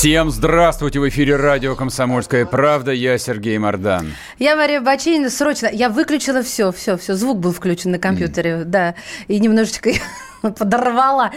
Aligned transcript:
Всем 0.00 0.30
здравствуйте! 0.30 0.98
В 0.98 1.06
эфире 1.10 1.36
радио 1.36 1.76
«Комсомольская 1.76 2.46
правда». 2.46 2.90
Я 2.90 3.18
Сергей 3.18 3.58
Мордан. 3.58 4.14
Я 4.38 4.56
Мария 4.56 4.80
Бачинина. 4.80 5.28
Срочно. 5.28 5.68
Я 5.70 5.90
выключила 5.90 6.42
все, 6.42 6.72
все, 6.72 6.96
все. 6.96 7.12
Звук 7.12 7.38
был 7.38 7.52
включен 7.52 7.90
на 7.90 7.98
компьютере, 7.98 8.50
mm. 8.52 8.64
да. 8.64 8.94
И 9.28 9.38
немножечко 9.38 9.90
подорвала 10.40 11.32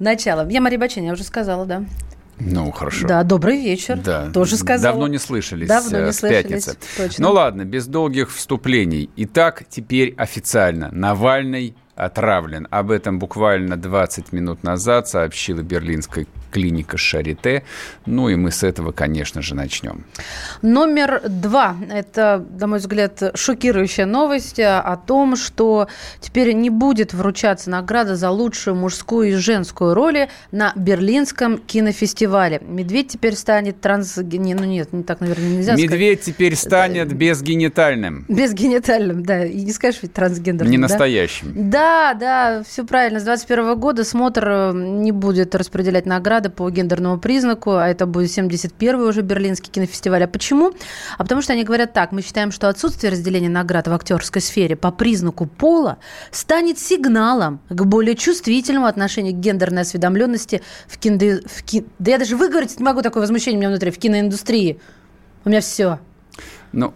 начало. 0.00 0.48
Я 0.48 0.60
Мария 0.60 0.80
Бачинина, 0.80 1.06
я 1.06 1.12
уже 1.12 1.22
сказала, 1.22 1.64
да. 1.64 1.84
Ну, 2.40 2.72
хорошо. 2.72 3.06
Да, 3.06 3.22
добрый 3.22 3.62
вечер. 3.62 3.96
Да. 3.98 4.32
Тоже 4.32 4.56
сказала. 4.56 4.94
Давно 4.94 5.06
не 5.06 5.18
слышались 5.18 5.68
Давно 5.68 6.06
не 6.06 6.12
с 6.12 6.16
слышались, 6.16 6.42
пятницы. 6.42 6.76
Точно. 6.96 7.24
Ну 7.24 7.32
ладно, 7.32 7.64
без 7.64 7.86
долгих 7.86 8.34
вступлений. 8.34 9.10
Итак, 9.14 9.62
теперь 9.70 10.14
официально. 10.16 10.90
Навальный 10.90 11.76
отравлен. 11.94 12.66
Об 12.72 12.90
этом 12.90 13.20
буквально 13.20 13.76
20 13.76 14.32
минут 14.32 14.64
назад 14.64 15.06
сообщила 15.06 15.62
берлинская 15.62 16.26
клиника 16.50 16.96
Шарите. 16.96 17.64
Ну 18.06 18.28
и 18.28 18.36
мы 18.36 18.50
с 18.50 18.62
этого, 18.62 18.92
конечно 18.92 19.42
же, 19.42 19.54
начнем. 19.54 20.04
Номер 20.62 21.22
два. 21.28 21.76
Это, 21.90 22.44
на 22.58 22.66
мой 22.66 22.78
взгляд, 22.78 23.22
шокирующая 23.34 24.06
новость 24.06 24.58
о 24.60 24.96
том, 24.96 25.36
что 25.36 25.88
теперь 26.20 26.52
не 26.52 26.70
будет 26.70 27.12
вручаться 27.14 27.70
награда 27.70 28.16
за 28.16 28.30
лучшую 28.30 28.76
мужскую 28.76 29.30
и 29.30 29.32
женскую 29.32 29.94
роли 29.94 30.28
на 30.52 30.72
Берлинском 30.76 31.58
кинофестивале. 31.58 32.60
Медведь 32.62 33.08
теперь 33.08 33.34
станет 33.34 33.80
транс... 33.80 34.16
Не, 34.16 34.54
ну 34.54 34.64
нет, 34.64 34.92
не 34.92 35.02
так, 35.02 35.20
наверное, 35.20 35.48
нельзя 35.48 35.74
Медведь 35.74 36.22
сказать. 36.22 36.36
теперь 36.36 36.56
станет 36.56 37.12
безгенитальным. 37.12 38.24
Безгенитальным, 38.28 39.24
да. 39.24 39.44
И 39.44 39.62
не 39.62 39.72
скажешь 39.72 40.00
ведь 40.02 40.12
трансгендерным, 40.12 40.70
Не 40.70 40.78
настоящим. 40.78 41.70
Да, 41.70 42.14
да, 42.14 42.62
все 42.66 42.84
правильно. 42.84 43.20
С 43.20 43.24
21 43.24 43.78
года 43.78 44.04
смотр 44.04 44.48
э, 44.48 44.72
не 44.74 45.12
будет 45.12 45.54
распределять 45.54 46.06
награды 46.06 46.37
награды 46.38 46.50
по 46.50 46.70
гендерному 46.70 47.18
признаку, 47.18 47.72
а 47.72 47.88
это 47.88 48.06
будет 48.06 48.30
71-й 48.30 49.08
уже 49.08 49.22
Берлинский 49.22 49.70
кинофестиваль. 49.70 50.24
А 50.24 50.28
почему? 50.28 50.72
А 51.16 51.22
потому 51.22 51.42
что 51.42 51.52
они 51.52 51.64
говорят 51.64 51.92
так, 51.92 52.12
мы 52.12 52.22
считаем, 52.22 52.52
что 52.52 52.68
отсутствие 52.68 53.12
разделения 53.12 53.48
наград 53.48 53.88
в 53.88 53.92
актерской 53.92 54.40
сфере 54.40 54.76
по 54.76 54.90
признаку 54.90 55.46
пола 55.46 55.98
станет 56.30 56.78
сигналом 56.78 57.60
к 57.68 57.84
более 57.84 58.14
чувствительному 58.14 58.86
отношению 58.86 59.34
к 59.34 59.38
гендерной 59.38 59.82
осведомленности 59.82 60.62
в 60.86 60.98
кино... 60.98 61.40
В 61.46 61.62
ки... 61.64 61.84
Да 61.98 62.12
я 62.12 62.18
даже 62.18 62.36
выговорить 62.36 62.78
не 62.78 62.84
могу 62.84 63.02
такое 63.02 63.20
возмущение 63.22 63.58
у 63.58 63.60
меня 63.60 63.70
внутри, 63.70 63.90
в 63.90 63.98
киноиндустрии. 63.98 64.78
У 65.44 65.48
меня 65.48 65.60
все. 65.60 65.98
Ну, 66.72 66.92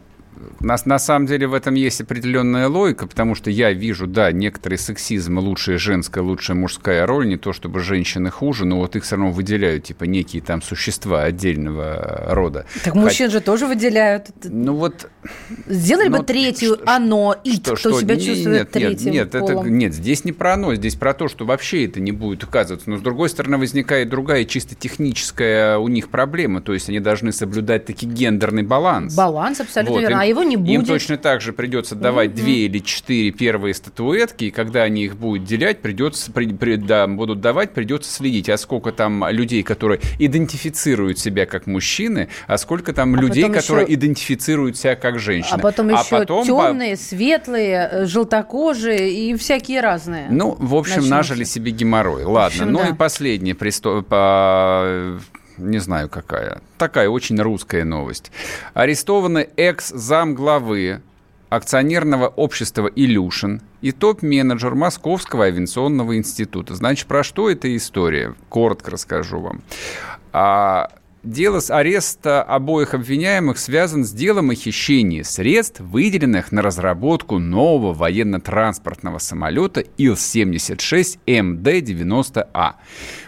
на, 0.60 0.76
на 0.84 0.98
самом 0.98 1.26
деле 1.26 1.46
в 1.46 1.54
этом 1.54 1.74
есть 1.74 2.00
определенная 2.00 2.68
логика, 2.68 3.06
потому 3.06 3.34
что 3.34 3.50
я 3.50 3.72
вижу, 3.72 4.06
да, 4.06 4.32
некоторый 4.32 4.78
сексизм, 4.78 5.38
лучшая 5.38 5.78
женская, 5.78 6.22
лучшая 6.22 6.56
мужская 6.56 7.06
роль, 7.06 7.28
не 7.28 7.36
то 7.36 7.52
чтобы 7.52 7.80
женщины 7.80 8.30
хуже, 8.30 8.64
но 8.64 8.78
вот 8.78 8.96
их 8.96 9.04
все 9.04 9.16
равно 9.16 9.32
выделяют, 9.32 9.84
типа, 9.84 10.04
некие 10.04 10.42
там 10.42 10.62
существа 10.62 11.24
отдельного 11.24 12.26
рода. 12.30 12.66
Так 12.84 12.94
мужчин 12.94 13.26
Хоть... 13.26 13.32
же 13.32 13.40
тоже 13.40 13.66
выделяют. 13.66 14.28
Ну 14.44 14.74
вот... 14.74 15.08
Сделали 15.66 16.08
ну, 16.08 16.18
бы 16.18 16.24
третью 16.24 16.74
что, 16.74 16.82
оно, 16.86 17.36
ит, 17.44 17.62
что, 17.62 17.76
кто 17.76 17.90
что? 17.90 18.00
себя 18.00 18.16
нет, 18.16 18.24
чувствует 18.24 18.58
нет, 18.58 18.70
третьим 18.70 19.12
нет, 19.12 19.34
нет, 19.34 19.34
это, 19.34 19.54
нет, 19.54 19.94
здесь 19.94 20.24
не 20.24 20.32
про 20.32 20.54
оно, 20.54 20.74
здесь 20.74 20.96
про 20.96 21.14
то, 21.14 21.28
что 21.28 21.44
вообще 21.44 21.86
это 21.86 22.00
не 22.00 22.12
будет 22.12 22.44
указываться. 22.44 22.90
Но, 22.90 22.96
с 22.96 23.00
другой 23.00 23.28
стороны, 23.28 23.58
возникает 23.58 24.08
другая 24.08 24.44
чисто 24.44 24.74
техническая 24.74 25.78
у 25.78 25.88
них 25.88 26.08
проблема, 26.08 26.60
то 26.60 26.72
есть 26.72 26.88
они 26.88 27.00
должны 27.00 27.32
соблюдать 27.32 27.86
таки 27.86 28.06
гендерный 28.06 28.62
баланс. 28.62 29.14
Баланс, 29.14 29.60
абсолютно 29.60 29.94
вот, 29.94 30.00
верно. 30.00 30.20
А 30.22 30.24
его 30.32 30.42
не 30.42 30.56
будет. 30.56 30.70
Им 30.70 30.84
точно 30.84 31.16
так 31.16 31.40
же 31.40 31.52
придется 31.52 31.94
давать 31.94 32.30
mm-hmm. 32.30 32.34
две 32.34 32.66
или 32.66 32.78
четыре 32.78 33.30
первые 33.30 33.74
статуэтки, 33.74 34.44
и 34.44 34.50
когда 34.50 34.82
они 34.82 35.04
их 35.04 35.16
будут 35.16 35.44
делять, 35.44 35.80
придется, 35.80 36.30
при, 36.32 36.46
при, 36.52 36.76
да, 36.76 37.06
будут 37.06 37.40
давать, 37.40 37.72
придется 37.72 38.12
следить, 38.12 38.48
а 38.48 38.56
сколько 38.56 38.92
там 38.92 39.26
людей, 39.28 39.62
которые 39.62 40.00
идентифицируют 40.18 41.18
себя 41.18 41.46
как 41.46 41.66
мужчины, 41.66 42.28
а 42.46 42.58
сколько 42.58 42.92
там 42.92 43.14
а 43.14 43.20
людей, 43.20 43.48
которые 43.48 43.86
еще... 43.86 43.94
идентифицируют 43.94 44.76
себя 44.76 44.96
как 44.96 45.18
женщины. 45.18 45.54
А 45.54 45.58
потом 45.58 45.88
а 45.88 46.00
еще 46.00 46.10
потом 46.10 46.44
темные, 46.44 46.96
светлые, 46.96 47.88
э, 47.90 48.06
желтокожие 48.06 49.12
и 49.12 49.36
всякие 49.36 49.80
разные. 49.80 50.28
Ну, 50.30 50.56
в 50.58 50.74
общем, 50.74 50.96
Начнутся. 50.96 51.14
нажили 51.14 51.44
себе 51.44 51.72
геморрой. 51.72 52.24
Ладно, 52.24 52.46
общем, 52.46 52.72
ну 52.72 52.78
да. 52.80 52.88
и 52.88 52.92
последнее 52.92 53.54
приступ 53.54 54.06
по 54.06 55.18
не 55.70 55.78
знаю 55.78 56.08
какая. 56.08 56.60
Такая 56.78 57.08
очень 57.08 57.40
русская 57.40 57.84
новость. 57.84 58.30
Арестованы 58.74 59.48
экс-зам 59.56 60.34
главы 60.34 61.00
акционерного 61.48 62.28
общества 62.28 62.90
«Илюшин» 62.94 63.60
и 63.82 63.92
топ-менеджер 63.92 64.74
Московского 64.74 65.44
авиационного 65.44 66.16
института. 66.16 66.74
Значит, 66.74 67.06
про 67.06 67.22
что 67.22 67.50
эта 67.50 67.74
история? 67.76 68.34
Коротко 68.48 68.92
расскажу 68.92 69.40
вам. 69.40 69.62
А, 70.32 70.90
Дело 71.22 71.60
с 71.60 71.70
ареста 71.70 72.42
обоих 72.42 72.94
обвиняемых 72.94 73.56
связан 73.56 74.04
с 74.04 74.10
делом 74.10 74.50
о 74.50 74.56
хищении 74.56 75.22
средств, 75.22 75.78
выделенных 75.78 76.50
на 76.50 76.62
разработку 76.62 77.38
нового 77.38 77.92
военно-транспортного 77.94 79.18
самолета 79.18 79.84
Ил-76 79.98 81.20
МД-90А 81.24 82.72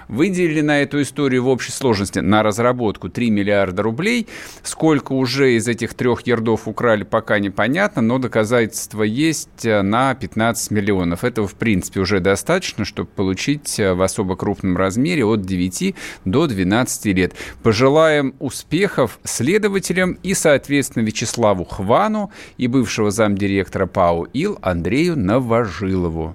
выделили 0.09 0.61
на 0.61 0.83
эту 0.83 1.03
историю 1.03 1.45
в 1.45 1.49
общей 1.49 1.73
сложности 1.73 2.19
на 2.19 2.43
разработку 2.43 3.09
3 3.09 3.31
миллиарда 3.31 3.83
рублей. 3.83 4.27
Сколько 4.63 5.13
уже 5.13 5.55
из 5.55 5.69
этих 5.69 5.95
трех 5.95 6.27
ярдов 6.27 6.67
украли, 6.67 7.05
пока 7.05 7.39
непонятно, 7.39 8.03
но 8.03 8.19
доказательства 8.19 9.03
есть 9.03 9.65
э, 9.65 9.83
на 9.83 10.15
15 10.15 10.71
миллионов. 10.71 11.25
Этого, 11.25 11.47
в 11.47 11.55
принципе, 11.55 12.01
уже 12.01 12.21
достаточно, 12.21 12.85
чтобы 12.85 13.09
получить 13.09 13.79
э, 13.79 13.95
в 13.95 14.03
особо 14.03 14.37
крупном 14.37 14.77
размере 14.77 15.25
от 15.25 15.43
9 15.43 15.95
до 16.25 16.47
12 16.47 17.07
лет. 17.07 17.35
Пожелаем 17.63 18.35
успехов 18.39 19.19
следователям 19.25 20.19
и, 20.23 20.35
соответственно, 20.35 21.05
Вячеславу 21.05 21.65
Хвану 21.65 22.31
и 22.57 22.67
бывшего 22.67 23.11
замдиректора 23.11 23.87
ПАО 23.87 24.27
ИЛ 24.33 24.59
Андрею 24.63 25.17
Новожилову. 25.19 26.35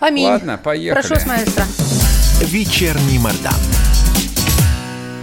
Аминь. 0.00 0.26
Ладно, 0.26 0.58
поехали. 0.62 1.00
Прошу 1.00 1.20
с 1.20 1.26
маэстро. 1.26 1.64
Вечерний 2.42 3.18
Мордан. 3.18 3.54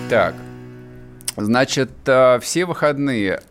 Так, 0.10 0.36
значит, 1.36 1.92
э, 2.06 2.40
все 2.42 2.66
выходные... 2.66 3.42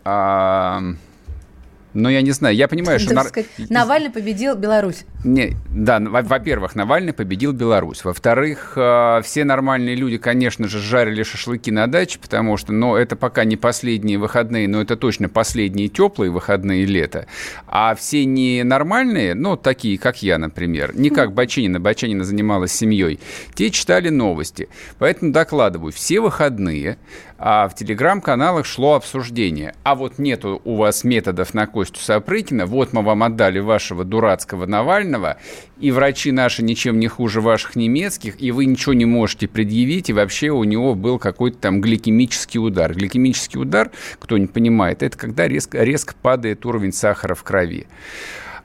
Ну, 1.93 2.09
я 2.09 2.21
не 2.21 2.31
знаю, 2.31 2.55
я 2.55 2.67
понимаю, 2.67 2.99
что... 2.99 3.19
Сказать, 3.23 3.47
Навальный 3.69 4.09
победил 4.09 4.55
Беларусь. 4.55 5.05
Не, 5.23 5.55
да, 5.69 5.99
во-первых, 5.99 6.75
Навальный 6.75 7.13
победил 7.13 7.51
Беларусь. 7.51 8.03
Во-вторых, 8.03 8.73
э, 8.75 9.21
все 9.23 9.43
нормальные 9.43 9.95
люди, 9.95 10.17
конечно 10.17 10.67
же, 10.67 10.79
жарили 10.79 11.23
шашлыки 11.23 11.71
на 11.71 11.87
даче, 11.87 12.19
потому 12.19 12.57
что, 12.57 12.71
ну, 12.71 12.95
это 12.95 13.15
пока 13.15 13.43
не 13.43 13.57
последние 13.57 14.17
выходные, 14.17 14.67
но 14.67 14.81
это 14.81 14.95
точно 14.95 15.29
последние 15.29 15.89
теплые 15.89 16.31
выходные 16.31 16.85
лета. 16.85 17.27
А 17.67 17.95
все 17.95 18.25
ненормальные, 18.25 19.35
ну, 19.35 19.57
такие, 19.57 19.97
как 19.97 20.21
я, 20.21 20.37
например, 20.37 20.95
не 20.95 21.09
как 21.09 21.33
Бачинина, 21.33 21.79
Бачинина 21.79 22.23
занималась 22.23 22.71
семьей, 22.71 23.19
те 23.55 23.71
читали 23.71 24.09
новости. 24.09 24.69
Поэтому 24.97 25.31
докладываю, 25.31 25.91
все 25.91 26.19
выходные 26.19 26.97
а 27.39 27.69
в 27.69 27.75
телеграм-каналах 27.75 28.65
шло 28.65 28.95
обсуждение. 28.95 29.73
А 29.83 29.95
вот 29.95 30.19
нету 30.19 30.61
у 30.65 30.75
вас 30.75 31.05
методов 31.05 31.53
на 31.53 31.67
Костю 31.79 32.01
Сапрыкина, 32.01 32.65
вот 32.65 32.91
мы 32.91 33.01
вам 33.03 33.23
отдали 33.23 33.59
вашего 33.59 34.03
дурацкого 34.03 34.65
Навального, 34.65 35.37
и 35.79 35.91
врачи 35.91 36.33
наши 36.33 36.61
ничем 36.61 36.99
не 36.99 37.07
хуже 37.07 37.39
ваших 37.39 37.77
немецких, 37.77 38.41
и 38.41 38.51
вы 38.51 38.65
ничего 38.65 38.93
не 38.93 39.05
можете 39.05 39.47
предъявить, 39.47 40.09
и 40.09 40.13
вообще 40.13 40.49
у 40.49 40.65
него 40.65 40.93
был 40.93 41.19
какой-то 41.19 41.57
там 41.57 41.79
гликемический 41.79 42.59
удар. 42.59 42.93
Гликемический 42.93 43.61
удар, 43.61 43.91
кто 44.19 44.37
не 44.37 44.47
понимает, 44.47 45.03
это 45.03 45.17
когда 45.17 45.47
резко, 45.47 45.81
резко 45.81 46.15
падает 46.21 46.65
уровень 46.65 46.91
сахара 46.91 47.33
в 47.33 47.43
крови. 47.43 47.87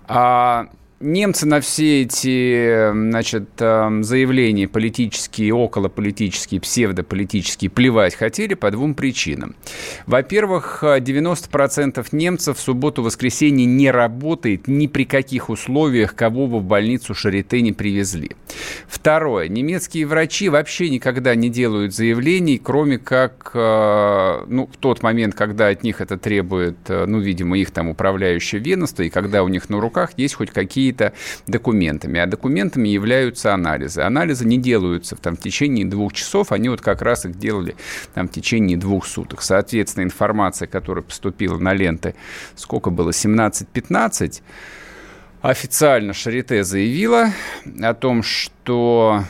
А 0.09 0.67
немцы 1.05 1.47
на 1.47 1.61
все 1.61 2.03
эти 2.03 2.91
значит, 2.93 3.49
заявления 3.59 4.67
политические, 4.67 5.55
околополитические, 5.55 6.61
псевдополитические 6.61 7.71
плевать 7.71 8.15
хотели 8.15 8.55
по 8.55 8.71
двум 8.71 8.95
причинам. 8.95 9.55
Во-первых, 10.07 10.83
90% 10.83 12.07
немцев 12.13 12.59
в 12.59 12.61
субботу-воскресенье 12.61 13.67
не 13.67 13.91
работает 13.91 14.67
ни 14.67 14.87
при 14.87 15.05
каких 15.05 15.51
условиях, 15.51 16.15
кого 16.15 16.47
бы 16.47 16.61
в 16.61 16.65
больницу 16.65 17.15
Шарите 17.15 17.61
не 17.61 17.73
привезли. 17.73 18.31
Второе. 18.89 19.49
Немецкие 19.49 20.07
врачи 20.07 20.49
вообще 20.49 20.89
никогда 20.91 21.35
не 21.35 21.49
делают 21.49 21.95
заявлений, 21.95 22.61
кроме 22.63 22.99
как 22.99 23.51
э, 23.55 24.45
ну, 24.47 24.69
в 24.73 24.77
тот 24.77 25.03
момент, 25.03 25.35
когда 25.35 25.69
от 25.69 25.83
них 25.83 26.01
это 26.01 26.17
требует, 26.17 26.77
э, 26.89 27.05
ну, 27.07 27.19
видимо, 27.19 27.59
их 27.59 27.71
там 27.71 27.89
управляющее 27.89 28.61
ведомство, 28.61 29.03
и 29.03 29.11
когда 29.11 29.43
у 29.43 29.49
них 29.49 29.69
на 29.69 29.81
руках 29.81 30.13
есть 30.17 30.35
хоть 30.35 30.51
какие-то 30.95 31.13
документами. 31.47 32.21
А 32.21 32.27
документами 32.27 32.89
являются 32.89 33.53
анализы. 33.53 34.03
Анализы 34.03 34.45
не 34.47 34.59
делаются 34.59 35.17
там, 35.17 35.37
в 35.37 35.41
течение 35.41 35.85
двух 35.85 36.13
часов, 36.13 36.53
они 36.53 36.69
вот 36.69 36.81
как 36.81 37.03
раз 37.03 37.27
их 37.27 37.39
делали 37.39 37.77
там, 38.15 38.29
в 38.29 38.33
течение 38.33 38.77
двух 38.77 39.07
суток. 39.07 39.43
Соответственно, 39.43 40.05
информация, 40.05 40.67
которая 40.69 41.03
поступила 41.03 41.59
на 41.59 41.75
ленты, 41.75 42.15
сколько 42.57 42.91
было, 42.91 43.11
17-15, 43.11 44.43
официально 45.43 46.13
Шарите 46.13 46.65
заявила 46.65 47.31
о 47.83 47.95
том, 47.95 48.23
что 48.23 49.25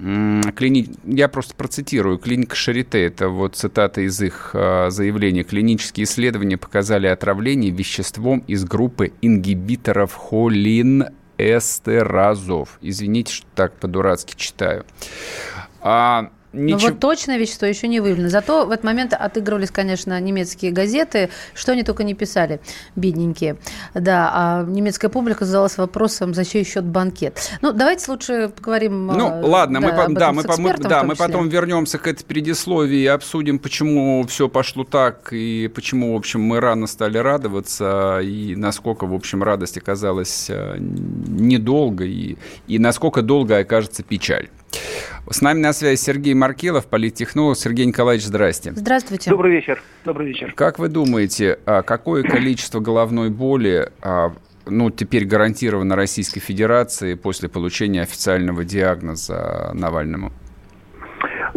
Клини... 0.00 0.88
Я 1.04 1.28
просто 1.28 1.54
процитирую. 1.54 2.18
Клиника 2.18 2.56
Шарите, 2.56 3.04
это 3.04 3.28
вот 3.28 3.56
цитата 3.56 4.00
из 4.00 4.20
их 4.22 4.50
э, 4.54 4.88
заявления. 4.90 5.42
Клинические 5.42 6.04
исследования 6.04 6.56
показали 6.56 7.06
отравление 7.06 7.70
веществом 7.70 8.42
из 8.46 8.64
группы 8.64 9.12
ингибиторов 9.20 10.14
холин 10.14 11.06
эстеразов. 11.36 12.78
Извините, 12.80 13.34
что 13.34 13.46
так 13.54 13.74
по-дурацки 13.76 14.34
читаю. 14.36 14.86
А, 15.82 16.30
Ничего... 16.52 16.80
Но 16.80 16.86
вот 16.88 17.00
точное 17.00 17.38
вещество 17.38 17.66
еще 17.66 17.86
не 17.86 18.00
выявлено. 18.00 18.28
Зато 18.28 18.66
в 18.66 18.70
этот 18.70 18.84
момент 18.84 19.12
отыгрывались, 19.12 19.70
конечно, 19.70 20.20
немецкие 20.20 20.72
газеты, 20.72 21.30
что 21.54 21.72
они 21.72 21.84
только 21.84 22.02
не 22.02 22.14
писали, 22.14 22.60
бедненькие. 22.96 23.56
Да, 23.94 24.30
а 24.32 24.64
немецкая 24.64 25.08
публика 25.10 25.44
задалась 25.44 25.78
вопросом, 25.78 26.34
за 26.34 26.44
чей 26.44 26.64
счет 26.64 26.84
банкет. 26.84 27.50
Ну, 27.62 27.72
давайте 27.72 28.10
лучше 28.10 28.50
поговорим. 28.54 29.06
Ну, 29.06 29.28
э, 29.28 29.46
ладно, 29.46 29.80
да, 29.80 29.86
мы, 29.86 30.14
да, 30.14 30.32
мы, 30.32 30.42
мы, 30.58 30.74
да, 30.76 31.02
мы 31.04 31.14
потом 31.14 31.48
вернемся 31.48 31.98
к 31.98 32.06
этой 32.08 32.24
предисловии 32.24 33.00
и 33.00 33.06
обсудим, 33.06 33.58
почему 33.58 34.24
все 34.26 34.48
пошло 34.48 34.84
так, 34.84 35.32
и 35.32 35.70
почему, 35.72 36.14
в 36.14 36.16
общем, 36.16 36.40
мы 36.40 36.60
рано 36.60 36.86
стали 36.88 37.18
радоваться, 37.18 38.20
и 38.22 38.56
насколько, 38.56 39.06
в 39.06 39.14
общем, 39.14 39.42
радость 39.42 39.78
оказалась 39.78 40.46
э, 40.48 40.76
недолго, 40.78 42.04
и, 42.04 42.36
и 42.66 42.78
насколько 42.78 43.22
долго 43.22 43.58
окажется 43.58 44.02
печаль. 44.02 44.48
С 45.30 45.42
нами 45.42 45.60
на 45.60 45.72
связи 45.72 46.00
Сергей 46.00 46.34
Маркелов, 46.34 46.86
политтехнолог. 46.86 47.56
Сергей 47.56 47.86
Николаевич, 47.86 48.26
здрасте. 48.26 48.72
Здравствуйте. 48.74 49.30
Добрый 49.30 49.52
вечер. 49.52 49.82
Добрый 50.04 50.28
вечер. 50.28 50.52
Как 50.56 50.78
вы 50.78 50.88
думаете, 50.88 51.58
а 51.66 51.82
какое 51.82 52.22
количество 52.22 52.80
головной 52.80 53.30
боли 53.30 53.90
а, 54.02 54.34
ну, 54.66 54.90
теперь 54.90 55.24
гарантировано 55.26 55.96
Российской 55.96 56.40
Федерации 56.40 57.14
после 57.14 57.48
получения 57.48 58.02
официального 58.02 58.64
диагноза 58.64 59.70
Навальному? 59.74 60.32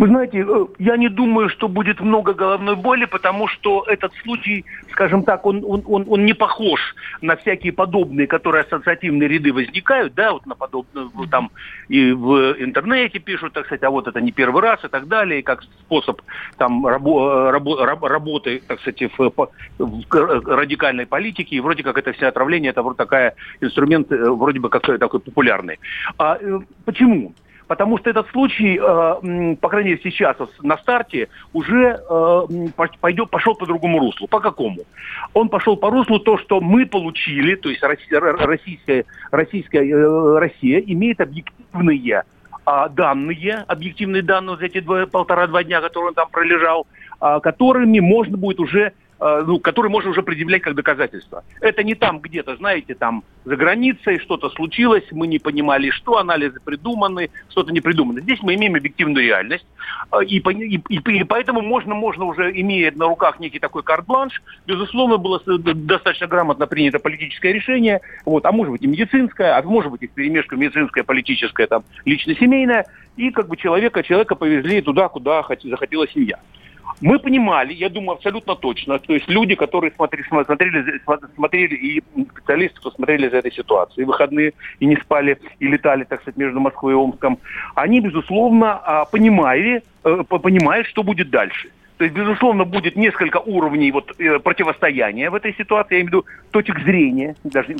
Вы 0.03 0.09
знаете, 0.09 0.45
э, 0.45 0.65
я 0.79 0.97
не 0.97 1.07
думаю, 1.07 1.47
что 1.47 1.69
будет 1.69 2.01
много 2.01 2.33
головной 2.33 2.75
боли, 2.75 3.05
потому 3.05 3.47
что 3.47 3.85
этот 3.88 4.11
случай, 4.21 4.65
скажем 4.91 5.23
так, 5.23 5.45
он, 5.45 5.63
он, 5.65 5.81
он, 5.85 6.03
он 6.09 6.25
не 6.25 6.33
похож 6.33 6.94
на 7.21 7.38
всякие 7.38 7.71
подобные, 7.71 8.27
которые 8.27 8.63
ассоциативные 8.63 9.29
ряды 9.29 9.53
возникают, 9.53 10.13
да, 10.13 10.33
вот 10.33 10.45
на 10.45 10.55
подобные, 10.55 11.07
там 11.31 11.51
и 11.88 12.11
в 12.11 12.53
интернете 12.59 13.19
пишут, 13.19 13.53
так 13.53 13.65
сказать, 13.65 13.83
а 13.83 13.89
вот 13.91 14.09
это 14.09 14.19
не 14.19 14.33
первый 14.33 14.61
раз 14.61 14.83
и 14.83 14.89
так 14.89 15.07
далее, 15.07 15.39
и 15.39 15.41
как 15.41 15.63
способ 15.63 16.21
там 16.57 16.85
рабо, 16.85 17.49
рабо, 17.49 17.85
раб, 17.85 18.03
работы, 18.03 18.61
так 18.67 18.81
сказать, 18.81 19.09
в, 19.17 19.31
в 19.77 20.47
радикальной 20.57 21.06
политике, 21.06 21.56
и 21.56 21.61
вроде 21.61 21.81
как 21.81 21.97
это 21.97 22.11
все 22.11 22.27
отравление, 22.27 22.71
это 22.71 22.83
вот 22.83 22.97
такая 22.97 23.35
инструмент 23.61 24.11
э, 24.11 24.29
вроде 24.29 24.59
бы 24.59 24.67
как 24.67 24.81
такой 24.99 25.21
популярный. 25.21 25.79
А 26.17 26.38
э, 26.41 26.59
почему? 26.83 27.33
Потому 27.68 27.98
что 27.98 28.10
этот 28.10 28.27
случай, 28.30 28.77
э, 28.77 29.56
по 29.56 29.69
крайней 29.69 29.92
мере 29.92 30.01
сейчас 30.04 30.38
на 30.62 30.77
старте, 30.77 31.30
уже 31.54 32.00
э, 32.10 32.42
пойдет, 33.00 33.30
пошел 33.30 33.56
по 33.56 33.65
другому 33.65 34.00
руслу. 34.00 34.27
По 34.27 34.39
какому? 34.39 34.81
Он 35.33 35.50
пошел 35.50 35.77
по 35.77 35.89
руслу 35.89 36.19
то, 36.19 36.38
что 36.38 36.62
мы 36.62 36.86
получили, 36.86 37.56
то 37.56 37.69
есть 37.69 37.83
российская, 37.83 39.06
российская 39.31 39.86
э, 39.86 40.38
Россия 40.39 40.80
имеет 40.80 41.21
объективные 41.21 42.24
а, 42.65 42.88
данные, 42.88 43.66
объективные 43.68 44.21
данные 44.21 44.57
за 44.57 44.66
эти 44.66 44.80
полтора-два 44.80 45.63
дня, 45.63 45.81
которые 45.81 46.09
он 46.09 46.13
там 46.13 46.30
пролежал, 46.30 46.88
а, 47.19 47.39
которыми 47.42 48.00
можно 48.00 48.38
будет 48.38 48.59
уже 48.59 48.94
ну, 49.45 49.59
который 49.59 49.89
можно 49.89 50.09
уже 50.11 50.21
предъявлять 50.21 50.61
как 50.61 50.75
доказательство. 50.75 51.43
Это 51.61 51.83
не 51.83 51.95
там 51.95 52.19
где-то, 52.19 52.57
знаете, 52.57 52.93
там 52.93 53.23
за 53.45 53.55
границей 53.55 54.19
что-то 54.19 54.49
случилось, 54.49 55.03
мы 55.11 55.27
не 55.27 55.39
понимали, 55.39 55.91
что, 55.91 56.17
анализы 56.17 56.59
придуманы, 56.59 57.29
что-то 57.49 57.71
не 57.71 57.79
придумано. 57.79 58.21
Здесь 58.21 58.39
мы 58.41 58.55
имеем 58.55 58.75
объективную 58.75 59.25
реальность, 59.25 59.65
э, 60.11 60.25
и, 60.25 60.39
и, 60.39 60.81
и, 60.89 61.19
и 61.19 61.23
поэтому 61.23 61.61
можно, 61.61 61.95
можно 61.95 62.25
уже, 62.25 62.51
имея 62.51 62.91
на 62.91 63.05
руках 63.05 63.39
некий 63.39 63.59
такой 63.59 63.83
карт-бланш, 63.83 64.41
безусловно, 64.67 65.17
было 65.17 65.41
достаточно 65.45 66.27
грамотно 66.27 66.67
принято 66.67 66.99
политическое 66.99 67.53
решение, 67.53 68.01
вот, 68.25 68.45
а 68.45 68.51
может 68.51 68.73
быть 68.73 68.83
и 68.83 68.87
медицинское, 68.87 69.57
а 69.57 69.61
может 69.63 69.91
быть 69.91 70.03
и 70.03 70.07
перемешка 70.07 70.55
медицинское, 70.55 71.03
политическое, 71.03 71.67
там, 71.67 71.83
лично-семейное, 72.05 72.85
и 73.15 73.31
как 73.31 73.47
бы 73.47 73.55
человека, 73.57 74.03
человека 74.03 74.35
повезли 74.35 74.81
туда, 74.81 75.07
куда 75.07 75.45
захотела 75.63 76.07
семья 76.07 76.39
мы 77.01 77.19
понимали, 77.19 77.74
я 77.74 77.89
думаю, 77.89 78.15
абсолютно 78.15 78.56
точно, 78.56 79.00
то 79.00 79.13
есть 79.13 79.27
люди, 79.27 79.56
которые 79.56 79.91
смотрели, 79.91 80.25
смотрели, 80.27 81.01
смотрели 81.35 81.75
и 81.75 82.03
специалисты, 82.31 82.80
кто 82.80 82.91
смотрели 82.91 83.30
за 83.30 83.38
этой 83.38 83.51
ситуацией, 83.51 84.06
выходные 84.06 84.53
и 84.80 84.85
не 84.85 84.95
спали, 84.95 85.38
и 85.59 85.68
летали, 85.68 86.03
так 86.03 86.21
сказать, 86.21 86.38
между 86.38 86.59
Москвой 86.59 86.94
и 86.94 86.95
Омском, 86.95 87.39
они, 87.75 88.00
безусловно, 88.00 88.80
а, 88.85 89.06
понимали, 89.06 89.83
э, 90.03 90.24
понимают, 90.27 90.88
что 90.88 91.03
будет 91.03 91.30
дальше. 91.30 91.69
То 91.98 92.06
есть, 92.06 92.16
безусловно, 92.16 92.66
будет 92.66 92.95
несколько 92.95 93.38
уровней 93.38 93.92
вот, 93.92 94.13
э, 94.19 94.40
противостояния 94.40 95.30
в 95.30 95.36
этой 95.36 95.54
ситуации, 95.54 95.95
я 95.95 96.01
имею 96.01 96.07
в 96.07 96.13
виду 96.13 96.25
точек 96.51 96.80
зрения 96.80 97.36
даже 97.44 97.75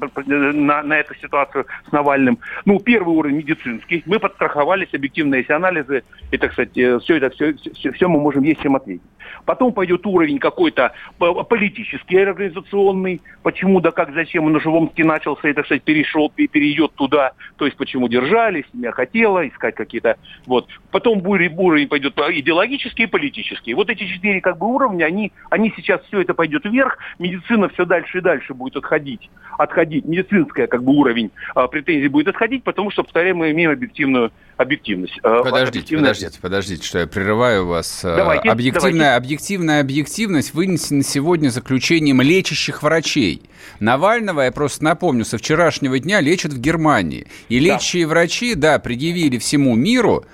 на, 0.54 0.84
на 0.84 0.94
эту 1.00 1.16
ситуацию 1.16 1.66
с 1.88 1.92
Навальным. 1.92 2.38
Ну, 2.66 2.80
первый 2.80 3.16
уровень 3.16 3.38
медицинский. 3.38 4.04
Мы 4.06 4.20
подстраховались, 4.20 4.94
объективные 4.94 5.40
есть 5.40 5.52
анализы, 5.52 6.04
и, 6.32 6.38
так 6.38 6.54
сказать, 6.54 6.78
э, 6.78 7.00
все 7.00 7.18
это, 7.18 7.30
все, 7.32 7.54
все, 7.54 7.92
все 7.92 8.08
мы 8.08 8.20
можем 8.20 8.44
есть 8.44 8.62
чем 8.62 8.76
ответить. 8.76 9.02
Потом 9.46 9.74
пойдет 9.74 10.06
уровень 10.06 10.40
какой-то 10.40 10.94
политический, 11.18 12.18
организационный. 12.18 13.22
Почему, 13.42 13.80
да 13.82 13.92
как, 13.92 14.14
зачем 14.14 14.46
он 14.46 14.54
на 14.54 14.60
Живомске 14.60 15.04
начался 15.04 15.50
и, 15.50 15.54
так 15.54 15.66
сказать, 15.66 15.84
перешел, 15.84 16.30
перейдет 16.30 16.94
туда. 16.94 17.32
То 17.58 17.66
есть, 17.66 17.78
почему 17.78 18.08
держались, 18.08 18.66
семья 18.72 18.92
хотела 18.92 19.48
искать 19.48 19.76
какие-то... 19.76 20.18
Вот. 20.46 20.68
Потом 20.92 21.26
уровень 21.26 21.88
пойдет 21.88 22.18
идеологический 22.18 23.04
и 23.04 23.08
политический. 23.08 23.74
Вот 23.74 23.90
эти 23.90 24.03
четыре 24.08 24.42
как 24.42 24.58
бы 24.58 24.68
уровня, 24.68 25.06
они, 25.06 25.32
они 25.50 25.74
сейчас 25.76 26.02
все 26.04 26.22
это 26.22 26.34
пойдет 26.34 26.66
вверх, 26.66 26.98
медицина 27.20 27.70
все 27.70 27.86
дальше 27.86 28.20
и 28.20 28.22
дальше 28.22 28.54
будет 28.54 28.76
отходить, 28.78 29.30
отходить, 29.58 30.06
медицинская 30.06 30.68
как 30.68 30.84
бы 30.84 30.94
уровень 30.94 31.32
а, 31.56 31.68
претензий 31.68 32.08
будет 32.08 32.30
отходить, 32.30 32.64
потому 32.64 32.92
что, 32.92 33.04
повторяю, 33.04 33.36
мы 33.36 33.52
имеем 33.52 33.72
объективную 33.72 34.32
объективность. 34.58 35.20
А, 35.24 35.44
подождите, 35.44 35.98
подождите, 35.98 36.40
подождите, 36.42 36.84
что 36.86 37.00
я 37.00 37.08
прерываю 37.08 37.68
вас. 37.68 38.04
А, 38.04 38.16
давайте, 38.16 38.50
объективная, 38.50 38.92
давайте. 38.92 39.26
объективная 39.26 39.82
объективность 39.82 40.54
вынесена 40.54 41.04
сегодня 41.04 41.50
заключением 41.50 42.22
лечащих 42.22 42.84
врачей. 42.84 43.44
Навального, 43.80 44.42
я 44.42 44.52
просто 44.52 44.84
напомню, 44.84 45.26
со 45.26 45.38
вчерашнего 45.38 46.00
дня 46.00 46.22
лечат 46.22 46.54
в 46.54 46.60
Германии. 46.60 47.28
И 47.50 47.60
лечащие 47.60 48.06
да. 48.06 48.10
врачи, 48.10 48.56
да, 48.56 48.80
предъявили 48.80 49.38
всему 49.38 49.76
миру 49.76 50.26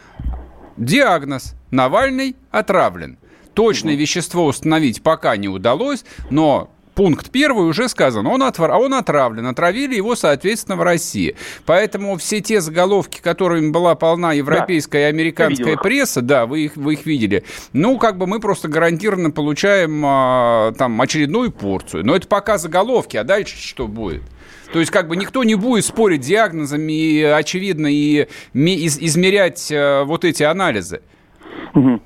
диагноз. 0.77 1.55
Навальный 1.71 2.35
отравлен. 2.51 3.17
Точное 3.53 3.93
угу. 3.93 4.01
вещество 4.01 4.45
установить 4.45 5.01
пока 5.01 5.35
не 5.37 5.47
удалось, 5.47 6.05
но 6.29 6.69
пункт 6.99 7.31
первый 7.31 7.65
уже 7.65 7.87
сказан, 7.87 8.27
он, 8.27 8.43
отвор... 8.43 8.71
он 8.71 8.93
отравлен, 8.93 9.45
отравили 9.47 9.95
его, 9.95 10.17
соответственно, 10.17 10.75
в 10.75 10.81
России. 10.81 11.37
Поэтому 11.65 12.17
все 12.17 12.41
те 12.41 12.59
заголовки, 12.59 13.21
которыми 13.21 13.71
была 13.71 13.95
полна 13.95 14.33
европейская 14.33 14.97
да, 14.97 15.07
и 15.07 15.09
американская 15.09 15.77
пресса, 15.77 16.21
да, 16.21 16.45
вы 16.45 16.65
их, 16.65 16.75
вы 16.75 16.95
их 16.95 17.05
видели, 17.05 17.45
ну, 17.71 17.97
как 17.97 18.17
бы 18.17 18.27
мы 18.27 18.41
просто 18.41 18.67
гарантированно 18.67 19.31
получаем 19.31 20.03
а, 20.05 20.73
там 20.73 20.99
очередную 20.99 21.53
порцию. 21.53 22.05
Но 22.05 22.17
это 22.17 22.27
пока 22.27 22.57
заголовки, 22.57 23.15
а 23.15 23.23
дальше 23.23 23.55
что 23.57 23.87
будет? 23.87 24.23
То 24.73 24.81
есть 24.81 24.91
как 24.91 25.07
бы 25.07 25.15
никто 25.15 25.45
не 25.45 25.55
будет 25.55 25.85
спорить 25.85 26.19
диагнозами, 26.19 26.91
и, 26.91 27.23
очевидно, 27.23 27.87
и 27.87 28.27
измерять 28.53 29.71
а, 29.71 30.03
вот 30.03 30.25
эти 30.25 30.43
анализы. 30.43 30.99
Угу. 31.73 32.01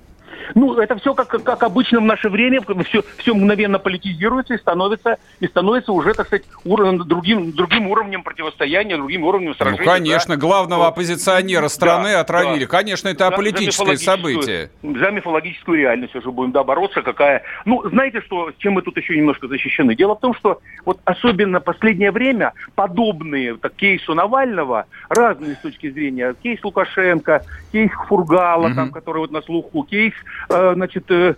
Ну, 0.55 0.77
это 0.77 0.95
все 0.97 1.13
как, 1.13 1.27
как 1.27 1.63
обычно 1.63 1.99
в 1.99 2.03
наше 2.03 2.29
время, 2.29 2.61
все, 2.85 3.03
все 3.17 3.33
мгновенно 3.33 3.79
политизируется 3.79 4.55
и 4.55 4.57
становится, 4.57 5.17
и 5.39 5.47
становится 5.47 5.91
уже, 5.91 6.13
так 6.13 6.27
сказать, 6.27 6.45
уровнем, 6.65 7.07
другим, 7.07 7.51
другим 7.51 7.87
уровнем 7.87 8.23
противостояния, 8.23 8.97
другим 8.97 9.23
уровнем 9.23 9.55
сражения. 9.55 9.83
Ну, 9.83 9.91
конечно, 9.91 10.35
да? 10.35 10.41
главного 10.41 10.87
оппозиционера 10.87 11.67
страны 11.67 12.11
да, 12.11 12.21
отравили. 12.21 12.65
Да. 12.65 12.71
Конечно, 12.71 13.09
это 13.09 13.29
за, 13.29 13.85
за 13.85 13.97
событие. 13.97 14.69
За 14.81 15.11
мифологическую 15.11 15.77
реальность 15.77 16.15
уже 16.15 16.31
будем 16.31 16.51
да, 16.51 16.63
бороться, 16.63 17.01
какая... 17.01 17.43
Ну, 17.65 17.87
знаете, 17.89 18.21
что, 18.21 18.51
чем 18.57 18.73
мы 18.73 18.81
тут 18.81 18.97
еще 18.97 19.15
немножко 19.17 19.47
защищены? 19.47 19.95
Дело 19.95 20.15
в 20.15 20.19
том, 20.19 20.33
что 20.35 20.59
вот 20.85 20.99
особенно 21.05 21.59
последнее 21.59 22.11
время 22.11 22.53
подобные, 22.75 23.55
так, 23.57 23.73
кейсу 23.75 24.13
Навального, 24.13 24.85
разные 25.09 25.55
с 25.55 25.59
точки 25.59 25.89
зрения, 25.89 26.35
кейс 26.41 26.63
Лукашенко, 26.63 27.43
кейс 27.71 27.91
Фургала, 28.07 28.67
угу. 28.67 28.75
там, 28.75 28.91
который 28.91 29.19
вот 29.19 29.31
на 29.31 29.41
слуху, 29.41 29.83
кейс, 29.83 30.13
значит, 30.49 31.09
э, 31.09 31.35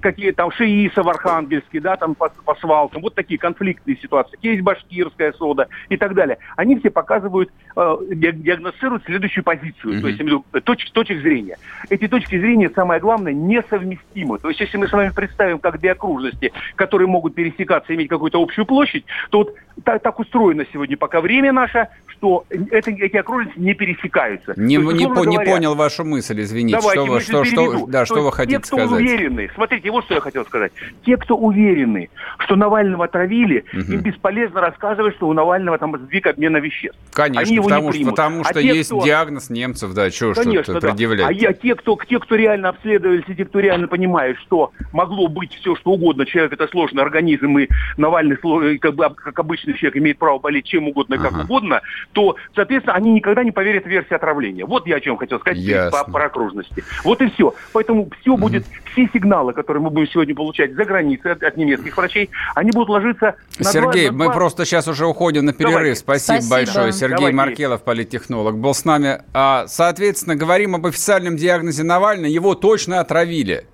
какие 0.00 0.32
там 0.32 0.50
Шииса 0.52 1.02
в 1.02 1.08
Архангельске, 1.08 1.80
да, 1.80 1.96
там 1.96 2.14
по, 2.14 2.28
по 2.44 2.54
свалкам, 2.56 3.02
вот 3.02 3.14
такие 3.14 3.38
конфликтные 3.38 3.96
ситуации, 3.96 4.36
кейс 4.40 4.62
Башкирская 4.62 5.32
сода 5.32 5.68
и 5.88 5.96
так 5.96 6.14
далее. 6.14 6.38
Они 6.56 6.78
все 6.78 6.90
показывают, 6.90 7.50
э, 7.76 7.96
диагностируют 8.10 9.04
следующую 9.04 9.44
позицию, 9.44 9.94
угу. 9.94 10.00
то 10.02 10.08
есть 10.08 10.20
имею 10.20 10.44
точек, 10.64 10.90
точек 10.92 11.20
зрения. 11.22 11.58
Эти 11.90 12.08
точки 12.08 12.38
зрения, 12.38 12.70
самое 12.74 13.00
главное, 13.00 13.32
несовместимы. 13.32 14.38
То 14.38 14.48
есть 14.48 14.60
если 14.60 14.76
мы 14.76 14.88
с 14.88 14.92
вами 14.92 15.10
представим 15.14 15.58
как 15.58 15.80
две 15.80 15.92
окружности, 15.92 16.52
которые 16.74 17.08
могут 17.08 17.34
пересекаться, 17.34 17.94
иметь 17.94 18.08
какую-то 18.08 18.42
общую 18.42 18.66
площадь, 18.66 19.04
то 19.30 19.38
вот 19.38 19.54
так, 19.84 20.02
так 20.02 20.18
устроено 20.18 20.64
сегодня 20.72 20.96
пока 20.96 21.20
время 21.20 21.52
наше, 21.52 21.88
что 22.08 22.44
это, 22.48 22.90
эти 22.90 23.16
окружности 23.16 23.58
не 23.58 23.74
пересекаются. 23.74 24.54
Не, 24.56 24.76
есть, 24.76 24.92
не, 24.94 25.06
по, 25.06 25.22
говоря, 25.22 25.30
не 25.30 25.38
понял 25.38 25.74
вашу 25.74 26.04
мысль, 26.04 26.40
извините. 26.40 26.78
Давайте, 26.78 27.02
что, 27.02 27.12
вы, 27.12 27.20
что, 27.20 27.44
что, 27.44 27.86
да, 27.86 28.06
что 28.06 28.22
вы 28.22 28.32
хотите 28.36 28.58
те, 28.58 28.62
кто 28.62 28.76
сказать? 28.76 28.92
уверены, 28.92 29.50
смотрите, 29.54 29.90
вот 29.90 30.04
что 30.04 30.14
я 30.14 30.20
хотел 30.20 30.44
сказать. 30.44 30.72
Те, 31.04 31.16
кто 31.16 31.36
уверены, 31.36 32.10
что 32.38 32.56
Навального 32.56 33.04
отравили, 33.04 33.64
угу. 33.72 33.92
им 33.92 34.00
бесполезно 34.00 34.60
рассказывать, 34.60 35.14
что 35.16 35.28
у 35.28 35.32
Навального 35.32 35.78
там 35.78 35.96
сдвиг 35.98 36.26
обмена 36.26 36.58
веществ. 36.58 36.98
Конечно, 37.12 37.40
Они 37.40 37.60
потому, 37.60 37.92
что, 37.92 38.04
потому 38.04 38.44
что 38.44 38.58
а 38.58 38.62
те, 38.62 38.68
есть 38.68 38.90
кто... 38.90 39.04
диагноз 39.04 39.50
немцев, 39.50 39.94
да, 39.94 40.10
что 40.10 40.34
что-то 40.34 40.80
да. 40.80 40.88
предъявлять. 40.88 41.28
А 41.28 41.32
я, 41.32 41.52
те, 41.52 41.74
кто, 41.74 41.98
те, 42.08 42.18
кто 42.18 42.34
реально 42.34 42.70
обследовались, 42.70 43.24
те, 43.26 43.44
кто 43.44 43.60
реально 43.60 43.88
понимают, 43.88 44.38
что 44.38 44.72
могло 44.92 45.28
быть 45.28 45.54
все, 45.54 45.74
что 45.76 45.92
угодно, 45.92 46.26
человек 46.26 46.52
это 46.52 46.68
сложный 46.68 47.02
организм, 47.02 47.58
и 47.58 47.68
Навальный, 47.96 48.36
как, 48.78 48.94
бы, 48.94 49.10
как 49.14 49.38
обычный 49.38 49.74
человек, 49.74 49.96
имеет 49.96 50.18
право 50.18 50.38
болеть 50.38 50.66
чем 50.66 50.88
угодно, 50.88 51.18
как 51.18 51.32
ага. 51.32 51.44
угодно, 51.44 51.80
то, 52.12 52.36
соответственно, 52.54 52.96
они 52.96 53.12
никогда 53.12 53.44
не 53.44 53.52
поверят 53.52 53.84
в 53.84 53.88
версии 53.88 54.14
отравления. 54.14 54.64
Вот 54.66 54.86
я 54.86 54.96
о 54.96 55.00
чем 55.00 55.16
хотел 55.16 55.40
сказать 55.40 55.58
по, 55.90 56.10
по 56.10 56.24
окружности. 56.24 56.84
Вот 57.04 57.20
и 57.22 57.30
все. 57.30 57.54
Поэтому 57.72 58.10
все 58.26 58.36
будет, 58.36 58.64
все 58.92 59.08
сигналы, 59.12 59.52
которые 59.52 59.82
мы 59.82 59.90
будем 59.90 60.08
сегодня 60.08 60.34
получать 60.34 60.74
за 60.74 60.84
границей 60.84 61.32
от, 61.32 61.42
от 61.44 61.56
немецких 61.56 61.96
врачей, 61.96 62.28
они 62.56 62.72
будут 62.72 62.88
ложиться 62.88 63.36
на 63.58 63.70
Сергей, 63.70 64.08
два, 64.08 64.18
мы 64.18 64.24
два... 64.24 64.34
просто 64.34 64.64
сейчас 64.64 64.88
уже 64.88 65.06
уходим 65.06 65.44
на 65.44 65.52
перерыв. 65.52 65.98
Спасибо, 65.98 66.40
Спасибо 66.40 66.50
большое. 66.50 66.92
Сергей 66.92 67.16
Давайте. 67.16 67.36
Маркелов, 67.36 67.82
политтехнолог, 67.82 68.58
был 68.58 68.74
с 68.74 68.84
нами. 68.84 69.22
А, 69.32 69.66
соответственно, 69.68 70.34
говорим 70.34 70.74
об 70.74 70.86
официальном 70.86 71.36
диагнозе 71.36 71.84
Навального. 71.84 72.26
Его 72.26 72.54
точно 72.56 72.98
отравили. 72.98 73.66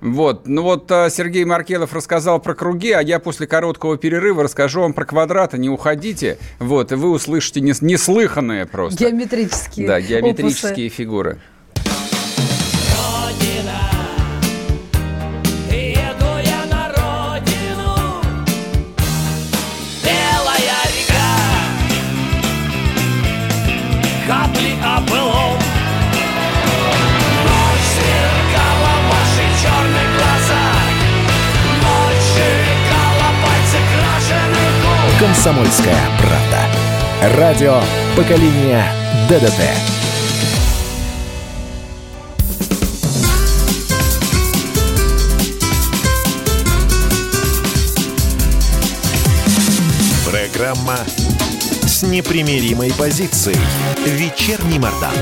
Вот, 0.00 0.48
ну 0.48 0.62
вот 0.62 0.90
а, 0.90 1.08
Сергей 1.10 1.44
Маркелов 1.44 1.92
рассказал 1.92 2.40
про 2.40 2.54
круги, 2.54 2.90
а 2.90 3.02
я 3.02 3.20
после 3.20 3.46
короткого 3.46 3.96
перерыва 3.98 4.42
расскажу 4.42 4.80
вам 4.80 4.94
про 4.94 5.04
квадраты, 5.04 5.58
не 5.58 5.68
уходите, 5.68 6.38
вот, 6.58 6.90
и 6.90 6.94
вы 6.94 7.10
услышите 7.10 7.60
неслыханные 7.60 8.64
просто. 8.64 9.04
Геометрические 9.04 9.86
Да, 9.86 10.00
геометрические 10.00 10.86
опусы. 10.86 10.88
фигуры. 10.88 11.38
«Комсомольская 35.20 35.98
правда». 36.18 37.36
Радио 37.36 37.78
поколения 38.16 38.86
ДДТ». 39.28 39.60
Программа 50.24 50.96
с 51.82 52.02
непримиримой 52.02 52.90
позицией. 52.94 53.58
Вечерний 54.06 54.78
Мордан. 54.78 55.12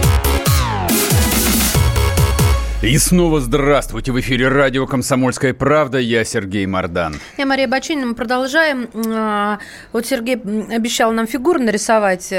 И 2.80 2.96
снова 2.96 3.40
здравствуйте. 3.40 4.12
В 4.12 4.20
эфире 4.20 4.46
радио 4.46 4.86
«Комсомольская 4.86 5.52
правда». 5.52 5.98
Я 5.98 6.22
Сергей 6.22 6.64
Мордан. 6.64 7.16
Я 7.36 7.44
Мария 7.44 7.66
Бачинина. 7.66 8.06
Мы 8.06 8.14
продолжаем. 8.14 8.88
А, 9.08 9.58
вот 9.92 10.06
Сергей 10.06 10.36
обещал 10.36 11.10
нам 11.10 11.26
фигуры 11.26 11.58
нарисовать. 11.58 12.32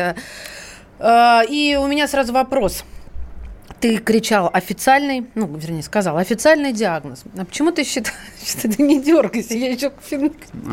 А, 0.97 1.43
и 1.43 1.75
у 1.75 1.87
меня 1.87 2.07
сразу 2.07 2.31
вопрос. 2.31 2.85
Ты 3.81 3.97
кричал 3.97 4.49
официальный, 4.53 5.27
ну, 5.35 5.53
вернее, 5.57 5.83
сказал 5.83 6.15
официальный 6.17 6.71
диагноз. 6.71 7.23
А 7.37 7.43
почему 7.43 7.73
ты 7.73 7.83
считаешь, 7.83 8.15
что 8.45 8.71
ты 8.71 8.81
не 8.81 9.01
дергайся? 9.01 9.55
Я 9.55 9.73
еще 9.73 9.91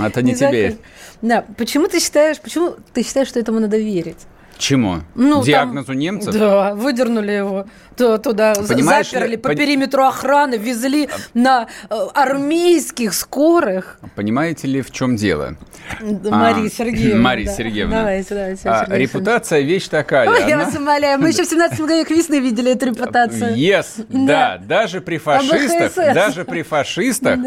Это 0.00 0.22
не, 0.22 0.30
не 0.30 0.36
тебе. 0.36 0.76
Да, 1.22 1.44
почему 1.56 1.88
ты 1.88 1.98
считаешь, 1.98 2.40
почему 2.40 2.76
ты 2.92 3.02
считаешь, 3.02 3.26
что 3.26 3.40
этому 3.40 3.58
надо 3.58 3.78
верить? 3.78 4.28
Чему? 4.58 5.00
Ну, 5.14 5.42
Диагнозу 5.42 5.88
там, 5.88 5.98
немцев? 5.98 6.34
Да, 6.34 6.74
выдернули 6.74 7.32
его 7.32 7.66
туда, 7.96 8.54
Понимаешь, 8.68 9.10
заперли 9.10 9.36
по 9.36 9.54
периметру 9.54 10.04
охраны, 10.04 10.56
везли 10.56 11.08
на 11.34 11.66
э, 11.88 11.94
армейских 12.14 13.14
скорых. 13.14 13.98
Понимаете 14.14 14.68
ли, 14.68 14.82
в 14.82 14.90
чем 14.90 15.16
дело? 15.16 15.56
Мария 16.00 16.66
а, 16.66 16.70
Сергеевна. 16.70 17.22
Мария 17.22 17.46
да. 17.46 17.52
Сергеевна. 17.52 17.96
Давайте, 17.98 18.34
давайте. 18.34 18.68
А, 18.68 18.86
репутация 18.90 19.60
вещь 19.60 19.88
такая. 19.88 20.28
Ой, 20.28 20.38
она... 20.38 20.46
Я 20.46 20.58
вас 20.58 20.74
умоляю, 20.74 21.20
мы 21.20 21.28
еще 21.28 21.44
в 21.44 21.46
17 21.46 21.80
году 21.80 22.14
весны 22.14 22.40
видели 22.40 22.72
эту 22.72 22.86
репутацию. 22.86 23.54
Yes, 23.54 24.04
да, 24.08 24.58
да. 24.58 24.62
даже 24.66 25.00
при 25.00 25.18
фашистах, 25.18 25.94
даже 25.94 26.44
при 26.44 26.62
фашистах 26.62 27.38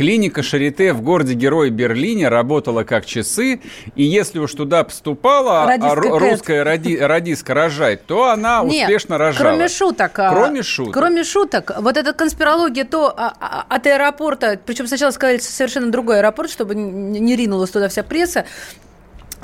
клиника 0.00 0.42
Шарите 0.42 0.94
в 0.94 1.02
городе-герое 1.02 1.68
Берлине 1.68 2.28
работала 2.28 2.84
как 2.84 3.04
часы, 3.04 3.60
и 3.96 4.02
если 4.02 4.38
уж 4.38 4.54
туда 4.54 4.82
поступала 4.82 5.64
а 5.64 5.94
русская 6.50 6.64
ради, 6.64 6.96
радистка 6.96 7.54
рожать, 7.54 8.06
то 8.06 8.30
она 8.30 8.62
Нет, 8.64 8.88
успешно 8.88 9.18
рожала. 9.18 9.50
кроме 9.50 9.68
шуток. 9.68 10.18
А, 10.18 10.30
кроме 10.30 10.62
шуток. 10.62 10.94
Кроме 10.94 11.24
шуток. 11.24 11.72
Вот 11.78 11.96
эта 11.96 12.12
конспирология, 12.12 12.84
то 12.84 13.14
а, 13.16 13.64
от 13.68 13.86
аэропорта, 13.86 14.58
причем 14.64 14.86
сначала 14.86 15.10
сказали 15.10 15.38
совершенно 15.38 15.90
другой 15.90 16.18
аэропорт, 16.18 16.50
чтобы 16.50 16.74
не 16.74 17.36
ринулась 17.36 17.70
туда 17.70 17.88
вся 17.88 18.02
пресса, 18.02 18.44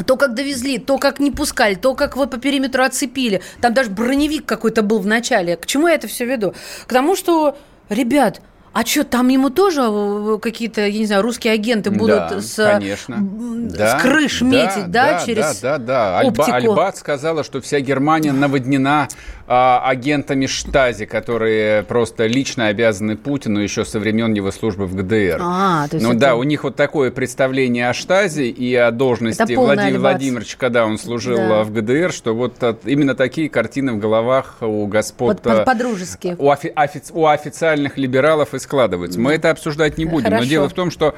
то, 0.07 0.17
как 0.17 0.35
довезли, 0.35 0.79
то, 0.79 0.99
как 0.99 1.21
не 1.21 1.31
пускали, 1.31 1.75
то, 1.75 1.95
как 1.95 2.17
вот 2.17 2.31
по 2.31 2.39
периметру 2.39 2.83
оцепили. 2.83 3.43
Там 3.61 3.73
даже 3.73 3.91
броневик 3.91 4.45
какой-то 4.45 4.83
был 4.83 4.99
в 4.99 5.07
начале. 5.07 5.57
К 5.57 5.65
чему 5.65 5.89
я 5.89 5.95
это 5.95 6.07
все 6.07 6.27
веду? 6.27 6.55
К 6.87 6.93
тому, 6.93 7.17
что, 7.17 7.57
ребят, 7.89 8.43
а 8.76 8.85
что, 8.85 9.04
там 9.04 9.28
ему 9.28 9.49
тоже 9.49 9.80
э, 9.88 10.38
какие-то, 10.38 10.83
я 10.83 10.99
не 10.99 11.06
знаю, 11.06 11.23
русские 11.23 11.54
агенты 11.54 11.90
будут 11.90 12.28
да, 12.28 12.40
с, 12.42 12.56
конечно. 12.56 13.16
с 13.16 13.73
да, 13.73 13.99
крыш 13.99 14.40
да, 14.40 14.47
метить, 14.47 14.90
да, 14.90 15.12
да, 15.12 15.25
через 15.25 15.61
Да, 15.62 15.78
да, 15.78 15.87
да. 15.87 16.18
Альба, 16.18 16.45
Альбат 16.45 16.99
сказала, 16.99 17.42
что 17.42 17.62
вся 17.62 17.80
Германия 17.80 18.33
наводнена 18.33 19.09
а, 19.47 19.83
агентами 19.85 20.47
Штази, 20.47 21.07
которые 21.07 21.83
просто 21.85 22.26
лично 22.26 22.67
обязаны 22.67 23.17
Путину 23.17 23.61
еще 23.61 23.85
со 23.85 23.99
времен 23.99 24.35
его 24.35 24.50
службы 24.50 24.87
в 24.87 24.95
ГДР. 24.95 25.38
А, 25.41 25.88
то 25.88 25.97
есть 25.97 26.07
ну 26.07 26.12
это... 26.12 26.21
да, 26.21 26.37
у 26.37 26.43
них 26.43 26.65
вот 26.65 26.76
такое 26.76 27.11
представление 27.11 27.88
о 27.88 27.95
Штази 27.95 28.49
и 28.49 28.75
о 28.75 28.91
должности 28.91 29.55
Владимира 29.55 30.00
Владимировича, 30.00 30.57
когда 30.59 30.85
он 30.85 30.99
служил 30.99 31.38
да. 31.38 31.65
в 31.65 31.73
ГДР, 31.73 32.12
что 32.12 32.35
вот 32.35 32.55
именно 32.85 33.15
такие 33.15 33.49
картины 33.49 33.93
в 33.95 33.99
головах 33.99 34.59
у 34.61 34.87
господ... 34.87 35.41
Вот, 35.45 35.65
по-дружески. 35.65 36.37
У, 36.38 36.50
офи- 36.50 36.73
офи- 36.75 37.12
у 37.12 37.26
официальных 37.26 37.97
либералов 37.97 38.53
из 38.55 38.67
складывается. 38.67 39.19
Мы 39.19 39.33
это 39.33 39.50
обсуждать 39.50 39.97
не 39.97 40.05
будем. 40.05 40.26
Хорошо. 40.26 40.43
Но 40.43 40.49
дело 40.49 40.69
в 40.69 40.73
том, 40.75 40.91
что 40.91 41.15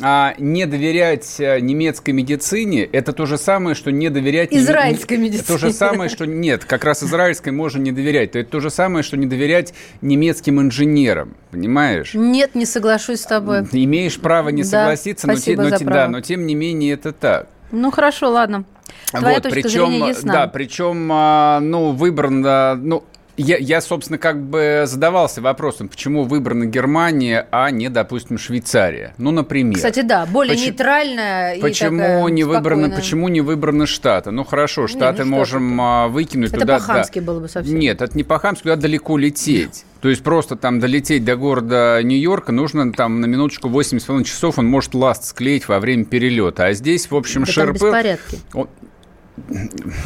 а, 0.00 0.34
не 0.38 0.66
доверять 0.66 1.36
э, 1.38 1.58
немецкой 1.60 2.10
медицине 2.12 2.84
это 2.84 3.12
то 3.12 3.26
же 3.26 3.38
самое, 3.38 3.74
что 3.74 3.90
не 3.90 4.10
доверять 4.10 4.52
израильской 4.52 5.16
не, 5.16 5.24
медицине. 5.24 5.46
То 5.46 5.58
же 5.58 5.72
самое, 5.72 6.08
что 6.08 6.26
нет, 6.26 6.64
как 6.64 6.84
раз 6.84 7.02
израильской 7.02 7.52
можно 7.62 7.80
не 7.80 7.92
доверять. 7.92 8.32
То 8.32 8.40
это 8.40 8.50
то 8.50 8.60
же 8.60 8.70
самое, 8.70 9.02
что 9.04 9.16
не 9.16 9.26
доверять 9.26 9.72
немецким 10.00 10.60
инженерам, 10.60 11.36
понимаешь? 11.50 12.12
Нет, 12.14 12.54
не 12.54 12.66
соглашусь 12.66 13.20
с 13.20 13.26
тобой. 13.26 13.60
Имеешь 13.70 14.18
право 14.18 14.48
не 14.48 14.62
да, 14.62 14.68
согласиться, 14.68 15.26
но, 15.28 15.36
те, 15.36 15.56
но, 15.56 15.70
да, 15.70 16.08
но 16.08 16.20
тем 16.20 16.46
не 16.46 16.56
менее 16.56 16.94
это 16.94 17.12
так. 17.12 17.46
Ну 17.70 17.90
хорошо, 17.90 18.30
ладно. 18.30 18.64
Твоя 19.10 19.36
вот, 19.36 19.44
точка 19.44 19.60
причем, 19.60 19.86
зрения 19.86 20.08
ясна. 20.08 20.32
Да, 20.32 20.46
причем, 20.48 21.08
а, 21.12 21.60
ну, 21.60 21.92
выбран, 21.92 22.40
ну, 22.86 23.04
Я, 23.42 23.56
я, 23.58 23.80
собственно, 23.80 24.18
как 24.18 24.42
бы 24.42 24.84
задавался 24.86 25.40
вопросом, 25.40 25.88
почему 25.88 26.24
выбрана 26.24 26.66
Германия, 26.66 27.46
а 27.50 27.70
не, 27.70 27.88
допустим, 27.88 28.38
Швейцария. 28.38 29.14
Ну, 29.18 29.30
например. 29.30 29.76
Кстати, 29.76 30.02
да, 30.02 30.26
более 30.26 30.54
почему, 30.54 30.70
нейтральная 30.70 31.60
почему 31.60 31.96
и 31.96 31.98
такая 31.98 32.24
не 32.26 32.44
выбраны, 32.44 32.90
Почему 32.94 33.28
не 33.28 33.40
выбраны 33.40 33.86
Штаты? 33.86 34.30
Ну, 34.30 34.44
хорошо, 34.44 34.86
Штаты 34.86 35.22
не, 35.22 35.28
не 35.28 35.34
можем 35.34 35.74
штаты. 35.74 36.12
выкинуть 36.12 36.50
это 36.50 36.60
туда. 36.60 36.76
Это 36.76 36.86
по-хамски 36.86 37.18
да. 37.18 37.26
было 37.26 37.40
бы 37.40 37.48
совсем. 37.48 37.78
Нет, 37.78 38.00
это 38.00 38.16
не 38.16 38.24
по-хамски, 38.24 38.62
туда 38.62 38.76
далеко 38.76 39.18
лететь. 39.18 39.84
То 40.00 40.08
есть 40.08 40.22
просто 40.22 40.56
там 40.56 40.80
долететь 40.80 41.24
до 41.24 41.36
города 41.36 42.00
Нью-Йорка 42.02 42.52
нужно 42.52 42.92
там 42.92 43.20
на 43.20 43.26
минуточку 43.26 43.68
8,5 43.68 44.24
часов, 44.24 44.58
он 44.58 44.66
может 44.66 44.94
ласт 44.94 45.24
склеить 45.24 45.68
во 45.68 45.78
время 45.78 46.04
перелета. 46.04 46.66
А 46.66 46.72
здесь, 46.72 47.10
в 47.10 47.14
общем, 47.14 47.44
да 47.44 47.52
ШРП... 47.52 47.74
беспорядки. 47.74 48.38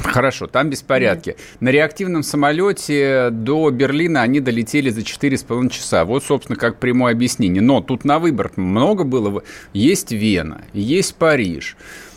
Хорошо, 0.05 0.47
там 0.47 0.71
беспорядки. 0.71 1.31
Mm. 1.31 1.37
На 1.61 1.69
реактивном 1.71 2.23
самолете 2.23 3.31
до 3.31 3.71
Берлина 3.71 4.23
они 4.23 4.41
долетели 4.41 4.91
за 4.91 5.01
4,5 5.01 5.69
часа. 5.71 6.05
Вот, 6.05 6.25
собственно, 6.25 6.57
как 6.57 6.79
прямое 6.79 7.13
объяснение. 7.13 7.63
Но 7.63 7.81
тут 7.81 8.05
на 8.05 8.19
выбор 8.19 8.53
много 8.57 9.05
было. 9.05 9.43
Есть 9.73 10.13
Вена, 10.13 10.63
есть 10.73 11.17
Париж, 11.17 11.77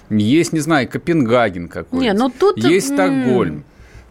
есть, 0.10 0.54
не 0.54 0.60
знаю, 0.60 0.88
Копенгаген 0.88 1.68
какой-то. 1.68 2.04
Не, 2.04 2.13
ну 2.13 2.30
тут... 2.30 2.58
Есть 2.58 2.94
Стокгольм. 2.94 3.63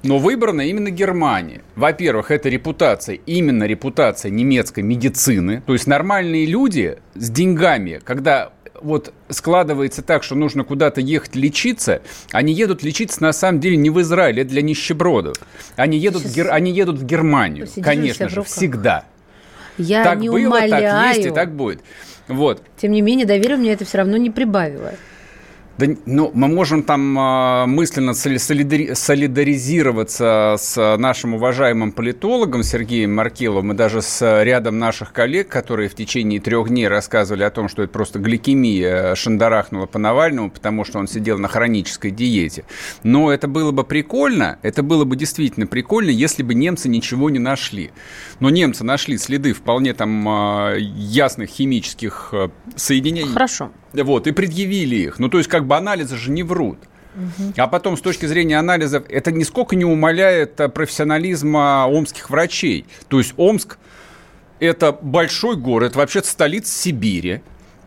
Но 0.04 0.18
выбрана 0.18 0.60
именно 0.60 0.90
Германия. 0.90 1.62
Во-первых, 1.74 2.30
это 2.30 2.48
репутация, 2.48 3.18
именно 3.26 3.64
репутация 3.64 4.30
немецкой 4.30 4.84
медицины. 4.84 5.62
То 5.66 5.72
есть 5.72 5.88
нормальные 5.88 6.46
люди 6.46 6.98
с 7.14 7.30
деньгами, 7.30 8.00
когда 8.04 8.52
вот 8.80 9.12
складывается 9.28 10.02
так, 10.02 10.22
что 10.22 10.34
нужно 10.34 10.64
куда-то 10.64 11.00
ехать 11.00 11.34
лечиться, 11.34 12.02
они 12.32 12.52
едут 12.52 12.82
лечиться 12.82 13.22
на 13.22 13.32
самом 13.32 13.60
деле 13.60 13.76
не 13.76 13.90
в 13.90 14.00
Израиль, 14.00 14.40
это 14.40 14.50
для 14.50 14.62
нищебродов. 14.62 15.36
Они 15.76 15.98
едут, 15.98 16.22
в, 16.22 16.34
Гер... 16.34 16.50
они 16.50 16.72
едут 16.72 16.98
в 16.98 17.04
Германию, 17.04 17.66
конечно 17.82 18.28
же, 18.28 18.42
всегда. 18.42 19.04
Я 19.76 20.04
так 20.04 20.18
не 20.18 20.28
было, 20.28 20.38
умоляю. 20.38 20.70
так 20.70 21.16
есть 21.16 21.26
и 21.26 21.30
так 21.30 21.54
будет. 21.54 21.80
Вот. 22.26 22.62
Тем 22.76 22.92
не 22.92 23.00
менее, 23.00 23.26
доверие 23.26 23.56
мне 23.56 23.72
это 23.72 23.84
все 23.84 23.98
равно 23.98 24.16
не 24.16 24.30
прибавило. 24.30 24.94
Да, 25.78 25.86
ну, 26.06 26.30
мы 26.34 26.48
можем 26.48 26.82
там 26.82 27.16
э, 27.16 27.66
мысленно 27.66 28.10
солидари- 28.10 28.94
солидаризироваться 28.94 30.56
с 30.58 30.96
нашим 30.98 31.34
уважаемым 31.34 31.92
политологом 31.92 32.64
Сергеем 32.64 33.14
Маркеловым 33.14 33.72
и 33.72 33.74
даже 33.76 34.02
с 34.02 34.42
рядом 34.42 34.80
наших 34.80 35.12
коллег, 35.12 35.48
которые 35.48 35.88
в 35.88 35.94
течение 35.94 36.40
трех 36.40 36.68
дней 36.68 36.88
рассказывали 36.88 37.44
о 37.44 37.50
том, 37.50 37.68
что 37.68 37.84
это 37.84 37.92
просто 37.92 38.18
гликемия 38.18 39.14
шандарахнула 39.14 39.86
по 39.86 40.00
Навальному, 40.00 40.50
потому 40.50 40.84
что 40.84 40.98
он 40.98 41.06
сидел 41.06 41.38
на 41.38 41.46
хронической 41.46 42.10
диете. 42.10 42.64
Но 43.04 43.32
это 43.32 43.46
было 43.46 43.70
бы 43.70 43.84
прикольно, 43.84 44.58
это 44.62 44.82
было 44.82 45.04
бы 45.04 45.14
действительно 45.14 45.68
прикольно, 45.68 46.10
если 46.10 46.42
бы 46.42 46.54
немцы 46.54 46.88
ничего 46.88 47.30
не 47.30 47.38
нашли. 47.38 47.92
Но 48.40 48.50
немцы 48.50 48.82
нашли 48.82 49.16
следы 49.16 49.52
вполне 49.52 49.94
там 49.94 50.28
э, 50.28 50.78
ясных 50.80 51.50
химических 51.50 52.30
э, 52.32 52.48
соединений. 52.74 53.32
Хорошо. 53.32 53.70
Вот, 53.92 54.26
и 54.26 54.32
предъявили 54.32 54.96
их. 54.96 55.18
Ну, 55.18 55.28
то 55.28 55.38
есть, 55.38 55.48
как 55.48 55.66
бы 55.66 55.76
анализы 55.76 56.16
же 56.16 56.30
не 56.30 56.42
врут. 56.42 56.78
А 57.56 57.66
потом, 57.66 57.96
с 57.96 58.00
точки 58.00 58.26
зрения 58.26 58.58
анализов, 58.58 59.04
это 59.08 59.32
нисколько 59.32 59.74
не 59.74 59.84
умаляет 59.84 60.60
э, 60.60 60.68
профессионализма 60.68 61.86
омских 61.88 62.30
врачей. 62.30 62.86
То 63.08 63.18
есть 63.18 63.34
Омск– 63.36 63.78
это 64.60 64.92
большой 64.92 65.56
город, 65.56 65.96
вообще-то 65.96 66.28
столица 66.28 66.72
Сибири. 66.72 67.40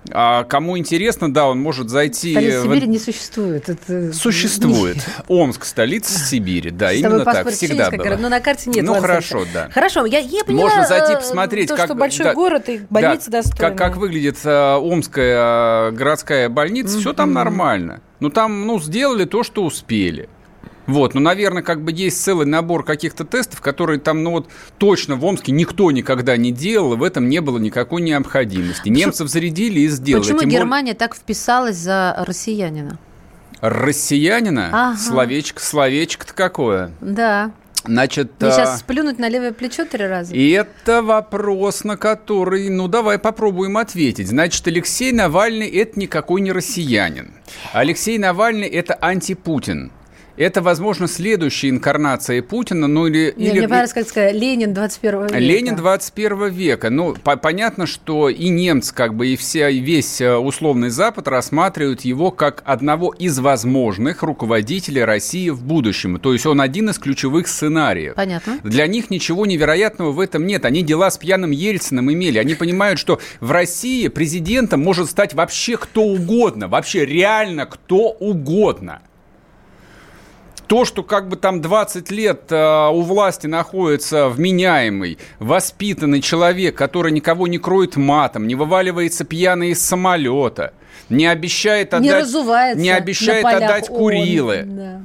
А 0.10 0.44
кому 0.46 0.78
интересно, 0.78 1.32
да, 1.32 1.48
он 1.48 1.60
может 1.60 1.90
зайти... 1.90 2.32
Столица 2.32 2.62
в... 2.62 2.64
Сибири 2.64 2.88
не 2.88 3.00
существует. 3.00 3.70
Это... 3.70 4.12
Существует. 4.14 4.98
Омск, 5.28 5.66
столица 5.66 6.18
Сибири, 6.18 6.72
да, 6.72 6.92
именно 6.92 7.24
так, 7.24 7.50
всегда 7.50 7.92
было. 7.92 8.18
Но 8.18 8.30
на 8.30 8.40
карте 8.40 8.72
нет. 8.72 8.84
Ну, 8.84 8.96
хорошо, 8.96 9.46
да. 9.54 9.70
Хорошо, 9.72 10.06
я, 10.06 10.20
я 10.20 10.44
поняла, 10.44 10.64
Можно 10.64 10.88
зайти 10.88 11.16
посмотреть, 11.16 11.70
то, 11.70 11.76
как... 11.76 11.86
что 11.86 11.96
большой 11.96 12.26
да, 12.26 12.34
город 12.34 12.70
и 12.70 12.82
больница 12.90 13.30
да, 13.30 13.42
достойная. 13.42 13.76
Как, 13.76 13.78
как 13.78 13.98
выглядит 13.98 14.38
э, 14.44 14.76
Омская 14.76 15.90
э, 15.90 15.92
городская 15.92 16.50
больница, 16.50 16.98
mm-hmm. 16.98 17.02
все 17.02 17.14
там 17.14 17.34
нормально. 17.34 18.02
Ну, 18.20 18.30
там, 18.30 18.66
ну, 18.66 18.80
сделали 18.80 19.26
то, 19.26 19.44
что 19.44 19.64
успели. 19.64 20.30
Вот, 20.92 21.14
ну, 21.14 21.22
наверное, 21.22 21.64
как 21.64 21.82
бы 21.82 21.92
есть 21.92 22.22
целый 22.22 22.46
набор 22.46 22.84
каких-то 22.84 23.24
тестов, 23.24 23.62
которые 23.62 24.00
там, 24.00 24.24
ну 24.24 24.32
вот, 24.32 24.50
точно 24.78 25.16
в 25.16 25.24
Омске 25.24 25.52
никто 25.54 25.90
никогда 25.92 26.36
не 26.36 26.52
делал, 26.52 26.94
и 26.94 26.98
в 26.98 27.04
этом 27.04 27.30
не 27.30 27.40
было 27.40 27.58
никакой 27.58 28.02
необходимости. 28.02 28.90
Немцев 28.90 29.30
зарядили 29.30 29.80
и 29.82 29.88
сделали. 29.88 30.24
Почему 30.24 30.40
Тем 30.42 30.50
Германия 30.50 30.94
более... 30.94 30.96
так 30.96 31.16
вписалась 31.16 31.78
за 31.78 32.16
россиянина? 32.28 33.00
Россиянина? 33.62 34.70
Ага. 34.72 34.98
Словечко, 34.98 35.62
словечко-то 35.62 36.34
какое? 36.34 36.92
Да. 37.00 37.52
Значит, 37.84 38.34
Мне 38.40 38.50
а... 38.50 38.54
сейчас 38.54 38.80
сплюнуть 38.80 39.18
на 39.18 39.30
левое 39.30 39.54
плечо 39.54 39.86
три 39.86 40.06
раза? 40.06 40.36
И 40.36 40.50
это 40.52 41.02
вопрос, 41.02 41.84
на 41.84 41.98
который, 41.98 42.70
ну, 42.70 42.88
давай 42.88 43.18
попробуем 43.18 43.78
ответить. 43.78 44.28
Значит, 44.28 44.68
Алексей 44.68 45.12
Навальный– 45.12 45.68
это 45.70 46.00
никакой 46.00 46.42
не 46.42 46.52
россиянин. 46.52 47.32
Алексей 47.74 48.18
Навальный– 48.18 48.68
это 48.70 48.94
антипутин 48.96 49.92
это, 50.38 50.62
возможно, 50.62 51.08
следующая 51.08 51.70
инкарнация 51.70 52.42
Путина, 52.42 52.88
ну 52.88 53.08
или... 53.08 53.34
Не, 53.36 53.46
или 53.46 53.52
мне 53.52 53.62
понравилось, 53.64 53.94
как 53.94 54.08
сказать, 54.08 54.36
Ленин 54.36 54.74
21 54.74 55.22
века. 55.24 55.38
Ленин 55.38 55.76
21 55.76 56.48
века. 56.50 56.90
Ну, 56.90 57.14
по 57.16 57.36
понятно, 57.36 57.86
что 57.86 58.30
и 58.30 58.50
немцы, 58.50 58.94
как 58.94 59.16
бы, 59.16 59.28
и, 59.28 59.36
вся, 59.36 59.70
и 59.70 59.80
весь 59.80 60.22
э, 60.22 60.36
условный 60.36 60.90
Запад 60.90 61.28
рассматривают 61.28 62.02
его 62.02 62.32
как 62.32 62.64
одного 62.66 63.12
из 63.12 63.40
возможных 63.40 64.24
руководителей 64.24 65.04
России 65.04 65.50
в 65.50 65.64
будущем. 65.64 66.20
То 66.20 66.34
есть 66.34 66.46
он 66.46 66.62
один 66.62 66.90
из 66.90 67.00
ключевых 67.00 67.48
сценариев. 67.48 68.16
Понятно. 68.16 68.60
Для 68.64 68.88
них 68.88 69.10
ничего 69.10 69.46
невероятного 69.46 70.12
в 70.12 70.20
этом 70.20 70.46
нет. 70.46 70.66
Они 70.66 70.84
дела 70.84 71.12
с 71.12 71.18
пьяным 71.18 71.52
Ельциным 71.52 72.12
имели. 72.12 72.38
Они 72.38 72.56
понимают, 72.56 73.00
что 73.00 73.20
в 73.40 73.52
России 73.52 74.08
президентом 74.08 74.82
может 74.82 75.10
стать 75.10 75.34
вообще 75.34 75.78
кто 75.78 76.04
угодно. 76.04 76.68
Вообще 76.68 77.06
реально 77.06 77.66
кто 77.66 78.10
угодно. 78.12 79.02
То, 80.72 80.86
что 80.86 81.04
как 81.04 81.28
бы 81.28 81.36
там 81.36 81.60
20 81.60 82.12
лет 82.12 82.44
э, 82.50 82.88
у 82.94 83.02
власти 83.02 83.46
находится 83.46 84.30
вменяемый, 84.30 85.18
воспитанный 85.40 86.22
человек, 86.22 86.78
который 86.78 87.12
никого 87.12 87.48
не 87.48 87.58
кроет 87.58 87.98
матом, 87.98 88.48
не 88.48 88.56
вываливается 88.56 89.26
пьяный 89.26 89.72
из 89.72 89.86
самолета, 89.86 90.72
не 91.10 91.26
обещает 91.28 91.94
отдать, 91.94 92.26
не, 92.78 92.84
не 92.84 92.90
обещает 92.90 93.46
отдать 93.46 93.90
Курилы. 93.90 94.64
Да. 94.66 95.02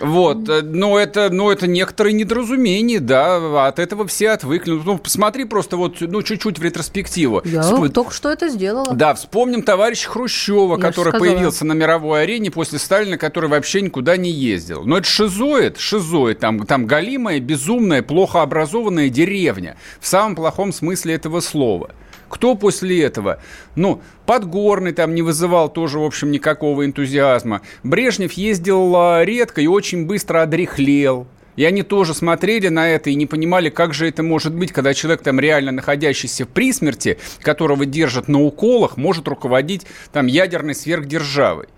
Вот, 0.00 0.48
э, 0.48 0.62
но 0.62 0.98
это, 0.98 1.30
но 1.30 1.50
это 1.50 1.66
некоторые 1.66 2.12
недоразумения, 2.12 3.00
да, 3.00 3.66
от 3.66 3.78
этого 3.78 4.06
все 4.06 4.30
отвыкли. 4.30 4.72
Ну, 4.84 4.98
посмотри 4.98 5.44
просто 5.44 5.76
вот, 5.76 6.00
ну, 6.00 6.22
чуть-чуть 6.22 6.58
в 6.58 6.62
ретроспективу. 6.62 7.42
Я 7.44 7.62
Вспом... 7.62 7.90
только 7.90 8.12
что 8.12 8.30
это 8.30 8.48
сделала. 8.48 8.94
Да, 8.94 9.14
вспомним 9.14 9.62
товарища 9.62 10.08
Хрущева, 10.08 10.76
Я 10.76 10.82
который 10.82 11.18
появился 11.18 11.64
на 11.64 11.72
мировой 11.72 12.22
арене 12.22 12.50
после 12.50 12.78
Сталина, 12.78 13.18
который 13.18 13.50
вообще 13.50 13.80
никуда 13.80 14.16
не 14.16 14.30
ездил. 14.30 14.84
Но 14.84 14.98
это 14.98 15.06
шизоид, 15.06 15.78
шизоид, 15.78 16.38
там, 16.38 16.66
там 16.66 16.86
галимая, 16.86 17.40
безумная, 17.40 18.02
плохо 18.02 18.42
образованная 18.42 19.08
деревня, 19.08 19.76
в 20.00 20.06
самом 20.06 20.36
плохом 20.36 20.72
смысле 20.72 21.14
этого 21.14 21.40
слова. 21.40 21.90
Кто 22.36 22.54
после 22.54 23.02
этого? 23.02 23.40
Ну, 23.76 24.02
Подгорный 24.26 24.92
там 24.92 25.14
не 25.14 25.22
вызывал 25.22 25.70
тоже, 25.70 25.98
в 25.98 26.04
общем, 26.04 26.30
никакого 26.30 26.84
энтузиазма. 26.84 27.62
Брежнев 27.82 28.32
ездил 28.34 28.94
а, 28.94 29.24
редко 29.24 29.62
и 29.62 29.66
очень 29.66 30.04
быстро 30.04 30.42
одрехлел. 30.42 31.26
И 31.56 31.64
они 31.64 31.82
тоже 31.82 32.12
смотрели 32.12 32.68
на 32.68 32.90
это 32.90 33.08
и 33.08 33.14
не 33.14 33.24
понимали, 33.24 33.70
как 33.70 33.94
же 33.94 34.06
это 34.06 34.22
может 34.22 34.54
быть, 34.54 34.70
когда 34.70 34.92
человек, 34.92 35.22
там 35.22 35.40
реально 35.40 35.72
находящийся 35.72 36.44
при 36.44 36.74
смерти, 36.74 37.16
которого 37.40 37.86
держат 37.86 38.28
на 38.28 38.42
уколах, 38.42 38.98
может 38.98 39.26
руководить 39.28 39.86
там 40.12 40.26
ядерной 40.26 40.74
сверхдержавой. 40.74 41.68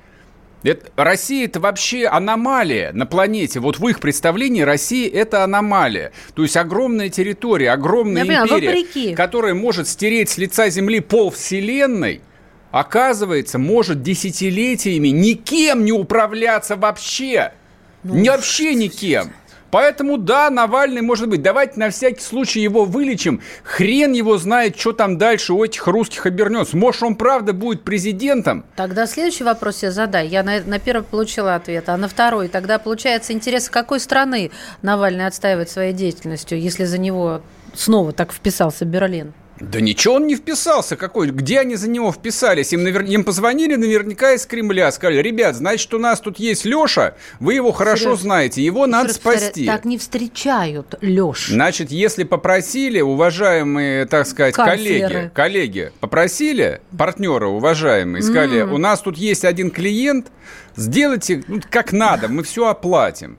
Это, 0.63 0.91
Россия 0.97 1.45
это 1.45 1.61
вообще 1.61 2.07
аномалия 2.07 2.93
на 2.93 3.07
планете. 3.07 3.61
Вот 3.61 3.79
в 3.79 3.87
их 3.87 4.01
представлении 4.01 4.63
Россия 4.63 5.09
это 5.09 5.45
аномалия. 5.45 6.13
То 6.35 6.43
есть 6.43 6.57
огромная 6.57 7.09
территория, 7.11 7.71
огромная 7.71 8.25
Я 8.25 8.43
империя, 8.43 8.85
понимаю, 8.85 9.17
которая 9.17 9.55
может 9.55 9.87
стереть 9.87 10.31
с 10.31 10.39
лица 10.39 10.69
Земли 10.69 11.01
пол 11.01 11.31
Вселенной, 11.31 12.21
оказывается, 12.71 13.59
может 13.59 14.03
десятилетиями 14.03 15.09
никем 15.09 15.85
не 15.85 15.93
управляться 15.93 16.77
вообще. 16.77 17.53
Ну, 18.03 18.15
не 18.15 18.29
вообще 18.29 18.75
никем. 18.75 19.33
Поэтому, 19.71 20.17
да, 20.17 20.51
Навальный 20.51 21.03
может 21.03 21.29
быть. 21.29 21.43
Давайте 21.43 21.79
на 21.79 21.91
всякий 21.91 22.23
случай 22.23 22.61
его 22.61 22.85
вылечим. 22.85 23.41
Хрен 23.63 24.13
его 24.13 24.39
знает, 24.39 24.79
что 24.79 24.93
там 24.93 25.19
дальше 25.19 25.53
у 25.53 25.65
этих 25.65 25.87
русских 25.87 26.27
обернется. 26.27 26.77
Может, 26.77 27.03
он 27.03 27.17
правда 27.17 27.53
будет 27.53 27.83
президентом? 27.83 28.65
Тогда 28.77 29.07
следующий 29.07 29.45
вопрос 29.45 29.83
я 29.83 29.91
задай. 29.91 30.29
Я 30.29 30.43
на, 30.43 30.61
на 30.61 30.79
первый 30.79 31.03
получила 31.03 31.55
ответ, 31.55 31.89
а 31.89 31.97
на 31.97 32.09
второй. 32.09 32.49
Тогда, 32.49 32.79
получается, 32.79 33.33
интерес 33.33 33.69
какой 33.69 34.01
страны 34.01 34.51
Навальный 34.83 35.27
отстаивает 35.27 35.71
своей 35.71 35.93
деятельностью, 35.93 36.61
если 36.61 36.85
за 36.85 36.99
него 36.99 37.43
снова 37.75 38.13
так 38.13 38.33
вписался 38.33 38.85
Берлин? 38.85 39.33
Да 39.61 39.81
ничего 39.81 40.15
он 40.15 40.27
не 40.27 40.37
вписался. 40.37 40.97
Какой? 40.97 41.29
Где 41.29 41.61
они 41.61 41.77
за 41.77 41.89
него 41.89 42.13
вписались? 42.13 42.73
Им, 42.73 42.85
навер... 42.85 43.03
Им 43.03 43.25
позвонили 43.25 43.75
наверняка 43.75 44.33
из 44.33 44.47
Кремля. 44.47 44.91
Сказали, 44.93 45.21
ребят, 45.21 45.57
значит, 45.57 45.93
у 45.95 45.99
нас 45.99 46.21
тут 46.21 46.39
есть 46.39 46.65
Леша. 46.65 47.15
Вы 47.41 47.55
его 47.55 47.73
хорошо 47.73 48.11
Сереж, 48.11 48.21
знаете. 48.21 48.63
Его 48.63 48.87
надо 48.87 49.13
спасти. 49.13 49.67
Так 49.67 49.85
не 49.85 49.99
встречают 49.99 50.95
Леша. 51.01 51.53
Значит, 51.53 51.91
если 51.91 52.25
попросили, 52.25 53.01
уважаемые, 53.01 54.07
так 54.07 54.27
сказать, 54.27 54.55
коллеги, 54.55 55.31
коллеги, 55.35 55.93
попросили, 56.01 56.81
партнеры 56.97 57.47
уважаемые, 57.47 58.23
сказали, 58.23 58.63
mm. 58.63 58.75
у 58.75 58.79
нас 58.79 59.01
тут 59.01 59.17
есть 59.17 59.45
один 59.45 59.71
клиент, 59.71 60.29
сделайте 60.77 61.43
ну, 61.49 61.61
как 61.71 61.93
надо, 61.93 62.29
мы 62.29 62.43
все 62.43 62.69
оплатим. 62.69 63.39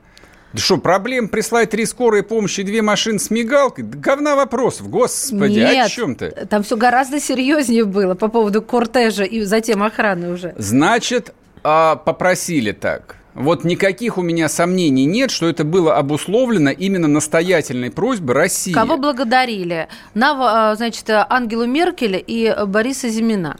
Да 0.51 0.59
что, 0.59 0.77
проблем 0.77 1.27
прислать 1.27 1.69
три 1.69 1.85
скорые 1.85 2.23
помощи, 2.23 2.63
две 2.63 2.81
машины 2.81 3.19
с 3.19 3.29
мигалкой? 3.29 3.83
Да 3.83 3.97
говна 3.99 4.35
вопросов, 4.35 4.89
господи, 4.89 5.59
Нет, 5.59 5.85
о 5.85 5.89
чем 5.89 6.15
ты? 6.15 6.31
там 6.49 6.63
все 6.63 6.75
гораздо 6.75 7.19
серьезнее 7.19 7.85
было 7.85 8.15
по 8.15 8.29
поводу 8.29 8.61
кортежа 8.61 9.23
и 9.23 9.41
затем 9.41 9.83
охраны 9.83 10.31
уже. 10.31 10.55
Значит, 10.57 11.33
а, 11.63 11.95
попросили 11.97 12.71
так. 12.71 13.17
Вот 13.35 13.63
никаких 13.63 14.17
у 14.17 14.21
меня 14.21 14.49
сомнений 14.49 15.05
нет, 15.05 15.29
что 15.29 15.47
это 15.47 15.63
было 15.63 15.95
обусловлено 15.95 16.71
именно 16.71 17.07
настоятельной 17.07 17.91
просьбой 17.91 18.33
России. 18.35 18.73
Кого 18.73 18.97
благодарили? 18.97 19.87
На, 20.15 20.71
а, 20.71 20.75
значит, 20.75 21.05
Ангелу 21.09 21.65
Меркель 21.65 22.21
и 22.25 22.53
Бориса 22.65 23.07
Зимина. 23.07 23.57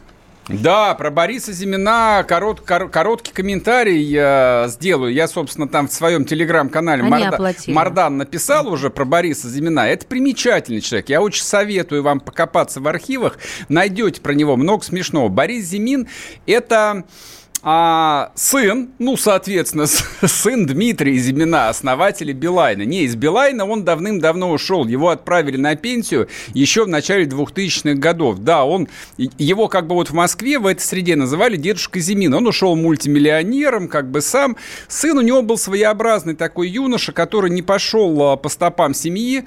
Да, 0.49 0.95
про 0.95 1.11
Бориса 1.11 1.53
Зимина 1.53 2.25
корот, 2.27 2.61
кор, 2.61 2.89
короткий 2.89 3.31
комментарий 3.31 4.01
я 4.01 4.65
сделаю. 4.67 5.13
Я, 5.13 5.27
собственно, 5.27 5.67
там 5.67 5.87
в 5.87 5.93
своем 5.93 6.25
телеграм-канале 6.25 7.03
Марда, 7.03 7.53
Мардан 7.67 8.17
написал 8.17 8.67
уже 8.67 8.89
про 8.89 9.05
Бориса 9.05 9.47
Зимина. 9.47 9.87
Это 9.87 10.07
примечательный 10.07 10.81
человек. 10.81 11.09
Я 11.09 11.21
очень 11.21 11.43
советую 11.43 12.01
вам 12.01 12.19
покопаться 12.19 12.81
в 12.81 12.87
архивах. 12.87 13.37
Найдете 13.69 14.21
про 14.21 14.33
него 14.33 14.57
много 14.57 14.83
смешного. 14.83 15.29
Борис 15.29 15.65
Зимин– 15.65 16.07
это 16.47 17.03
а 17.61 18.31
сын, 18.35 18.89
ну, 18.99 19.17
соответственно, 19.17 19.85
сын 19.87 20.65
Дмитрия 20.65 21.17
Зимина, 21.17 21.69
основателя 21.69 22.33
Билайна. 22.33 22.83
Не, 22.83 23.03
из 23.03 23.15
Билайна 23.15 23.65
он 23.65 23.83
давным-давно 23.83 24.51
ушел. 24.51 24.87
Его 24.87 25.09
отправили 25.09 25.57
на 25.57 25.75
пенсию 25.75 26.29
еще 26.53 26.85
в 26.85 26.87
начале 26.87 27.25
2000-х 27.25 27.95
годов. 27.95 28.39
Да, 28.39 28.63
он, 28.63 28.87
его 29.17 29.67
как 29.67 29.87
бы 29.87 29.95
вот 29.95 30.09
в 30.09 30.13
Москве 30.13 30.57
в 30.57 30.67
этой 30.67 30.81
среде 30.81 31.17
называли 31.17 31.57
дедушка 31.57 31.99
Зимин. 31.99 32.33
Он 32.33 32.47
ушел 32.47 32.75
мультимиллионером, 32.77 33.89
как 33.89 34.09
бы 34.09 34.21
сам. 34.21 34.55
Сын 34.87 35.17
у 35.17 35.21
него 35.21 35.41
был 35.41 35.57
своеобразный 35.57 36.35
такой 36.35 36.69
юноша, 36.69 37.11
который 37.11 37.51
не 37.51 37.61
пошел 37.61 38.21
а, 38.21 38.37
по 38.37 38.47
стопам 38.47 38.93
семьи, 38.93 39.45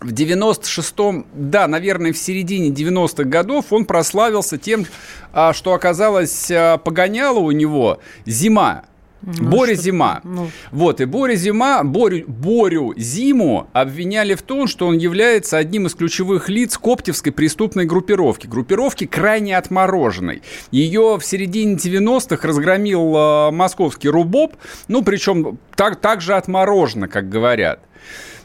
в 0.00 0.12
96-м, 0.12 1.26
да, 1.34 1.68
наверное, 1.68 2.12
в 2.12 2.18
середине 2.18 2.70
90-х 2.70 3.24
годов 3.24 3.66
он 3.70 3.84
прославился 3.84 4.58
тем, 4.58 4.86
а, 5.32 5.52
что 5.52 5.74
оказалось 5.74 6.50
а, 6.50 6.78
погоняло 6.78 7.38
у 7.38 7.50
него 7.50 8.00
зима. 8.24 8.84
Ну, 9.22 9.50
Боря 9.50 9.74
Зима. 9.74 10.20
Ну. 10.24 10.50
Вот, 10.70 11.02
и 11.02 11.04
Боря 11.04 11.34
Зима, 11.34 11.84
Борю, 11.84 12.24
Борю 12.26 12.94
Зиму 12.96 13.68
обвиняли 13.74 14.34
в 14.34 14.40
том, 14.40 14.66
что 14.66 14.86
он 14.86 14.96
является 14.96 15.58
одним 15.58 15.86
из 15.86 15.94
ключевых 15.94 16.48
лиц 16.48 16.78
коптевской 16.78 17.30
преступной 17.30 17.84
группировки. 17.84 18.46
Группировки 18.46 19.06
крайне 19.06 19.58
отмороженной. 19.58 20.42
Ее 20.70 21.18
в 21.18 21.22
середине 21.22 21.74
90-х 21.74 22.48
разгромил 22.48 23.14
э, 23.14 23.50
московский 23.50 24.08
Рубоп, 24.08 24.56
ну, 24.88 25.02
причем 25.02 25.58
так, 25.76 26.00
так 26.00 26.22
же 26.22 26.34
отморожено, 26.34 27.06
как 27.06 27.28
говорят. 27.28 27.80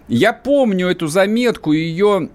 Я 0.08 0.34
помню 0.34 0.88
эту 0.88 1.08
заметку, 1.08 1.72
ее 1.72 2.30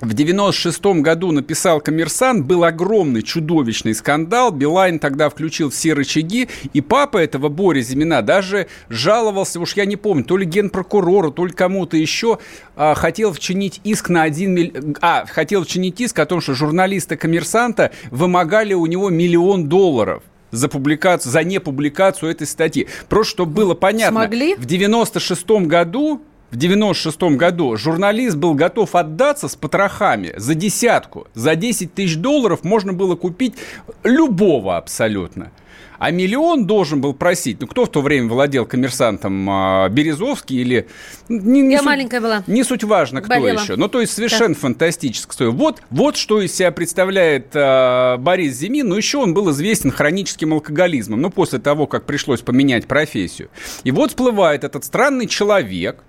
в 0.00 0.14
96 0.14 1.00
году 1.00 1.32
написал 1.32 1.80
коммерсант, 1.80 2.44
был 2.44 2.62
огромный, 2.62 3.22
чудовищный 3.22 3.94
скандал. 3.94 4.52
Билайн 4.52 4.98
тогда 5.00 5.28
включил 5.28 5.70
все 5.70 5.94
рычаги, 5.94 6.48
и 6.72 6.80
папа 6.80 7.18
этого 7.18 7.48
Бори 7.48 7.80
Зимина 7.80 8.22
даже 8.22 8.68
жаловался, 8.88 9.58
уж 9.58 9.74
я 9.74 9.86
не 9.86 9.96
помню, 9.96 10.24
то 10.24 10.36
ли 10.36 10.46
генпрокурору, 10.46 11.32
то 11.32 11.46
ли 11.46 11.52
кому-то 11.52 11.96
еще, 11.96 12.38
а, 12.76 12.94
хотел 12.94 13.32
вчинить 13.32 13.80
иск 13.82 14.08
на 14.08 14.22
один 14.22 14.54
миллион... 14.54 14.96
А, 15.00 15.24
хотел 15.26 15.64
вчинить 15.64 16.00
иск 16.00 16.18
о 16.20 16.26
том, 16.26 16.40
что 16.40 16.54
журналисты 16.54 17.16
коммерсанта 17.16 17.90
вымогали 18.12 18.74
у 18.74 18.86
него 18.86 19.10
миллион 19.10 19.68
долларов 19.68 20.22
за 20.52 20.68
публикацию, 20.68 21.32
за 21.32 21.42
непубликацию 21.42 22.30
этой 22.30 22.46
статьи. 22.46 22.86
Просто 23.08 23.32
чтобы 23.32 23.52
было 23.52 23.74
понятно. 23.74 24.20
Смогли? 24.20 24.54
В 24.54 24.64
96 24.64 25.50
году 25.66 26.22
в 26.50 26.56
96 26.56 27.20
году 27.36 27.76
журналист 27.76 28.36
был 28.36 28.54
готов 28.54 28.94
отдаться 28.94 29.48
с 29.48 29.56
потрохами 29.56 30.32
за 30.36 30.54
десятку. 30.54 31.26
За 31.34 31.54
10 31.54 31.92
тысяч 31.92 32.16
долларов 32.16 32.64
можно 32.64 32.92
было 32.92 33.16
купить 33.16 33.54
любого 34.02 34.76
абсолютно. 34.76 35.52
А 35.98 36.12
миллион 36.12 36.64
должен 36.64 37.00
был 37.00 37.12
просить, 37.12 37.60
ну 37.60 37.66
кто 37.66 37.84
в 37.84 37.90
то 37.90 38.00
время 38.00 38.28
владел 38.28 38.64
коммерсантом, 38.66 39.50
а, 39.50 39.88
Березовский 39.88 40.60
или... 40.60 40.86
Не, 41.28 41.60
не 41.60 41.72
Я 41.72 41.78
суть, 41.78 41.86
маленькая 41.86 42.20
была. 42.20 42.44
Не 42.46 42.62
суть 42.62 42.84
важно, 42.84 43.20
кто 43.20 43.28
Болела. 43.30 43.60
еще. 43.60 43.74
Ну 43.74 43.88
то 43.88 44.00
есть 44.00 44.12
совершенно 44.14 44.54
да. 44.54 44.60
фантастическая 44.60 45.32
история. 45.32 45.50
Вот, 45.50 45.82
вот 45.90 46.16
что 46.16 46.40
из 46.40 46.54
себя 46.54 46.70
представляет 46.70 47.48
а, 47.54 48.16
Борис 48.16 48.54
Зимин. 48.54 48.88
Ну 48.88 48.94
еще 48.94 49.18
он 49.18 49.34
был 49.34 49.50
известен 49.50 49.90
хроническим 49.90 50.54
алкоголизмом. 50.54 51.20
Ну 51.20 51.30
после 51.30 51.58
того, 51.58 51.88
как 51.88 52.04
пришлось 52.04 52.42
поменять 52.42 52.86
профессию. 52.86 53.50
И 53.82 53.90
вот 53.90 54.10
всплывает 54.10 54.62
этот 54.62 54.84
странный 54.84 55.26
человек, 55.26 56.04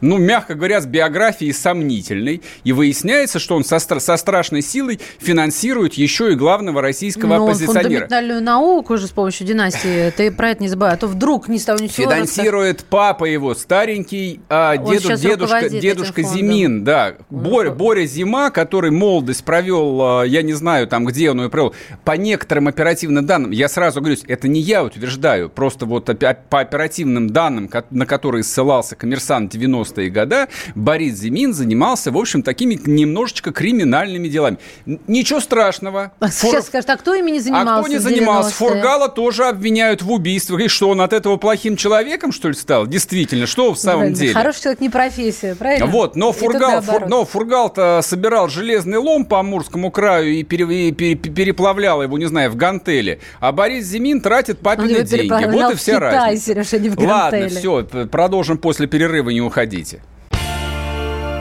ну, 0.00 0.18
мягко 0.18 0.54
говоря, 0.54 0.80
с 0.80 0.86
биографией 0.86 1.52
сомнительной, 1.52 2.42
и 2.64 2.72
выясняется, 2.72 3.38
что 3.38 3.56
он 3.56 3.64
со, 3.64 3.78
со 3.78 4.16
страшной 4.16 4.62
силой 4.62 5.00
финансирует 5.18 5.94
еще 5.94 6.32
и 6.32 6.34
главного 6.34 6.82
российского 6.82 7.36
Но 7.36 7.44
оппозиционера. 7.44 7.78
Он 7.78 7.82
фундаментальную 7.82 8.42
науку 8.42 8.94
уже 8.94 9.06
с 9.06 9.10
помощью 9.10 9.46
династии, 9.46 10.10
ты 10.10 10.30
про 10.30 10.50
это 10.50 10.62
не 10.62 10.68
забывай, 10.68 10.94
а 10.94 10.96
то 10.96 11.06
вдруг 11.06 11.48
не 11.48 11.58
стал 11.58 11.78
ничего. 11.78 12.10
Финансирует 12.10 12.84
папа 12.84 13.24
его, 13.24 13.54
старенький 13.54 14.40
а, 14.48 14.76
деду, 14.76 15.16
дедушка, 15.16 15.68
дедушка 15.68 16.22
Зимин, 16.22 16.84
да. 16.84 17.14
Боря, 17.30 17.70
Боря 17.70 18.06
Зима, 18.06 18.50
который 18.50 18.90
молодость 18.90 19.44
провел, 19.44 20.20
а, 20.20 20.22
я 20.24 20.42
не 20.42 20.52
знаю, 20.52 20.86
там, 20.86 21.04
где 21.06 21.30
он 21.30 21.42
ее 21.42 21.50
провел, 21.50 21.74
по 22.04 22.12
некоторым 22.12 22.68
оперативным 22.68 23.26
данным, 23.26 23.50
я 23.50 23.68
сразу 23.68 24.00
говорю, 24.00 24.16
это 24.26 24.48
не 24.48 24.60
я 24.60 24.84
утверждаю, 24.84 25.48
просто 25.48 25.86
вот 25.86 26.06
по 26.50 26.60
оперативным 26.60 27.30
данным, 27.30 27.70
на 27.90 28.06
которые 28.06 28.42
ссылался 28.42 28.96
коммерсант 28.96 29.52
90 29.52 29.85
90-е 29.86 30.10
годы 30.10 30.48
Борис 30.74 31.18
Зимин 31.18 31.54
занимался, 31.54 32.10
в 32.10 32.18
общем, 32.18 32.42
такими 32.42 32.78
немножечко 32.84 33.52
криминальными 33.52 34.28
делами. 34.28 34.58
Ничего 35.06 35.40
страшного. 35.40 36.12
А. 36.18 36.28
Сейчас 36.30 36.66
скажет, 36.66 36.90
а 36.90 36.96
кто 36.96 37.14
ими 37.14 37.30
не 37.30 37.40
занимался? 37.40 37.74
А 37.74 37.80
кто 37.80 37.88
не 37.88 37.98
занимался? 37.98 38.54
Фургала 38.54 39.08
тоже 39.08 39.46
обвиняют 39.46 40.02
в 40.02 40.10
убийствах. 40.10 40.60
И 40.62 40.68
что, 40.68 40.90
он 40.90 41.00
от 41.00 41.12
этого 41.12 41.36
плохим 41.36 41.76
человеком, 41.76 42.32
что 42.32 42.48
ли, 42.48 42.54
стал? 42.54 42.86
Действительно, 42.86 43.46
что 43.46 43.72
в 43.72 43.78
самом 43.78 43.98
правильно. 43.98 44.18
деле? 44.18 44.34
Хороший 44.34 44.62
человек 44.62 44.80
не 44.80 44.90
профессия, 44.90 45.54
правильно? 45.54 45.86
Вот, 45.86 46.16
но 46.16 46.32
Фургал, 46.32 46.82
фур, 46.82 47.08
но 47.08 47.24
Фургал-то 47.24 48.00
собирал 48.02 48.48
железный 48.48 48.98
лом 48.98 49.24
по 49.24 49.40
Амурскому 49.40 49.90
краю 49.90 50.32
и, 50.32 50.42
пере, 50.42 50.88
и 50.88 50.92
пере, 50.92 51.14
переплавлял 51.14 52.02
его, 52.02 52.18
не 52.18 52.26
знаю, 52.26 52.50
в 52.50 52.56
гантели. 52.56 53.20
А 53.40 53.52
Борис 53.52 53.86
Зимин 53.86 54.20
тратит 54.20 54.58
папины 54.58 55.02
деньги. 55.02 55.50
Вот 55.50 55.72
и 55.72 55.76
вся 55.76 55.98
разница. 55.98 56.64
Сереж, 56.64 56.94
в 56.94 57.06
Ладно, 57.06 57.48
все, 57.48 57.84
продолжим 57.84 58.58
после 58.58 58.86
перерыва, 58.86 59.30
не 59.30 59.40
уходить 59.40 59.75
уходите. 59.76 60.02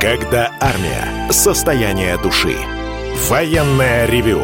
Когда 0.02 0.52
армия. 0.60 1.32
Состояние 1.32 2.18
души. 2.18 2.56
Военное 3.30 4.06
ревю 4.06 4.44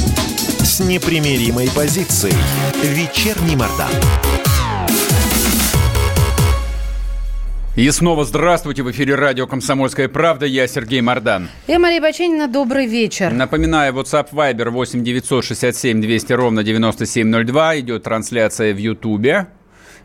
с 0.71 0.79
непримиримой 0.79 1.69
позицией. 1.75 2.33
Вечерний 2.81 3.57
Мордан. 3.57 3.91
И 7.75 7.89
снова 7.91 8.23
здравствуйте. 8.23 8.81
В 8.81 8.89
эфире 8.91 9.15
радио 9.15 9.47
«Комсомольская 9.47 10.07
правда». 10.07 10.45
Я 10.45 10.67
Сергей 10.67 11.01
Мордан. 11.01 11.49
Я 11.67 11.77
Мария 11.77 11.99
Баченина. 11.99 12.47
Добрый 12.47 12.85
вечер. 12.85 13.33
Напоминаю, 13.33 13.93
WhatsApp 13.93 14.27
Viber 14.31 14.69
8 14.69 15.03
967 15.03 16.01
200 16.01 16.33
ровно 16.33 16.63
9702. 16.63 17.79
Идет 17.81 18.03
трансляция 18.03 18.73
в 18.73 18.77
Ютубе. 18.77 19.47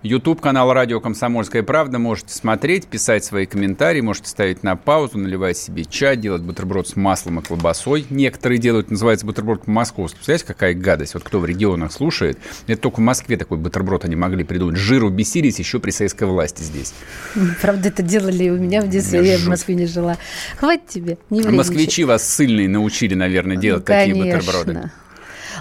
YouTube 0.07 0.41
канал 0.41 0.73
Радио 0.73 1.01
Комсомольская 1.01 1.63
правда. 1.63 1.99
Можете 1.99 2.33
смотреть, 2.33 2.87
писать 2.87 3.25
свои 3.25 3.45
комментарии, 3.47 4.01
можете 4.01 4.29
ставить 4.29 4.63
на 4.63 4.77
паузу, 4.77 5.19
наливать 5.19 5.59
себе 5.59 5.85
чай, 5.85 6.17
делать 6.17 6.43
бутерброд 6.43 6.89
с 6.89 6.97
маслом 6.97 7.41
и 7.41 7.43
колбасой. 7.43 8.07
Некоторые 8.09 8.59
делают, 8.59 8.91
называется 8.91 9.27
бутерброд 9.27 9.65
по-московски. 9.65 10.17
Представляете, 10.17 10.47
какая 10.47 10.75
гадость? 10.75 11.15
Вот 11.15 11.25
кто 11.25 11.41
в 11.41 11.45
регионах 11.45 11.93
слушает, 11.93 12.39
это 12.67 12.81
только 12.81 12.97
в 12.97 13.03
Москве 13.03 13.37
такой 13.37 13.59
бутерброд 13.59 14.05
они 14.05 14.17
могли 14.17 14.45
придумать. 14.45 14.77
Жиру 14.77 15.11
бесились 15.11 15.59
еще 15.59 15.81
при 15.81 15.91
советской 15.91 16.25
власти 16.25 16.63
здесь. 16.63 16.95
Правда, 17.61 17.89
это 17.89 18.03
делали 18.03 18.49
у 18.49 18.57
меня 18.57 18.83
в 18.83 18.89
детстве, 18.89 19.27
я 19.27 19.39
в 19.39 19.47
Москве 19.47 19.75
не 19.75 19.87
жила. 19.87 20.17
Хватит 20.57 20.87
тебе, 20.87 21.19
не 21.31 21.43
Москвичи 21.43 22.05
вас 22.05 22.37
сильные 22.37 22.69
научили, 22.69 23.15
наверное, 23.15 23.57
делать 23.57 23.89
ну, 23.89 23.95
такие 23.95 24.15
бутерброды. 24.15 24.91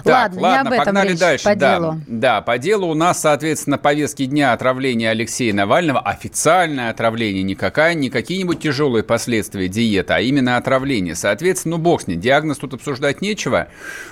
Так, 0.06 0.32
ладно, 0.32 0.40
ладно, 0.40 0.54
не 0.54 0.60
об 0.60 0.72
этом 0.72 0.84
погнали 0.84 1.10
речь, 1.10 1.18
дальше. 1.18 1.44
По 1.44 1.54
да, 1.56 1.76
делу. 1.76 2.00
да, 2.06 2.40
по 2.40 2.58
делу 2.58 2.86
у 2.88 2.94
нас, 2.94 3.20
соответственно, 3.20 3.78
повестки 3.78 4.26
дня 4.26 4.52
отравления 4.52 5.10
Алексея 5.10 5.52
Навального. 5.52 6.00
Официальное 6.00 6.90
отравление, 6.90 7.42
никакая, 7.42 7.94
не 7.94 8.10
какие-нибудь 8.10 8.60
тяжелые 8.60 9.02
последствия 9.02 9.68
диеты, 9.68 10.12
а 10.14 10.20
именно 10.20 10.56
отравление. 10.56 11.14
Соответственно, 11.14 11.76
ну 11.76 11.82
бог 11.82 12.02
с 12.02 12.06
ней, 12.06 12.16
диагноз 12.16 12.58
тут 12.58 12.74
обсуждать 12.74 13.20
нечего. 13.20 13.68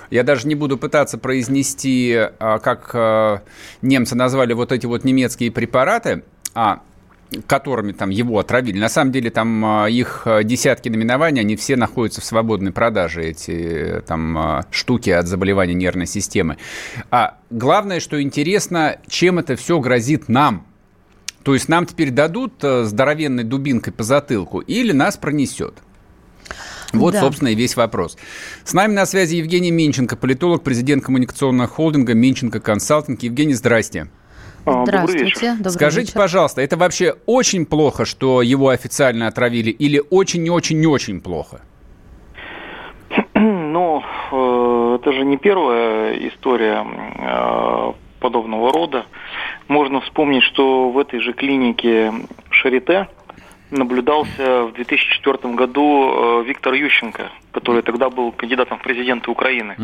Я 0.09 0.23
даже 0.23 0.47
не 0.47 0.55
буду 0.55 0.77
пытаться 0.77 1.17
произнести, 1.17 2.13
а, 2.39 2.59
как 2.59 2.91
а, 2.93 3.41
немцы 3.81 4.15
назвали 4.15 4.53
вот 4.53 4.71
эти 4.71 4.85
вот 4.85 5.03
немецкие 5.03 5.51
препараты, 5.51 6.23
а 6.53 6.81
которыми 7.47 7.91
там 7.91 8.09
его 8.09 8.39
отравили. 8.39 8.77
На 8.77 8.89
самом 8.89 9.11
деле 9.11 9.29
там 9.29 9.65
а, 9.65 9.89
их 9.89 10.23
а, 10.25 10.43
десятки 10.43 10.89
наименований, 10.89 11.41
они 11.41 11.55
все 11.55 11.75
находятся 11.75 12.21
в 12.21 12.25
свободной 12.25 12.71
продаже, 12.71 13.23
эти 13.23 14.01
там 14.07 14.37
а, 14.37 14.65
штуки 14.71 15.09
от 15.09 15.27
заболевания 15.27 15.73
нервной 15.73 16.07
системы. 16.07 16.57
А 17.11 17.37
главное, 17.49 17.99
что 17.99 18.21
интересно, 18.21 18.97
чем 19.07 19.39
это 19.39 19.55
все 19.55 19.79
грозит 19.79 20.29
нам. 20.29 20.65
То 21.43 21.53
есть 21.53 21.69
нам 21.69 21.85
теперь 21.85 22.09
дадут 22.09 22.53
здоровенной 22.61 23.43
дубинкой 23.43 23.93
по 23.93 24.03
затылку 24.03 24.61
или 24.61 24.91
нас 24.91 25.15
пронесет. 25.15 25.75
Вот, 26.91 27.13
да. 27.13 27.21
собственно, 27.21 27.49
и 27.49 27.55
весь 27.55 27.75
вопрос. 27.75 28.17
С 28.63 28.73
нами 28.73 28.93
на 28.93 29.05
связи 29.05 29.35
Евгений 29.35 29.69
Минченко, 29.69 30.15
политолог, 30.15 30.63
президент 30.63 31.03
коммуникационного 31.03 31.67
холдинга 31.67 32.13
Минченко 32.13 32.59
Консалтинг. 32.59 33.21
Евгений, 33.21 33.53
здрасте. 33.53 34.07
А, 34.65 34.83
Здравствуйте. 34.83 35.53
Добрый 35.53 35.71
Скажите, 35.71 36.07
вечер. 36.07 36.19
пожалуйста, 36.19 36.61
это 36.61 36.75
вообще 36.75 37.15
очень 37.27 37.65
плохо, 37.65 38.05
что 38.05 38.41
его 38.41 38.69
официально 38.69 39.27
отравили, 39.27 39.69
или 39.69 40.01
очень-очень-очень 40.09 41.21
плохо? 41.21 41.61
Ну, 43.75 44.01
э, 44.31 44.97
это 45.01 45.11
же 45.11 45.25
не 45.25 45.37
первая 45.37 46.13
история 46.29 46.85
э, 46.85 47.93
подобного 48.21 48.71
рода. 48.71 49.05
Можно 49.67 49.99
вспомнить, 49.99 50.43
что 50.43 50.89
в 50.89 50.97
этой 50.97 51.19
же 51.19 51.33
клинике 51.33 52.13
Шарите 52.49 53.09
наблюдался 53.71 54.63
в 54.63 54.73
2004 54.73 55.53
году 55.55 56.41
э, 56.41 56.43
Виктор 56.47 56.73
Ющенко, 56.73 57.29
который 57.51 57.81
тогда 57.81 58.09
был 58.09 58.31
кандидатом 58.31 58.79
в 58.79 58.81
президенты 58.81 59.29
Украины. 59.29 59.75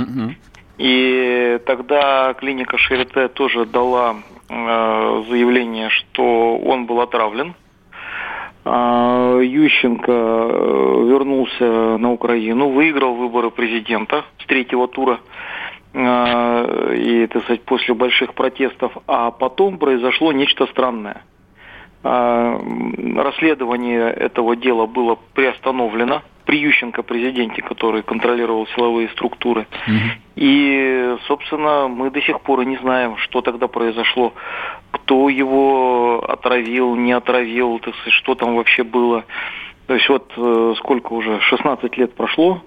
И 0.77 1.59
тогда 1.65 2.33
клиника 2.33 2.77
Шарите 2.77 3.27
тоже 3.27 3.65
дала 3.65 4.15
заявление, 5.29 5.89
что 5.89 6.57
он 6.57 6.85
был 6.85 6.99
отравлен. 7.01 7.55
А, 8.63 9.39
Ющенко 9.39 10.11
э, 10.11 11.05
вернулся 11.07 11.97
на 11.97 12.11
Украину, 12.11 12.69
выиграл 12.69 13.15
выборы 13.15 13.49
президента 13.49 14.23
с 14.37 14.45
третьего 14.45 14.87
тура 14.87 15.19
э, 15.93 16.95
и, 16.95 17.27
так 17.27 17.43
сказать, 17.43 17.63
после 17.63 17.95
больших 17.95 18.35
протестов, 18.35 18.95
а 19.07 19.31
потом 19.31 19.79
произошло 19.79 20.31
нечто 20.31 20.67
странное. 20.67 21.23
А, 22.03 22.59
расследование 23.15 24.11
этого 24.11 24.55
дела 24.55 24.85
было 24.85 25.17
приостановлено 25.33 26.21
при 26.45 26.59
Ющенко 26.59 27.03
президенте, 27.03 27.61
который 27.61 28.03
контролировал 28.03 28.67
силовые 28.75 29.09
структуры. 29.09 29.67
И, 30.35 31.15
собственно, 31.27 31.87
мы 31.87 32.09
до 32.09 32.21
сих 32.21 32.41
пор 32.41 32.61
и 32.61 32.65
не 32.65 32.77
знаем, 32.77 33.17
что 33.17 33.41
тогда 33.41 33.67
произошло, 33.67 34.33
кто 34.91 35.29
его 35.29 36.23
отравил, 36.27 36.95
не 36.95 37.11
отравил, 37.11 37.79
так 37.79 37.95
сказать, 37.95 38.13
что 38.13 38.35
там 38.35 38.55
вообще 38.55 38.83
было. 38.83 39.23
То 39.87 39.95
есть 39.95 40.07
вот 40.09 40.31
э, 40.37 40.73
сколько 40.77 41.13
уже, 41.13 41.39
16 41.41 41.97
лет 41.97 42.13
прошло, 42.15 42.61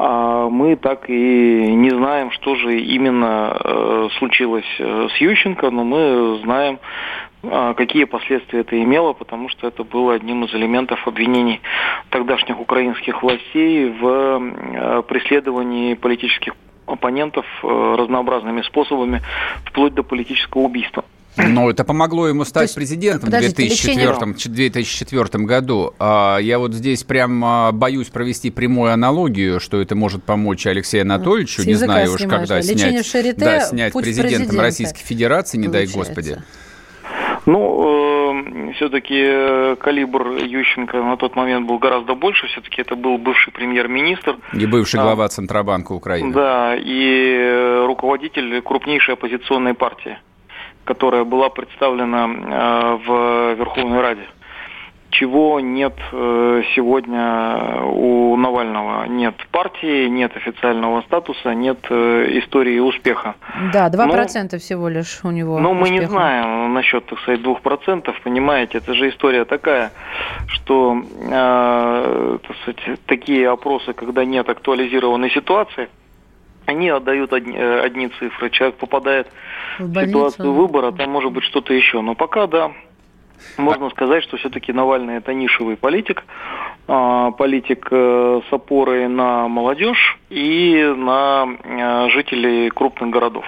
а 0.00 0.48
мы 0.48 0.76
так 0.76 1.10
и 1.10 1.74
не 1.74 1.90
знаем, 1.90 2.30
что 2.30 2.54
же 2.54 2.80
именно 2.80 3.58
э, 3.58 4.08
случилось 4.18 4.64
э, 4.78 5.08
с 5.12 5.20
Ющенко, 5.20 5.70
но 5.72 5.82
мы 5.82 6.38
знаем, 6.44 6.78
э, 7.42 7.74
какие 7.76 8.04
последствия 8.04 8.60
это 8.60 8.80
имело, 8.80 9.12
потому 9.12 9.48
что 9.48 9.66
это 9.66 9.82
было 9.82 10.14
одним 10.14 10.44
из 10.44 10.54
элементов 10.54 11.08
обвинений 11.08 11.60
тогдашних 12.10 12.60
украинских 12.60 13.24
властей 13.24 13.90
в 13.90 15.02
преследовании 15.08 15.94
политических 15.94 16.54
оппонентов 16.86 17.44
разнообразными 17.62 18.62
способами, 18.62 19.20
вплоть 19.64 19.94
до 19.94 20.04
политического 20.04 20.62
убийства. 20.62 21.04
Но 21.46 21.70
это 21.70 21.84
помогло 21.84 22.28
ему 22.28 22.44
стать 22.44 22.64
есть, 22.64 22.74
президентом 22.74 23.28
в 23.28 23.32
2004, 23.32 24.34
2004 24.34 25.44
году. 25.44 25.94
А, 25.98 26.38
я 26.38 26.58
вот 26.58 26.74
здесь 26.74 27.04
прям 27.04 27.44
а, 27.44 27.72
боюсь 27.72 28.08
провести 28.08 28.50
прямую 28.50 28.92
аналогию, 28.92 29.60
что 29.60 29.80
это 29.80 29.94
может 29.94 30.24
помочь 30.24 30.66
Алексею 30.66 31.02
Анатольевичу. 31.02 31.62
Не 31.62 31.74
знаю 31.74 32.12
уж, 32.12 32.22
когда 32.22 32.60
снять, 32.62 33.06
Шарите, 33.06 33.36
да, 33.38 33.60
снять 33.60 33.92
президентом 33.92 34.58
Российской 34.58 35.02
Федерации, 35.02 35.58
не 35.58 35.66
получается. 35.66 35.94
дай 35.94 36.04
господи. 36.04 36.38
Ну, 37.46 38.68
э, 38.68 38.72
все-таки 38.74 39.24
э, 39.26 39.76
калибр 39.80 40.44
Ющенко 40.44 41.02
на 41.02 41.16
тот 41.16 41.34
момент 41.34 41.66
был 41.66 41.78
гораздо 41.78 42.14
больше. 42.14 42.46
Все-таки 42.48 42.82
это 42.82 42.94
был 42.94 43.16
бывший 43.16 43.52
премьер-министр. 43.52 44.36
И 44.52 44.66
бывший 44.66 45.00
глава 45.00 45.24
а, 45.24 45.28
Центробанка 45.28 45.92
Украины. 45.92 46.34
Да, 46.34 46.76
и 46.76 47.36
э, 47.38 47.86
руководитель 47.86 48.60
крупнейшей 48.60 49.14
оппозиционной 49.14 49.72
партии 49.72 50.18
которая 50.88 51.24
была 51.24 51.50
представлена 51.50 52.24
э, 52.26 52.98
в 53.06 53.54
Верховной 53.58 54.00
Раде. 54.00 54.26
Чего 55.10 55.60
нет 55.60 55.94
э, 56.12 56.62
сегодня 56.74 57.82
у 57.84 58.36
Навального? 58.36 59.04
Нет 59.04 59.34
партии, 59.50 60.08
нет 60.08 60.34
официального 60.34 61.02
статуса, 61.02 61.54
нет 61.54 61.78
э, 61.90 62.38
истории 62.38 62.78
успеха. 62.78 63.34
Да, 63.74 63.88
2% 63.88 64.48
но, 64.52 64.58
всего 64.58 64.88
лишь 64.88 65.20
у 65.24 65.30
него 65.30 65.58
Но 65.58 65.72
успеха. 65.72 65.90
мы 65.92 65.98
не 65.98 66.06
знаем 66.06 66.72
насчет, 66.72 67.04
так 67.04 67.18
сказать, 67.20 67.40
2%, 67.40 68.14
понимаете, 68.24 68.78
это 68.78 68.94
же 68.94 69.10
история 69.10 69.44
такая, 69.44 69.92
что 70.46 71.02
так 71.28 72.56
сказать, 72.62 73.00
такие 73.04 73.50
опросы, 73.50 73.92
когда 73.92 74.24
нет 74.24 74.48
актуализированной 74.48 75.30
ситуации, 75.30 75.88
они 76.68 76.90
отдают 76.90 77.32
одни, 77.32 77.56
э, 77.56 77.80
одни 77.80 78.08
цифры. 78.08 78.50
Человек 78.50 78.76
попадает 78.76 79.26
в, 79.78 79.90
в 79.90 80.06
ситуацию 80.06 80.52
выбора, 80.52 80.92
там 80.92 81.10
может 81.10 81.32
быть 81.32 81.44
что-то 81.44 81.72
еще. 81.72 82.02
Но 82.02 82.14
пока, 82.14 82.46
да, 82.46 82.72
можно 83.56 83.88
сказать, 83.88 84.22
что 84.24 84.36
все-таки 84.36 84.72
Навальный 84.72 85.16
это 85.16 85.32
нишевый 85.32 85.76
политик, 85.76 86.24
а, 86.86 87.30
политик 87.30 87.88
э, 87.90 88.40
с 88.48 88.52
опорой 88.52 89.08
на 89.08 89.48
молодежь 89.48 90.18
и 90.28 90.92
на 90.94 91.46
э, 91.46 92.10
жителей 92.10 92.68
крупных 92.68 93.08
городов. 93.10 93.46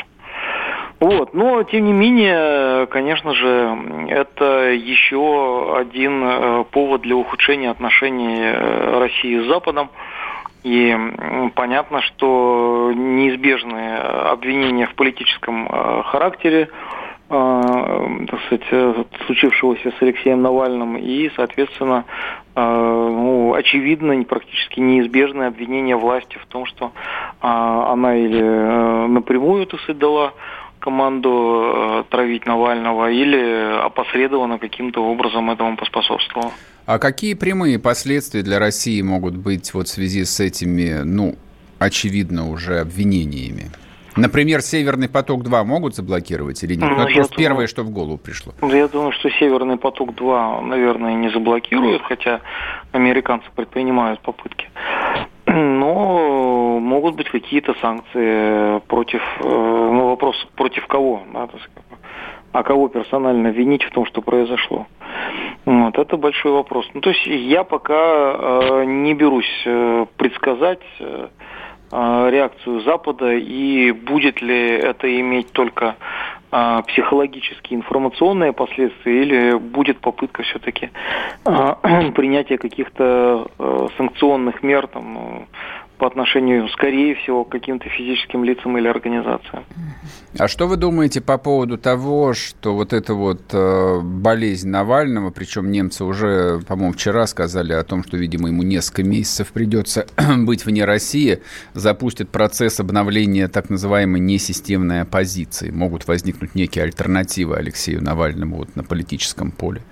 Вот, 0.99 1.35
но 1.35 1.63
тем 1.63 1.85
не 1.85 1.93
менее, 1.93 2.87
конечно 2.87 3.35
же, 3.35 3.79
это 4.09 4.71
еще 4.71 5.77
один 5.79 6.65
повод 6.73 7.01
для 7.03 7.17
ухудшения 7.17 7.71
отношений 7.71 8.51
России 8.99 9.41
с 9.41 9.47
Западом. 9.47 9.89
И 10.63 10.95
понятно, 11.55 12.03
что 12.03 12.93
неизбежные 12.95 13.97
обвинения 13.97 14.87
в 14.87 14.95
политическом 14.95 15.67
э, 15.67 16.03
характере 16.05 16.69
э, 17.31 18.27
так 18.29 18.41
сказать, 18.47 18.67
э, 18.71 19.05
случившегося 19.25 19.93
с 19.99 20.03
Алексеем 20.03 20.43
Навальным 20.43 20.97
и, 20.99 21.31
соответственно, 21.37 22.05
ну, 22.57 23.55
очевидно, 23.55 24.23
практически 24.25 24.81
неизбежное 24.81 25.49
обвинение 25.49 25.97
власти 25.97 26.37
в 26.37 26.47
том, 26.47 26.67
что 26.67 26.93
она 27.41 28.17
или 28.17 28.43
напрямую, 29.09 29.67
так 29.67 29.81
сказать, 29.81 29.99
дала 29.99 30.33
команду 30.81 32.05
травить 32.11 32.45
Навального 32.45 33.11
или 33.11 33.79
опосредованно 33.83 34.59
каким-то 34.59 35.03
образом 35.05 35.51
этому 35.51 35.77
поспособствовала. 35.77 36.51
А 36.87 36.99
какие 36.99 37.35
прямые 37.35 37.79
последствия 37.79 38.43
для 38.43 38.59
России 38.59 39.01
могут 39.03 39.37
быть 39.37 39.73
вот 39.75 39.89
в 39.89 39.91
связи 39.91 40.25
с 40.25 40.41
этими, 40.41 41.03
ну, 41.03 41.37
очевидно 41.79 42.51
уже 42.51 42.81
обвинениями? 42.81 43.71
Например, 44.17 44.61
«Северный 44.61 45.09
поток-2» 45.09 45.65
могут 45.65 45.95
заблокировать 45.95 46.63
или 46.65 46.75
нет? 46.75 46.91
Ну, 46.91 46.97
это 46.97 47.13
просто 47.13 47.35
думаю, 47.35 47.49
первое, 47.49 47.67
что 47.69 47.83
в 47.83 47.91
голову 47.91 48.19
пришло. 48.19 48.53
Я 48.63 48.89
думаю, 48.89 49.13
что 49.13 49.31
«Северный 49.31 49.77
поток-2», 49.77 50.63
наверное, 50.63 51.15
не 51.15 51.31
заблокируют, 51.31 52.03
хотя 52.03 52.41
американцы 52.93 53.47
предпринимают 53.55 54.21
попытки. 54.21 54.69
Но 55.47 56.79
могут 56.81 57.17
быть 57.17 57.29
какие-то 57.31 57.75
санкции 57.81 58.81
против, 58.87 59.23
э, 59.41 59.45
ну, 59.45 60.09
вопрос, 60.09 60.37
против 60.55 60.87
кого, 60.87 61.23
да, 61.33 61.49
а 62.53 62.63
кого 62.63 62.89
персонально 62.89 63.49
винить 63.49 63.83
в 63.85 63.91
том, 63.91 64.07
что 64.07 64.23
произошло. 64.23 64.87
Вот, 65.71 65.97
это 65.99 66.17
большой 66.17 66.51
вопрос. 66.51 66.85
Ну, 66.95 67.01
то 67.01 67.11
есть 67.11 67.25
я 67.27 67.63
пока 67.63 67.95
э, 67.95 68.85
не 68.87 69.15
берусь 69.15 69.63
э, 69.65 70.05
предсказать 70.17 70.81
э, 70.99 71.29
э, 71.93 72.29
реакцию 72.33 72.81
Запада 72.81 73.35
и 73.35 73.93
будет 73.93 74.43
ли 74.43 74.67
это 74.67 75.07
иметь 75.21 75.53
только 75.53 75.95
э, 76.51 76.83
психологические, 76.89 77.79
информационные 77.79 78.53
последствия 78.53 79.23
или 79.23 79.59
будет 79.59 80.01
попытка 80.01 80.43
все-таки 80.43 80.91
э, 81.47 82.11
принятия 82.17 82.59
каких-то 82.59 83.47
э, 83.57 83.87
санкционных 83.97 84.65
мер 84.65 84.89
там, 84.89 85.47
по 86.01 86.07
отношению, 86.07 86.67
скорее 86.71 87.15
всего, 87.15 87.45
к 87.45 87.51
каким-то 87.51 87.87
физическим 87.91 88.43
лицам 88.43 88.77
или 88.79 88.89
организациям. 88.89 89.65
А 90.39 90.49
что 90.49 90.67
вы 90.67 90.79
думаете 90.79 91.21
по 91.21 91.37
поводу 91.37 91.77
того, 91.77 92.33
что 92.33 92.75
вот 92.75 92.95
эта 92.95 93.13
вот 93.13 93.43
э, 93.53 94.01
болезнь 94.03 94.71
Навального, 94.71 95.31
причем 95.31 95.71
немцы 95.71 96.05
уже, 96.05 96.61
по-моему, 96.67 96.95
вчера 96.95 97.27
сказали 97.27 97.75
о 97.75 97.85
том, 97.85 98.03
что, 98.03 98.17
видимо, 98.17 98.49
ему 98.49 98.63
несколько 98.63 99.03
месяцев 99.03 99.53
придется 99.53 100.07
быть 100.39 100.65
вне 100.65 100.87
России, 100.87 101.43
запустит 101.75 102.31
процесс 102.31 102.81
обновления 102.81 103.49
так 103.49 103.69
называемой 103.69 104.21
несистемной 104.21 105.03
оппозиции. 105.03 105.71
Могут 105.71 106.09
возникнуть 106.09 106.55
некие 106.55 106.85
альтернативы 106.85 107.57
Алексею 107.57 108.03
Навальному 108.03 108.57
вот 108.57 108.75
на 108.75 108.85
политическом 108.85 109.51
поле. 109.51 109.83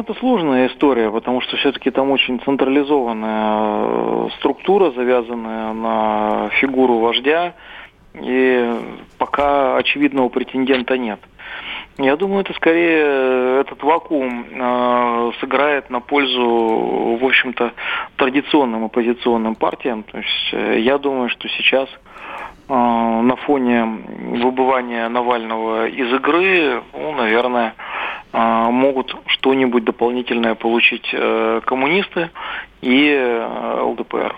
Ну, 0.00 0.04
это 0.04 0.18
сложная 0.18 0.68
история, 0.68 1.10
потому 1.10 1.42
что 1.42 1.58
все-таки 1.58 1.90
там 1.90 2.10
очень 2.10 2.40
централизованная 2.40 4.28
э, 4.28 4.28
структура, 4.38 4.92
завязанная 4.92 5.74
на 5.74 6.48
фигуру 6.58 7.00
вождя, 7.00 7.52
и 8.14 8.76
пока 9.18 9.76
очевидного 9.76 10.30
претендента 10.30 10.96
нет. 10.96 11.20
Я 11.98 12.16
думаю, 12.16 12.40
это 12.40 12.54
скорее 12.54 13.60
этот 13.60 13.82
вакуум 13.82 14.46
э, 14.50 15.32
сыграет 15.38 15.90
на 15.90 16.00
пользу, 16.00 17.18
в 17.20 17.22
общем-то, 17.22 17.74
традиционным 18.16 18.86
оппозиционным 18.86 19.54
партиям. 19.54 20.02
То 20.04 20.16
есть 20.16 20.48
э, 20.52 20.78
я 20.80 20.96
думаю, 20.96 21.28
что 21.28 21.46
сейчас 21.48 21.90
э, 21.90 22.09
на 22.70 23.36
фоне 23.36 23.84
выбывания 23.84 25.08
Навального 25.08 25.88
из 25.88 26.12
игры, 26.12 26.82
ну, 26.92 27.12
наверное, 27.12 27.74
а, 28.32 28.70
могут 28.70 29.14
что-нибудь 29.26 29.84
дополнительное 29.84 30.54
получить 30.54 31.08
э, 31.12 31.60
коммунисты 31.64 32.30
и 32.80 33.08
э, 33.08 33.80
ЛДПР. 33.82 34.36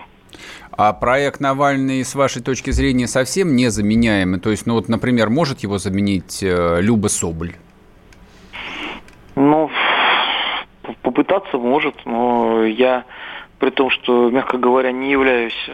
А 0.71 0.93
проект 0.93 1.39
Навальный, 1.39 2.03
с 2.03 2.15
вашей 2.15 2.41
точки 2.41 2.71
зрения, 2.71 3.05
совсем 3.05 3.55
незаменяемый? 3.55 4.39
То 4.39 4.49
есть, 4.49 4.65
ну 4.65 4.73
вот, 4.73 4.89
например, 4.89 5.29
может 5.29 5.59
его 5.59 5.77
заменить 5.77 6.41
э, 6.41 6.81
Люба 6.81 7.07
Соболь? 7.07 7.53
Ну, 9.35 9.69
попытаться 11.03 11.57
может, 11.57 11.95
но 12.05 12.65
я, 12.65 13.03
при 13.63 13.69
том, 13.69 13.89
что, 13.89 14.29
мягко 14.29 14.57
говоря, 14.57 14.91
не 14.91 15.11
являюсь 15.11 15.69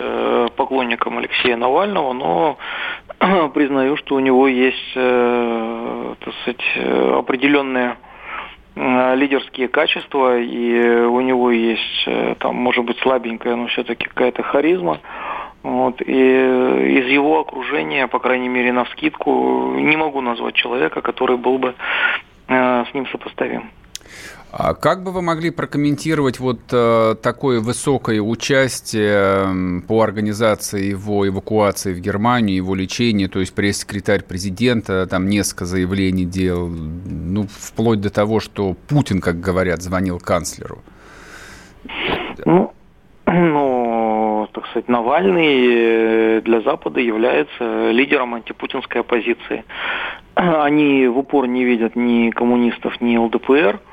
поклонником 0.56 1.18
Алексея 1.18 1.58
Навального, 1.58 2.14
но 2.14 2.58
признаю, 3.54 3.98
что 3.98 4.16
у 4.16 4.20
него 4.20 4.48
есть, 4.48 4.94
так 4.94 6.34
сказать, 6.42 6.78
определенные 7.18 7.98
Э, 8.82 9.14
лидерские 9.16 9.68
качества, 9.68 10.40
и 10.40 11.02
у 11.02 11.20
него 11.20 11.52
есть, 11.52 12.04
э, 12.06 12.36
там, 12.40 12.56
может 12.56 12.86
быть, 12.86 12.98
слабенькая, 13.00 13.58
но 13.58 13.68
все-таки 13.68 14.06
какая-то 14.06 14.42
харизма. 14.42 15.00
Вот, 15.64 16.02
и 16.02 16.14
из 16.14 17.08
его 17.08 17.42
окружения, 17.42 18.08
по 18.08 18.20
крайней 18.20 18.48
мере, 18.48 18.72
на 18.72 18.86
вскидку, 18.86 19.74
не 19.76 19.98
могу 19.98 20.22
назвать 20.22 20.56
человека, 20.56 21.02
который 21.02 21.36
был 21.36 21.58
бы 21.58 21.76
э, 22.48 22.86
с 22.90 22.94
ним 22.94 23.06
сопоставим. 23.08 23.70
А 24.52 24.74
как 24.74 25.04
бы 25.04 25.12
вы 25.12 25.22
могли 25.22 25.52
прокомментировать 25.52 26.40
вот 26.40 26.60
э, 26.72 27.16
такое 27.22 27.60
высокое 27.60 28.20
участие 28.20 29.82
по 29.88 30.02
организации 30.02 30.86
его 30.86 31.28
эвакуации 31.28 31.94
в 31.94 32.00
Германию, 32.00 32.56
его 32.58 32.74
лечения, 32.74 33.28
то 33.28 33.40
есть 33.40 33.54
пресс-секретарь 33.54 34.24
президента 34.24 35.06
там 35.06 35.28
несколько 35.28 35.66
заявлений 35.66 36.26
делал, 36.26 36.68
ну, 36.68 37.46
вплоть 37.48 38.02
до 38.02 38.10
того, 38.10 38.40
что 38.40 38.76
Путин, 38.88 39.22
как 39.22 39.40
говорят, 39.40 39.84
звонил 39.84 40.20
канцлеру? 40.20 40.80
Ну, 42.44 42.74
ну, 43.28 44.50
так 44.52 44.66
сказать, 44.66 44.88
Навальный 44.88 46.38
э, 46.38 46.42
для 46.42 46.62
Запада 46.62 47.00
является 47.00 47.92
лидером 47.92 48.34
антипутинской 48.34 49.02
оппозиции. 49.02 49.64
Они 50.34 51.06
в 51.08 51.20
упор 51.20 51.46
не 51.46 51.66
видят 51.66 51.96
ни 51.96 52.32
коммунистов, 52.32 53.00
ни 53.00 53.16
ЛДПР– 53.16 53.80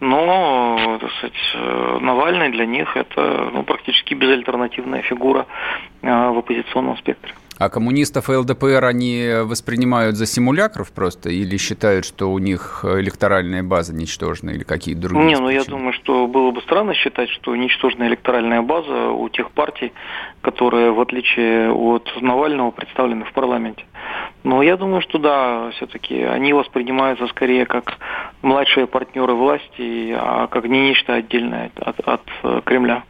но, 0.00 0.98
так 1.00 1.10
сказать, 1.12 1.54
э, 1.54 1.98
Навальный 2.00 2.50
для 2.50 2.66
них 2.66 2.96
это 2.96 3.50
ну, 3.52 3.62
практически 3.62 4.14
безальтернативная 4.14 5.02
фигура 5.02 5.46
э, 6.02 6.06
в 6.06 6.38
оппозиционном 6.38 6.98
спектре. 6.98 7.32
А 7.56 7.68
коммунистов 7.68 8.28
и 8.28 8.32
ЛДПР 8.32 8.84
они 8.84 9.28
воспринимают 9.44 10.16
за 10.16 10.26
симулякров 10.26 10.90
просто 10.92 11.30
или 11.30 11.56
считают, 11.56 12.04
что 12.04 12.30
у 12.32 12.38
них 12.38 12.84
электоральная 12.84 13.62
база 13.62 13.94
ничтожна 13.94 14.50
или 14.50 14.64
какие-то 14.64 15.02
другие? 15.02 15.24
Не, 15.24 15.36
ну 15.36 15.48
я 15.48 15.62
думаю, 15.64 15.92
что 15.92 16.26
было 16.26 16.50
бы 16.50 16.60
странно 16.62 16.94
считать, 16.94 17.30
что 17.30 17.54
ничтожная 17.54 18.08
электоральная 18.08 18.60
база 18.60 19.10
у 19.10 19.28
тех 19.28 19.52
партий, 19.52 19.92
которые, 20.40 20.90
в 20.90 21.00
отличие 21.00 21.70
от 21.72 22.10
Навального, 22.20 22.72
представлены 22.72 23.24
в 23.24 23.32
парламенте. 23.32 23.84
Но 24.44 24.62
я 24.62 24.76
думаю, 24.76 25.00
что 25.00 25.18
да, 25.18 25.70
все-таки 25.72 26.22
они 26.22 26.52
воспринимаются 26.52 27.26
скорее 27.28 27.64
как 27.64 27.94
младшие 28.42 28.86
партнеры 28.86 29.32
власти, 29.32 30.14
а 30.16 30.46
как 30.48 30.66
не 30.66 30.88
нечто 30.88 31.14
отдельное 31.14 31.70
от, 31.76 31.98
от 32.00 32.22
э, 32.42 32.60
Кремля. 32.64 33.04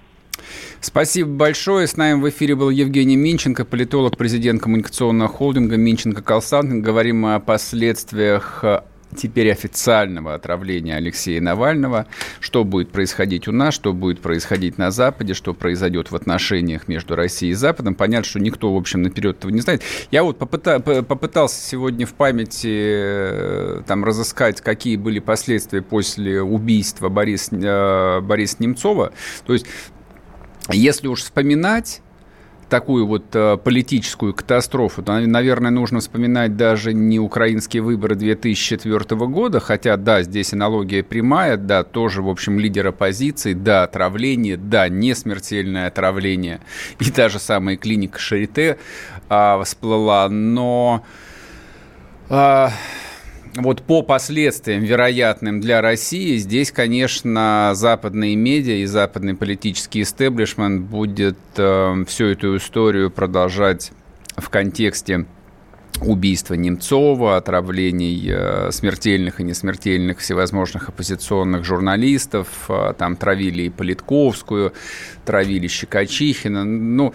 Спасибо 0.80 1.30
большое. 1.30 1.88
С 1.88 1.96
нами 1.96 2.20
в 2.20 2.28
эфире 2.28 2.54
был 2.54 2.70
Евгений 2.70 3.16
Минченко, 3.16 3.64
политолог, 3.64 4.16
президент 4.16 4.62
коммуникационного 4.62 5.28
холдинга 5.28 5.76
Минченко 5.76 6.22
Консалтинг. 6.22 6.84
Говорим 6.84 7.26
о 7.26 7.40
последствиях 7.40 8.60
э, 8.62 8.82
теперь 9.14 9.50
официального 9.50 10.34
отравления 10.34 10.96
Алексея 10.96 11.40
Навального, 11.40 12.06
что 12.40 12.64
будет 12.64 12.90
происходить 12.90 13.48
у 13.48 13.52
нас, 13.52 13.74
что 13.74 13.92
будет 13.92 14.20
происходить 14.20 14.78
на 14.78 14.90
Западе, 14.90 15.34
что 15.34 15.54
произойдет 15.54 16.10
в 16.10 16.16
отношениях 16.16 16.88
между 16.88 17.16
Россией 17.16 17.52
и 17.52 17.54
Западом. 17.54 17.94
Понятно, 17.94 18.28
что 18.28 18.40
никто, 18.40 18.72
в 18.72 18.76
общем, 18.76 19.02
наперед 19.02 19.38
этого 19.38 19.50
не 19.50 19.60
знает. 19.60 19.82
Я 20.10 20.22
вот 20.22 20.38
попыта- 20.38 20.80
попытался 21.02 21.60
сегодня 21.60 22.06
в 22.06 22.14
памяти 22.14 22.68
э, 22.72 23.82
там 23.86 24.04
разыскать, 24.04 24.60
какие 24.60 24.96
были 24.96 25.18
последствия 25.18 25.82
после 25.82 26.42
убийства 26.42 27.08
Бориса, 27.08 27.56
э, 27.56 28.20
Бориса 28.20 28.56
Немцова. 28.58 29.12
То 29.46 29.52
есть, 29.52 29.66
если 30.70 31.08
уж 31.08 31.22
вспоминать 31.22 32.00
такую 32.68 33.06
вот 33.06 33.24
э, 33.34 33.56
политическую 33.56 34.34
катастрофу, 34.34 35.02
то, 35.02 35.18
наверное, 35.20 35.70
нужно 35.70 36.00
вспоминать 36.00 36.56
даже 36.56 36.92
не 36.92 37.18
украинские 37.18 37.82
выборы 37.82 38.14
2004 38.14 39.16
года, 39.26 39.60
хотя, 39.60 39.96
да, 39.96 40.22
здесь 40.22 40.52
аналогия 40.52 41.02
прямая, 41.02 41.56
да, 41.56 41.84
тоже, 41.84 42.22
в 42.22 42.28
общем, 42.28 42.58
лидер 42.58 42.88
оппозиции, 42.88 43.52
да, 43.52 43.84
отравление, 43.84 44.56
да, 44.56 44.88
не 44.88 45.14
смертельное 45.14 45.88
отравление, 45.88 46.60
и 46.98 47.10
та 47.10 47.28
же 47.28 47.38
самая 47.38 47.76
клиника 47.76 48.18
Шарите 48.18 48.78
э, 49.28 49.62
всплыла, 49.64 50.28
но... 50.28 51.04
Э, 52.28 52.68
вот 53.56 53.82
по 53.82 54.02
последствиям 54.02 54.82
вероятным 54.82 55.60
для 55.60 55.80
России, 55.80 56.36
здесь, 56.36 56.72
конечно, 56.72 57.72
западные 57.74 58.36
медиа 58.36 58.76
и 58.76 58.86
западный 58.86 59.34
политический 59.34 60.02
истеблишмент 60.02 60.82
будет 60.82 61.38
э, 61.56 62.04
всю 62.06 62.26
эту 62.26 62.56
историю 62.56 63.10
продолжать 63.10 63.92
в 64.36 64.48
контексте 64.48 65.26
убийства 66.00 66.54
Немцова, 66.54 67.36
отравлений 67.36 68.28
э, 68.28 68.70
смертельных 68.72 69.40
и 69.40 69.44
несмертельных 69.44 70.18
всевозможных 70.18 70.88
оппозиционных 70.88 71.64
журналистов. 71.64 72.48
Э, 72.68 72.94
там 72.98 73.16
травили 73.16 73.62
и 73.62 73.70
Политковскую, 73.70 74.72
травили 75.24 75.68
Щекочихина. 75.68 76.64
Ну, 76.64 77.14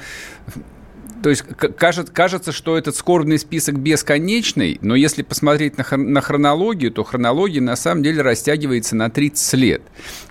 то 1.22 1.30
есть 1.30 1.44
кажется, 1.44 2.12
кажется, 2.12 2.52
что 2.52 2.78
этот 2.78 2.96
скорбный 2.96 3.40
список 3.40 3.78
бесконечный, 3.80 4.80
но 4.82 4.96
если 4.96 5.22
посмотреть 5.22 5.78
на, 5.78 6.22
хронологию, 6.22 6.92
то 6.92 7.04
хронология 7.04 7.62
на 7.62 7.76
самом 7.76 8.04
деле 8.04 8.22
растягивается 8.22 8.96
на 8.96 9.10
30 9.10 9.54
лет. 9.56 9.82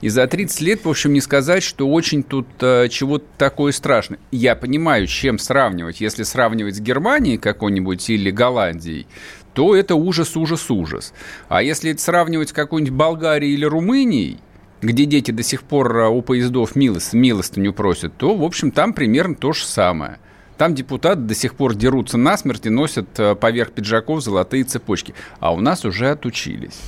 И 0.00 0.08
за 0.08 0.26
30 0.26 0.60
лет, 0.60 0.84
в 0.84 0.88
общем, 0.88 1.12
не 1.12 1.20
сказать, 1.20 1.62
что 1.62 1.88
очень 1.88 2.22
тут 2.22 2.46
э, 2.60 2.88
чего-то 2.88 3.26
такое 3.36 3.72
страшное. 3.72 4.18
Я 4.30 4.56
понимаю, 4.56 5.06
чем 5.06 5.38
сравнивать. 5.38 6.00
Если 6.00 6.22
сравнивать 6.22 6.76
с 6.76 6.80
Германией 6.80 7.38
какой-нибудь 7.38 8.08
или 8.10 8.30
Голландией, 8.30 9.06
то 9.54 9.74
это 9.74 9.94
ужас, 9.94 10.36
ужас, 10.36 10.70
ужас. 10.70 11.12
А 11.48 11.62
если 11.62 11.92
сравнивать 11.96 12.50
с 12.50 12.52
какой-нибудь 12.52 12.94
Болгарией 12.94 13.54
или 13.54 13.64
Румынией, 13.64 14.38
где 14.80 15.04
дети 15.04 15.30
до 15.30 15.42
сих 15.42 15.62
пор 15.62 15.96
э, 15.96 16.08
у 16.08 16.22
поездов 16.22 16.76
милость, 16.76 17.12
милостыню 17.12 17.72
просят, 17.72 18.16
то, 18.16 18.34
в 18.34 18.44
общем, 18.44 18.70
там 18.70 18.92
примерно 18.92 19.34
то 19.34 19.52
же 19.52 19.64
самое. 19.64 20.18
Там 20.58 20.74
депутаты 20.74 21.22
до 21.22 21.34
сих 21.34 21.54
пор 21.54 21.74
дерутся 21.74 22.18
насмерть 22.18 22.66
и 22.66 22.70
носят 22.70 23.08
э, 23.18 23.34
поверх 23.36 23.70
пиджаков 23.70 24.22
золотые 24.22 24.64
цепочки. 24.64 25.14
А 25.38 25.54
у 25.54 25.60
нас 25.60 25.84
уже 25.84 26.10
отучились. 26.10 26.78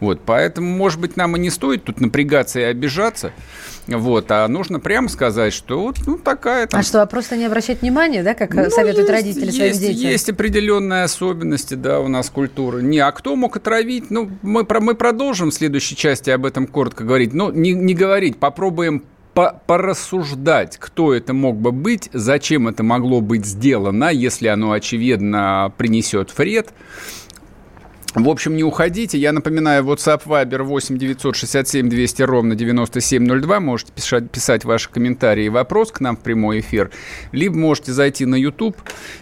Вот, 0.00 0.22
поэтому, 0.24 0.66
может 0.66 0.98
быть, 0.98 1.16
нам 1.16 1.36
и 1.36 1.38
не 1.38 1.50
стоит 1.50 1.84
тут 1.84 2.00
напрягаться 2.00 2.58
и 2.58 2.62
обижаться, 2.62 3.32
вот, 3.86 4.30
а 4.30 4.48
нужно 4.48 4.80
прямо 4.80 5.08
сказать, 5.08 5.52
что 5.52 5.82
вот 5.82 5.98
ну, 6.06 6.16
такая 6.16 6.66
там... 6.66 6.80
А 6.80 6.82
что, 6.82 7.02
а 7.02 7.06
просто 7.06 7.36
не 7.36 7.44
обращать 7.44 7.82
внимания, 7.82 8.22
да, 8.22 8.32
как 8.32 8.54
ну, 8.54 8.70
советуют 8.70 9.10
есть, 9.10 9.10
родители 9.10 9.50
своим 9.50 9.68
есть, 9.68 9.80
детям? 9.80 10.10
Есть 10.10 10.30
определенные 10.30 11.02
особенности, 11.04 11.74
да, 11.74 12.00
у 12.00 12.08
нас 12.08 12.30
культуры. 12.30 12.82
Не, 12.82 13.00
а 13.00 13.12
кто 13.12 13.36
мог 13.36 13.56
отравить? 13.56 14.10
Ну, 14.10 14.30
мы, 14.40 14.66
мы 14.80 14.94
продолжим 14.94 15.50
в 15.50 15.54
следующей 15.54 15.96
части 15.96 16.30
об 16.30 16.46
этом 16.46 16.66
коротко 16.66 17.04
говорить. 17.04 17.34
Ну, 17.34 17.52
не, 17.52 17.72
не 17.72 17.92
говорить, 17.92 18.38
попробуем 18.38 19.04
по 19.40 19.58
порассуждать, 19.66 20.76
кто 20.76 21.14
это 21.14 21.32
мог 21.32 21.56
бы 21.56 21.72
быть, 21.72 22.10
зачем 22.12 22.68
это 22.68 22.82
могло 22.82 23.22
быть 23.22 23.46
сделано, 23.46 24.10
если 24.10 24.48
оно, 24.48 24.72
очевидно, 24.72 25.72
принесет 25.78 26.36
вред. 26.36 26.74
В 28.14 28.28
общем, 28.28 28.54
не 28.56 28.64
уходите. 28.64 29.16
Я 29.16 29.32
напоминаю, 29.32 29.84
WhatsApp 29.84 30.24
Viber 30.26 30.62
8 30.62 30.98
967 30.98 31.88
200 31.88 32.22
ровно 32.22 32.54
9702. 32.54 33.60
Можете 33.60 33.92
писать, 33.92 34.30
писать 34.30 34.64
ваши 34.64 34.90
комментарии 34.90 35.46
и 35.46 35.48
вопрос 35.48 35.90
к 35.90 36.00
нам 36.00 36.18
в 36.18 36.20
прямой 36.20 36.60
эфир. 36.60 36.90
Либо 37.32 37.56
можете 37.56 37.92
зайти 37.92 38.26
на 38.26 38.34
YouTube, 38.34 38.76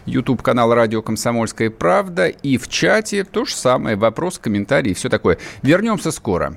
YouTube 0.06 0.42
канал 0.42 0.74
Радио 0.74 1.00
Комсомольская 1.00 1.70
правда. 1.70 2.26
И 2.26 2.56
в 2.56 2.66
чате 2.66 3.22
то 3.22 3.44
же 3.44 3.54
самое. 3.54 3.94
Вопрос, 3.94 4.38
комментарии 4.38 4.94
все 4.94 5.08
такое. 5.10 5.38
Вернемся 5.62 6.10
скоро. 6.10 6.56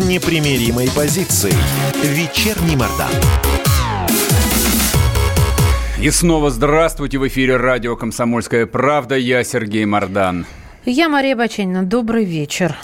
с 0.00 0.02
непримиримой 0.02 0.88
позицией. 0.96 1.54
Вечерний 2.02 2.74
Мордан. 2.74 3.10
И 6.00 6.10
снова 6.10 6.50
здравствуйте 6.50 7.18
в 7.18 7.28
эфире 7.28 7.56
радио 7.56 7.96
«Комсомольская 7.96 8.64
правда». 8.66 9.16
Я 9.16 9.44
Сергей 9.44 9.84
Мордан. 9.84 10.46
Я 10.86 11.10
Мария 11.10 11.36
Баченина. 11.36 11.82
Добрый 11.82 12.24
вечер. 12.24 12.76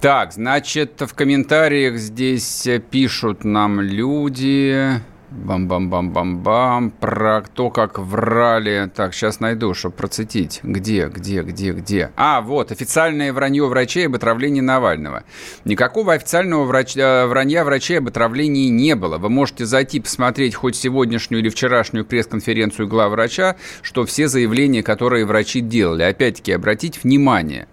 Так, 0.00 0.32
значит, 0.32 1.00
в 1.00 1.12
комментариях 1.14 1.96
здесь 1.96 2.68
пишут 2.90 3.44
нам 3.44 3.80
люди... 3.80 5.00
Бам-бам-бам-бам-бам. 5.34 6.90
Про 6.90 7.42
то, 7.42 7.70
как 7.70 7.98
врали. 7.98 8.90
Так, 8.94 9.12
сейчас 9.14 9.40
найду, 9.40 9.74
чтобы 9.74 9.96
процитить. 9.96 10.60
Где, 10.62 11.08
где, 11.08 11.42
где, 11.42 11.72
где? 11.72 12.12
А, 12.16 12.40
вот, 12.40 12.70
официальное 12.70 13.32
вранье 13.32 13.66
врачей 13.66 14.06
об 14.06 14.14
отравлении 14.14 14.60
Навального. 14.60 15.24
Никакого 15.64 16.12
официального 16.12 16.64
врач... 16.64 16.96
Э, 16.96 17.26
вранья 17.26 17.64
врачей 17.64 17.98
об 17.98 18.08
отравлении 18.08 18.68
не 18.68 18.94
было. 18.94 19.18
Вы 19.18 19.28
можете 19.28 19.66
зайти 19.66 19.98
посмотреть 19.98 20.54
хоть 20.54 20.76
сегодняшнюю 20.76 21.40
или 21.42 21.48
вчерашнюю 21.48 22.04
пресс-конференцию 22.04 22.86
главврача, 22.86 23.56
что 23.82 24.06
все 24.06 24.28
заявления, 24.28 24.84
которые 24.84 25.26
врачи 25.26 25.60
делали. 25.60 26.04
Опять-таки, 26.04 26.52
обратите 26.52 27.00
внимание, 27.02 27.66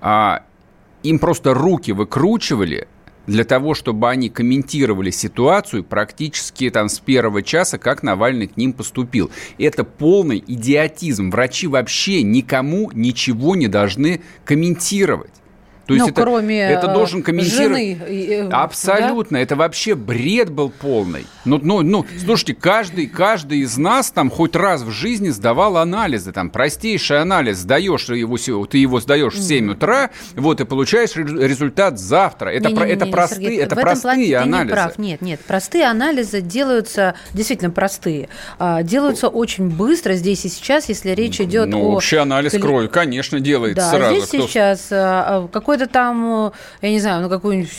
а, 0.00 0.42
им 1.04 1.20
просто 1.20 1.54
руки 1.54 1.92
выкручивали 1.92 2.88
для 3.28 3.44
того, 3.44 3.74
чтобы 3.74 4.08
они 4.08 4.30
комментировали 4.30 5.10
ситуацию 5.10 5.84
практически 5.84 6.70
там 6.70 6.88
с 6.88 6.98
первого 6.98 7.42
часа, 7.42 7.78
как 7.78 8.02
Навальный 8.02 8.48
к 8.48 8.56
ним 8.56 8.72
поступил. 8.72 9.30
Это 9.58 9.84
полный 9.84 10.42
идиотизм. 10.44 11.30
Врачи 11.30 11.66
вообще 11.66 12.22
никому 12.22 12.90
ничего 12.92 13.54
не 13.54 13.68
должны 13.68 14.22
комментировать. 14.44 15.30
То 15.88 15.94
есть 15.94 16.04
ну, 16.04 16.12
это, 16.12 16.20
кроме 16.20 16.60
это 16.60 16.88
должен 16.88 17.22
комментировать. 17.22 17.96
Жены, 17.96 17.98
э, 18.06 18.48
Абсолютно. 18.50 19.38
Да? 19.38 19.42
Это 19.42 19.56
вообще 19.56 19.94
бред 19.94 20.50
был 20.50 20.68
полный. 20.68 21.26
Ну, 21.46 21.58
ну, 21.62 21.80
ну, 21.80 22.04
слушайте, 22.22 22.52
каждый, 22.52 23.06
каждый 23.06 23.60
из 23.60 23.78
нас 23.78 24.10
там 24.10 24.28
хоть 24.28 24.54
раз 24.54 24.82
в 24.82 24.90
жизни 24.90 25.30
сдавал 25.30 25.78
анализы. 25.78 26.32
Там 26.32 26.50
простейший 26.50 27.22
анализ 27.22 27.56
сдаешь 27.60 28.06
его, 28.10 28.66
ты 28.66 28.76
его 28.76 29.00
сдаешь 29.00 29.32
в 29.32 29.42
7 29.42 29.70
утра, 29.70 30.10
вот 30.36 30.60
и 30.60 30.66
получаешь 30.66 31.16
результат 31.16 31.98
завтра. 31.98 32.50
Это, 32.50 32.68
не, 32.68 32.74
про, 32.74 32.86
не, 32.86 32.92
это 32.92 33.06
не, 33.06 33.10
простые, 33.10 33.40
Сергей, 33.40 33.60
это 33.62 33.76
простые 33.76 34.36
анализы. 34.36 34.64
не 34.66 34.70
прав. 34.70 34.98
Нет, 34.98 35.22
нет, 35.22 35.40
простые 35.40 35.86
анализы 35.86 36.42
делаются 36.42 37.14
действительно 37.32 37.70
простые, 37.70 38.28
а, 38.58 38.82
делаются 38.82 39.28
очень 39.28 39.70
быстро 39.70 40.12
здесь 40.12 40.44
и 40.44 40.50
сейчас, 40.50 40.90
если 40.90 41.12
речь 41.12 41.40
идет 41.40 41.70
ну, 41.70 41.78
о. 41.78 41.82
Ну, 41.82 41.88
общий 41.92 42.16
анализ 42.16 42.52
крови, 42.52 42.88
конечно, 42.88 43.40
делается 43.40 43.90
да, 43.90 43.90
сразу. 43.90 44.16
Здесь 44.16 44.28
Кто... 44.28 44.46
сейчас 44.46 44.88
а, 44.90 45.44
а, 45.44 45.48
какой 45.48 45.77
какой-то 45.78 45.92
там, 45.92 46.46
э, 46.46 46.50
я 46.82 46.90
не 46.90 47.00
знаю, 47.00 47.22
ну 47.22 47.28
какую-нибудь 47.28 47.70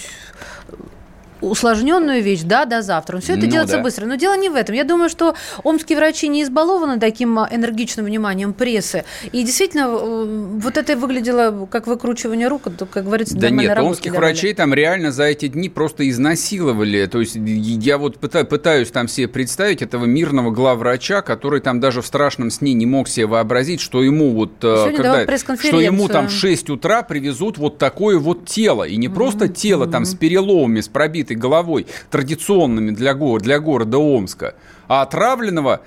усложненную 1.41 2.21
вещь, 2.21 2.41
да, 2.43 2.65
до 2.65 2.81
завтра. 2.81 3.19
Все 3.19 3.33
это 3.33 3.45
ну, 3.45 3.51
делается 3.51 3.77
да. 3.77 3.83
быстро. 3.83 4.05
Но 4.05 4.15
дело 4.15 4.37
не 4.37 4.49
в 4.49 4.55
этом. 4.55 4.75
Я 4.75 4.83
думаю, 4.83 5.09
что 5.09 5.35
омские 5.63 5.97
врачи 5.97 6.27
не 6.27 6.43
избалованы 6.43 6.99
таким 6.99 7.39
а, 7.39 7.47
энергичным 7.51 8.05
вниманием 8.05 8.53
прессы. 8.53 9.05
И 9.31 9.43
действительно, 9.43 9.87
э, 9.89 10.57
вот 10.59 10.77
это 10.77 10.95
выглядело 10.97 11.67
как 11.71 11.87
выкручивание 11.87 12.47
рук, 12.47 12.63
как 12.91 13.05
говорится, 13.05 13.37
Да 13.37 13.49
нет, 13.49 13.77
омских 13.77 14.13
давали. 14.13 14.31
врачей 14.31 14.53
там 14.53 14.73
реально 14.73 15.11
за 15.11 15.23
эти 15.23 15.47
дни 15.47 15.69
просто 15.69 16.09
изнасиловали. 16.09 17.05
То 17.05 17.19
есть 17.19 17.35
я 17.35 17.97
вот 17.97 18.17
пытаюсь, 18.17 18.89
там 18.89 19.07
себе 19.07 19.27
представить 19.27 19.81
этого 19.81 20.05
мирного 20.05 20.51
главврача, 20.51 21.21
который 21.21 21.61
там 21.61 21.79
даже 21.79 22.01
в 22.01 22.05
страшном 22.05 22.51
сне 22.51 22.73
не 22.73 22.85
мог 22.85 23.07
себе 23.07 23.27
вообразить, 23.27 23.81
что 23.81 24.03
ему 24.03 24.31
вот... 24.31 24.51
Э, 24.63 24.91
когда, 24.95 25.25
что 25.37 25.79
ему 25.79 26.07
там 26.07 26.27
в 26.27 26.31
6 26.31 26.69
утра 26.69 27.03
привезут 27.03 27.57
вот 27.57 27.77
такое 27.77 28.19
вот 28.19 28.45
тело. 28.45 28.83
И 28.83 28.97
не 28.97 29.07
просто 29.07 29.45
mm-hmm. 29.45 29.53
тело 29.53 29.87
там 29.87 30.05
с 30.05 30.13
переломами, 30.15 30.81
с 30.81 30.87
пробитым 30.87 31.28
разбитой 31.30 31.36
головой, 31.36 31.88
традиционными 32.09 32.91
для, 32.91 33.13
го 33.13 33.39
для 33.39 33.59
города 33.59 33.97
Омска, 33.97 34.55
а 34.88 35.01
отравленного 35.01 35.82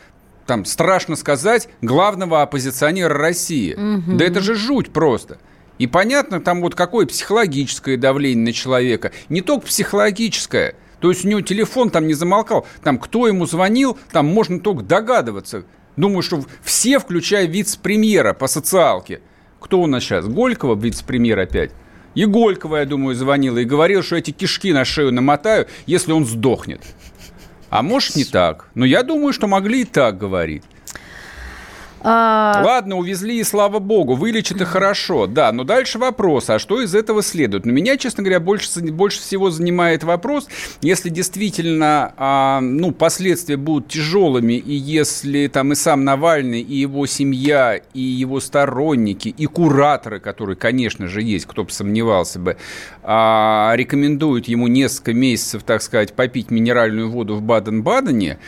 там, 0.47 0.65
страшно 0.65 1.17
сказать, 1.17 1.69
главного 1.83 2.43
оппозиционера 2.43 3.15
России. 3.15 3.75
Угу. 3.75 4.17
Да 4.17 4.25
это 4.25 4.41
же 4.41 4.55
жуть 4.55 4.93
просто. 4.93 5.39
И 5.79 5.87
понятно, 5.87 6.41
там 6.41 6.61
вот 6.61 6.75
какое 6.75 7.07
психологическое 7.07 7.97
давление 7.97 8.45
на 8.45 8.53
человека. 8.53 9.13
Не 9.29 9.41
только 9.41 9.67
психологическое. 9.67 10.75
То 11.01 11.11
есть 11.11 11.25
у 11.25 11.29
него 11.29 11.41
телефон 11.41 11.91
там 11.91 12.07
не 12.07 12.15
замолкал. 12.15 12.67
Там 12.83 12.99
кто 12.99 13.27
ему 13.27 13.47
звонил, 13.47 13.97
там 14.13 14.27
можно 14.27 14.61
только 14.61 14.83
догадываться. 14.83 15.65
Думаю, 15.97 16.23
что 16.23 16.45
все, 16.63 16.99
включая 16.99 17.47
вице-премьера 17.47 18.33
по 18.33 18.47
социалке. 18.47 19.21
Кто 19.61 19.81
у 19.81 19.87
нас 19.87 20.03
сейчас? 20.03 20.27
Голькова 20.27 20.75
вице-премьер 20.75 21.39
опять? 21.39 21.71
Еголькова, 22.15 22.79
я 22.79 22.87
думаю, 22.87 23.15
звонила 23.15 23.59
и 23.59 23.65
говорила, 23.65 24.03
что 24.03 24.17
эти 24.17 24.31
кишки 24.31 24.73
на 24.73 24.85
шею 24.85 25.13
намотаю, 25.13 25.67
если 25.87 26.13
он 26.13 26.27
сдохнет. 26.27 26.83
А 27.71 27.83
может, 27.83 28.17
не 28.17 28.25
так. 28.25 28.69
Но 28.75 28.85
я 28.85 29.03
думаю, 29.03 29.33
что 29.33 29.47
могли 29.47 29.83
и 29.83 29.85
так 29.85 30.19
говорить. 30.19 30.63
А... 32.05 32.63
Ладно, 32.65 32.97
увезли, 32.97 33.39
и 33.39 33.45
слава 33.45 33.79
богу, 33.79 34.15
вылечат 34.15 34.61
и 34.61 34.65
хорошо. 34.65 35.27
Да, 35.27 35.53
но 35.53 35.65
дальше 35.65 35.99
вопрос, 35.99 36.51
а 36.51 36.59
что 36.59 36.81
из 36.81 36.95
этого 36.95 37.23
следует? 37.23 37.65
Но 37.65 37.73
меня, 37.73 37.97
честно 37.97 38.23
говоря, 38.23 38.41
больше, 38.41 38.81
больше 38.81 39.21
всего 39.21 39.51
занимает 39.51 40.03
вопрос, 40.05 40.49
если 40.81 41.09
действительно 41.11 42.13
а, 42.17 42.61
ну, 42.61 42.93
последствия 42.93 43.57
будут 43.57 43.89
тяжелыми, 43.89 44.55
и 44.55 44.75
если 44.75 45.47
там 45.47 45.73
и 45.73 45.75
сам 45.75 46.05
Навальный, 46.05 46.61
и 46.61 46.75
его 46.75 47.07
семья, 47.07 47.81
и 47.95 48.01
его 48.01 48.41
сторонники, 48.41 49.29
и 49.29 49.47
кураторы, 49.47 50.19
которые, 50.19 50.57
конечно 50.57 51.07
же, 51.07 51.23
есть, 51.23 51.47
кто 51.47 51.65
бы 51.65 51.71
сомневался 51.71 52.39
бы, 52.39 52.57
а, 53.03 53.73
рекомендуют 53.77 54.49
ему 54.49 54.67
несколько 54.67 55.13
месяцев, 55.13 55.63
так 55.63 55.83
сказать, 55.83 56.15
попить 56.15 56.51
минеральную 56.51 57.11
воду 57.11 57.37
в 57.37 57.43
Баден-Бадене, 57.43 58.39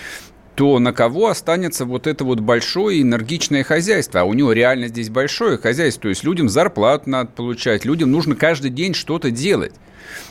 то 0.54 0.78
на 0.78 0.92
кого 0.92 1.28
останется 1.28 1.84
вот 1.84 2.06
это 2.06 2.24
вот 2.24 2.40
большое 2.40 3.02
энергичное 3.02 3.64
хозяйство? 3.64 4.20
А 4.20 4.24
у 4.24 4.34
него 4.34 4.52
реально 4.52 4.88
здесь 4.88 5.10
большое 5.10 5.58
хозяйство. 5.58 6.02
То 6.02 6.08
есть 6.10 6.24
людям 6.24 6.48
зарплату 6.48 7.10
надо 7.10 7.30
получать, 7.30 7.84
людям 7.84 8.10
нужно 8.12 8.36
каждый 8.36 8.70
день 8.70 8.94
что-то 8.94 9.30
делать. 9.30 9.72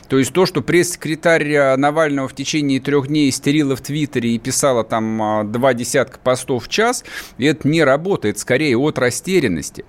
То 0.08 0.18
есть 0.18 0.32
то, 0.34 0.46
что 0.46 0.62
пресс-секретарь 0.62 1.76
Навального 1.78 2.28
в 2.28 2.36
течение 2.36 2.80
трех 2.80 3.08
дней 3.08 3.30
истерила 3.30 3.76
в 3.76 3.82
Твиттере 3.82 4.36
и 4.36 4.40
писала 4.40 4.84
там 4.84 5.22
а, 5.22 5.44
два 5.44 5.74
десятка 5.74 6.20
постов 6.20 6.66
в 6.66 6.70
час, 6.70 7.04
это 7.38 7.68
не 7.68 7.84
работает, 7.84 8.38
скорее 8.38 8.78
от 8.78 9.00
растерянности. 9.00 9.86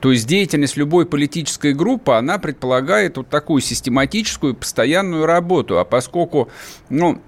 То 0.00 0.12
есть 0.12 0.26
деятельность 0.26 0.76
любой 0.76 1.06
политической 1.06 1.72
группы, 1.72 2.12
она 2.12 2.38
предполагает 2.38 3.16
вот 3.16 3.28
такую 3.28 3.60
систематическую, 3.60 4.54
постоянную 4.54 5.26
работу. 5.26 5.78
А 5.78 5.84
поскольку, 5.84 6.48
ну, 6.88 7.22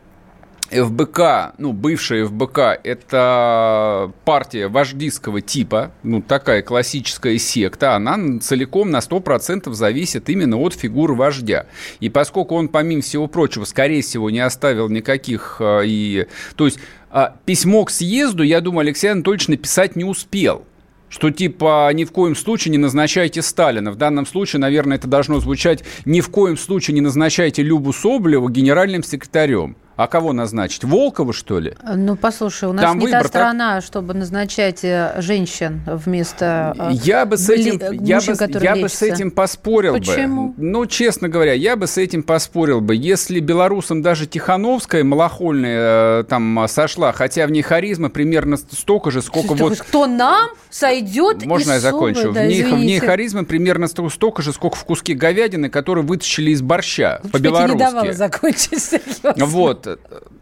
ФБК, 0.71 1.55
ну, 1.59 1.73
бывшая 1.73 2.27
ФБК, 2.27 2.81
это 2.85 4.13
партия 4.25 4.69
вождистского 4.69 5.41
типа, 5.41 5.93
ну, 6.03 6.21
такая 6.21 6.63
классическая 6.63 7.39
секта, 7.39 7.95
она 7.95 8.39
целиком 8.41 8.91
на 8.91 8.99
100% 8.99 9.73
зависит 9.73 10.29
именно 10.29 10.59
от 10.59 10.75
фигуры 10.75 11.15
вождя. 11.15 11.67
И 12.01 12.11
поскольку 12.11 12.55
он, 12.55 12.69
помимо 12.69 13.03
всего 13.03 13.27
прочего, 13.27 13.65
скорее 13.65 14.03
всего, 14.03 14.31
не 14.31 14.41
оставил 14.41 14.89
никаких... 14.89 15.57
А, 15.61 15.81
и, 15.81 16.27
то 16.57 16.67
есть 16.67 16.79
а, 17.11 17.37
письмо 17.47 17.85
к 17.85 17.91
съезду, 17.91 18.43
я 18.43 18.61
думаю, 18.61 18.81
Алексей 18.81 19.09
Анатольевич 19.09 19.49
написать 19.49 19.97
не 19.97 20.05
успел 20.05 20.65
что 21.11 21.31
типа 21.31 21.91
ни 21.95 22.05
в 22.05 22.13
коем 22.13 22.37
случае 22.37 22.73
не 22.73 22.77
назначайте 22.77 23.41
Сталина. 23.41 23.91
В 23.91 23.97
данном 23.97 24.27
случае, 24.27 24.61
наверное, 24.61 24.99
это 24.99 25.09
должно 25.09 25.41
звучать 25.41 25.83
ни 26.05 26.21
в 26.21 26.29
коем 26.29 26.59
случае 26.59 26.95
не 26.97 27.01
назначайте 27.01 27.63
Любу 27.63 27.95
Соболеву 27.95 28.51
генеральным 28.51 29.03
секретарем. 29.03 29.77
А 29.99 30.07
кого 30.07 30.33
назначить? 30.33 30.85
Волкова, 30.85 31.33
что 31.33 31.59
ли? 31.59 31.75
Ну, 31.83 32.15
послушай, 32.15 32.69
у 32.69 32.73
нас 32.73 32.85
Там 32.85 33.01
не 33.01 33.07
выбор, 33.07 33.23
та 33.23 33.29
страна, 33.29 33.75
так... 33.75 33.85
чтобы 33.85 34.15
назначать 34.15 34.85
э, 34.85 35.17
женщин 35.19 35.81
вместо 35.87 36.73
э, 36.79 36.91
я 36.93 37.27
бы 37.27 37.37
с 37.37 37.51
этим, 37.51 37.81
мужчин, 37.81 38.05
я 38.05 38.21
бы, 38.21 38.65
я 38.65 38.77
бы 38.77 38.89
с 38.89 39.03
этим 39.03 39.33
поспорил 39.33 39.95
Почему? 39.95 40.51
бы. 40.51 40.55
Ну, 40.57 40.87
честно 40.87 41.29
говоря, 41.29 41.53
я 41.53 41.75
бы 41.75 41.89
с 41.89 41.99
этим 41.99 42.23
поспорил 42.23 42.81
бы. 42.81 42.95
Если 42.95 43.41
белорусам 43.41 44.01
даже 44.01 44.29
Тихановская 44.29 45.03
малохольная 45.03 46.21
э, 46.21 46.25
там 46.29 46.67
сошла, 46.69 47.11
хотя 47.11 47.45
в 47.49 47.51
ней 47.51 47.63
харизма 47.63 48.09
примерно 48.09 48.57
столько 48.57 49.11
же, 49.11 49.21
сколько 49.21 49.57
что, 49.57 49.65
вот... 49.65 49.79
Кто 49.81 50.07
нам 50.07 50.51
сойдет 50.71 51.45
Можно 51.45 51.73
я 51.73 51.81
закончу? 51.81 52.31
Да, 52.31 52.43
в, 52.43 52.47
ней, 52.47 52.63
в 52.63 52.79
ней 52.79 53.01
харизма 53.01 53.45
примерно 53.45 53.89
столько 53.89 54.43
же, 54.43 54.53
сколько 54.53 54.77
в 54.77 54.85
куске 54.85 55.15
говядины, 55.15 55.69
которые 55.69 56.05
вытащили 56.05 56.53
из 56.53 56.63
борща 56.63 57.21
по-белорусски. 57.33 57.73
не 57.73 57.79
давала 57.81 58.13
закончить, 58.13 58.81
серьезно. 58.81 59.35
Вот 59.45 59.88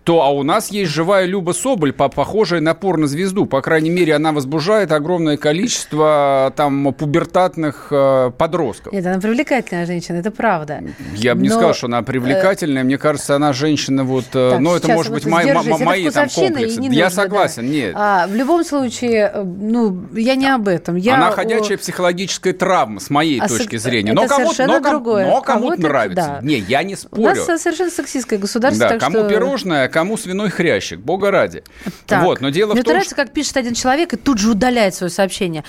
то 0.05 0.23
а 0.23 0.31
у 0.31 0.45
нас 0.45 0.71
есть 0.71 0.93
живая 0.93 1.27
Люба 1.27 1.51
Соболь, 1.51 1.93
похожая 1.93 2.61
на 2.61 2.75
порнозвезду. 2.75 3.47
По 3.47 3.61
крайней 3.61 3.91
мере, 3.91 4.15
она 4.15 4.31
возбуждает 4.31 4.93
огромное 4.93 5.37
количество 5.37 6.53
там 6.57 6.95
пубертатных 6.95 7.89
э, 7.91 8.31
подростков. 8.39 8.93
Нет, 8.93 9.05
она 9.05 9.19
привлекательная 9.19 9.85
женщина, 9.85 10.19
это 10.19 10.31
правда. 10.31 10.81
Я 11.15 11.35
бы 11.35 11.43
не 11.43 11.49
сказал, 11.49 11.75
что 11.75 11.87
она 11.87 12.03
привлекательная. 12.03 12.85
Мне 12.85 12.99
кажется, 12.99 13.35
она 13.35 13.53
женщина 13.53 14.05
вот... 14.05 14.27
Э, 14.35 14.51
так, 14.53 14.61
но 14.61 14.77
это 14.77 14.93
может 14.93 15.13
быть 15.13 15.27
мои, 15.27 15.53
мои 15.53 16.09
там 16.11 16.29
комплексы. 16.29 16.81
Я 16.83 17.11
согласен, 17.11 17.63
да. 17.63 17.69
нет. 17.69 17.93
А, 17.97 18.27
в 18.29 18.35
любом 18.35 18.65
случае, 18.65 19.31
э, 19.35 19.43
ну, 19.43 20.07
я 20.15 20.37
не 20.37 20.47
об 20.47 20.69
этом. 20.69 20.95
Я 20.95 21.17
она 21.17 21.33
ходячая 21.33 21.77
о... 21.77 21.79
психологическая 21.79 22.53
травма, 22.53 23.01
с 23.01 23.11
моей 23.11 23.41
а 23.41 23.49
точки 23.49 23.77
зрения. 23.77 24.13
Но 24.13 24.29
кому-то 24.29 24.67
но, 24.67 24.81
но 24.81 25.41
кому 25.41 25.75
нравится. 25.75 26.39
Да. 26.41 26.47
Не, 26.47 26.59
я 26.59 26.83
не 26.83 26.95
спорю. 26.95 27.23
У 27.23 27.47
нас 27.47 27.61
совершенно 27.61 27.91
сексистское 27.91 28.39
государство, 28.39 28.89
да, 28.89 28.99
кому 28.99 29.19
что 29.19 29.29
пирожное, 29.37 29.89
кому 29.89 30.17
свиной 30.17 30.51
хрящик, 30.51 31.01
бога 31.01 31.31
ради. 31.31 31.63
Так. 32.07 32.23
Вот, 32.23 32.41
но 32.41 32.51
дело 32.51 32.73
Мне 32.73 32.83
в 32.83 32.85
том, 32.85 32.93
нравится, 32.93 33.15
что... 33.15 33.25
как 33.25 33.33
пишет 33.33 33.57
один 33.57 33.75
человек 33.75 34.13
и 34.15 34.17
тут 34.17 34.39
же 34.39 34.51
удаляет 34.51 34.95
свое 34.95 35.11
сообщение. 35.11 35.65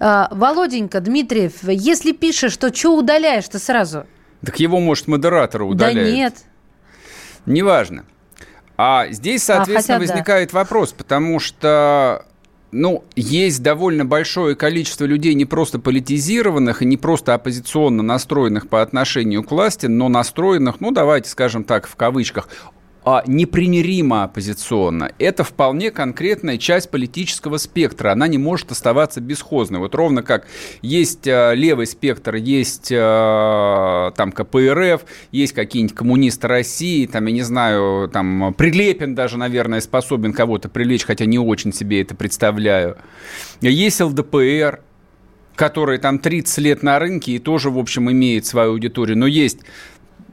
А, 0.00 0.28
Володенька, 0.30 1.00
Дмитриев, 1.00 1.52
если 1.62 2.12
пишешь, 2.12 2.56
то 2.56 2.74
что 2.74 2.96
удаляешь-то 2.96 3.58
сразу? 3.58 4.06
Так 4.44 4.58
его, 4.60 4.80
может, 4.80 5.08
модератора 5.08 5.64
удаляет. 5.64 6.06
Да 6.06 6.12
нет. 6.12 6.34
Неважно. 7.46 8.04
А 8.76 9.06
здесь, 9.10 9.42
а, 9.48 9.56
соответственно, 9.56 9.96
а, 9.96 10.00
хотя, 10.00 10.12
возникает 10.12 10.52
да. 10.52 10.58
вопрос, 10.58 10.92
потому 10.92 11.38
что 11.38 12.26
ну, 12.72 13.04
есть 13.14 13.62
довольно 13.62 14.04
большое 14.04 14.56
количество 14.56 15.04
людей 15.04 15.34
не 15.34 15.44
просто 15.44 15.78
политизированных 15.78 16.82
и 16.82 16.86
не 16.86 16.96
просто 16.96 17.34
оппозиционно 17.34 18.02
настроенных 18.02 18.68
по 18.68 18.80
отношению 18.80 19.44
к 19.44 19.50
власти, 19.50 19.86
но 19.86 20.08
настроенных, 20.08 20.80
ну, 20.80 20.90
давайте 20.90 21.28
скажем 21.28 21.64
так, 21.64 21.86
в 21.86 21.94
кавычках, 21.96 22.48
а, 23.04 23.24
непримиримо 23.26 24.24
оппозиционно. 24.24 25.10
Это 25.18 25.42
вполне 25.42 25.90
конкретная 25.90 26.56
часть 26.56 26.90
политического 26.90 27.56
спектра. 27.56 28.12
Она 28.12 28.28
не 28.28 28.38
может 28.38 28.70
оставаться 28.70 29.20
бесхозной. 29.20 29.80
Вот 29.80 29.94
ровно 29.96 30.22
как 30.22 30.46
есть 30.82 31.26
а, 31.26 31.52
левый 31.52 31.86
спектр, 31.86 32.36
есть 32.36 32.92
а, 32.94 34.12
там 34.12 34.30
КПРФ, 34.30 35.02
есть 35.32 35.52
какие-нибудь 35.52 35.96
коммунисты 35.96 36.46
России, 36.46 37.06
там, 37.06 37.26
я 37.26 37.32
не 37.32 37.42
знаю, 37.42 38.08
там 38.08 38.54
Прилепин 38.54 39.16
даже, 39.16 39.36
наверное, 39.36 39.80
способен 39.80 40.32
кого-то 40.32 40.68
привлечь, 40.68 41.04
хотя 41.04 41.24
не 41.24 41.38
очень 41.38 41.72
себе 41.72 42.02
это 42.02 42.14
представляю. 42.14 42.96
Есть 43.60 44.00
ЛДПР, 44.00 44.80
который 45.56 45.98
там 45.98 46.18
30 46.18 46.58
лет 46.58 46.82
на 46.82 46.98
рынке 46.98 47.32
и 47.32 47.38
тоже, 47.38 47.70
в 47.70 47.78
общем, 47.78 48.10
имеет 48.10 48.46
свою 48.46 48.72
аудиторию. 48.72 49.18
Но 49.18 49.26
есть 49.26 49.58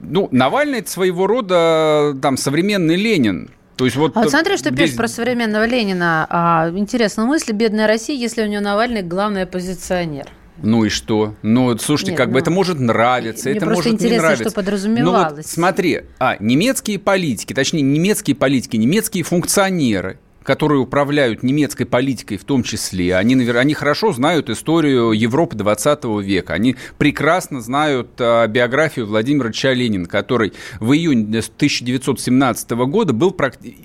ну, 0.00 0.28
Навальный 0.30 0.80
это 0.80 0.90
своего 0.90 1.26
рода 1.26 2.16
там 2.20 2.36
современный 2.36 2.96
Ленин. 2.96 3.50
То 3.76 3.86
есть 3.86 3.96
вот 3.96 4.16
а 4.16 4.20
вот 4.20 4.30
смотри, 4.30 4.56
что 4.58 4.70
здесь... 4.70 4.80
пишет 4.80 4.96
про 4.96 5.08
современного 5.08 5.64
Ленина. 5.64 6.26
А, 6.28 6.70
интересная 6.74 7.24
мысль. 7.24 7.52
Бедная 7.52 7.86
Россия, 7.86 8.14
если 8.14 8.42
у 8.42 8.46
нее 8.46 8.60
Навальный 8.60 9.02
главный 9.02 9.42
оппозиционер. 9.44 10.26
Ну 10.62 10.84
и 10.84 10.90
что? 10.90 11.34
Ну, 11.40 11.78
слушайте, 11.78 12.12
Нет, 12.12 12.18
как 12.18 12.26
ну, 12.28 12.34
бы 12.34 12.38
это 12.40 12.50
может 12.50 12.78
нравиться, 12.78 13.48
мне 13.48 13.56
это 13.56 13.66
может 13.66 13.86
интересно, 13.86 14.14
не 14.14 14.20
нравиться. 14.20 14.44
что 14.44 14.54
подразумевалось. 14.54 15.30
Ну 15.30 15.36
вот 15.36 15.46
смотри, 15.46 16.02
а, 16.18 16.36
немецкие 16.38 16.98
политики, 16.98 17.54
точнее, 17.54 17.80
немецкие 17.80 18.36
политики, 18.36 18.76
немецкие 18.76 19.24
функционеры– 19.24 20.18
которые 20.42 20.80
управляют 20.80 21.42
немецкой 21.42 21.84
политикой 21.84 22.38
в 22.38 22.44
том 22.44 22.62
числе, 22.62 23.16
они, 23.16 23.34
они 23.48 23.74
хорошо 23.74 24.12
знают 24.12 24.50
историю 24.50 25.12
Европы 25.12 25.56
20 25.56 26.04
века. 26.22 26.54
Они 26.54 26.76
прекрасно 26.98 27.60
знают 27.60 28.08
а, 28.18 28.46
биографию 28.46 29.06
Владимира 29.06 29.48
Ильича 29.48 29.72
Ленина, 29.72 30.06
который 30.06 30.52
в 30.78 30.92
июне 30.92 31.24
1917 31.24 32.70
года 32.70 33.12
был 33.12 33.36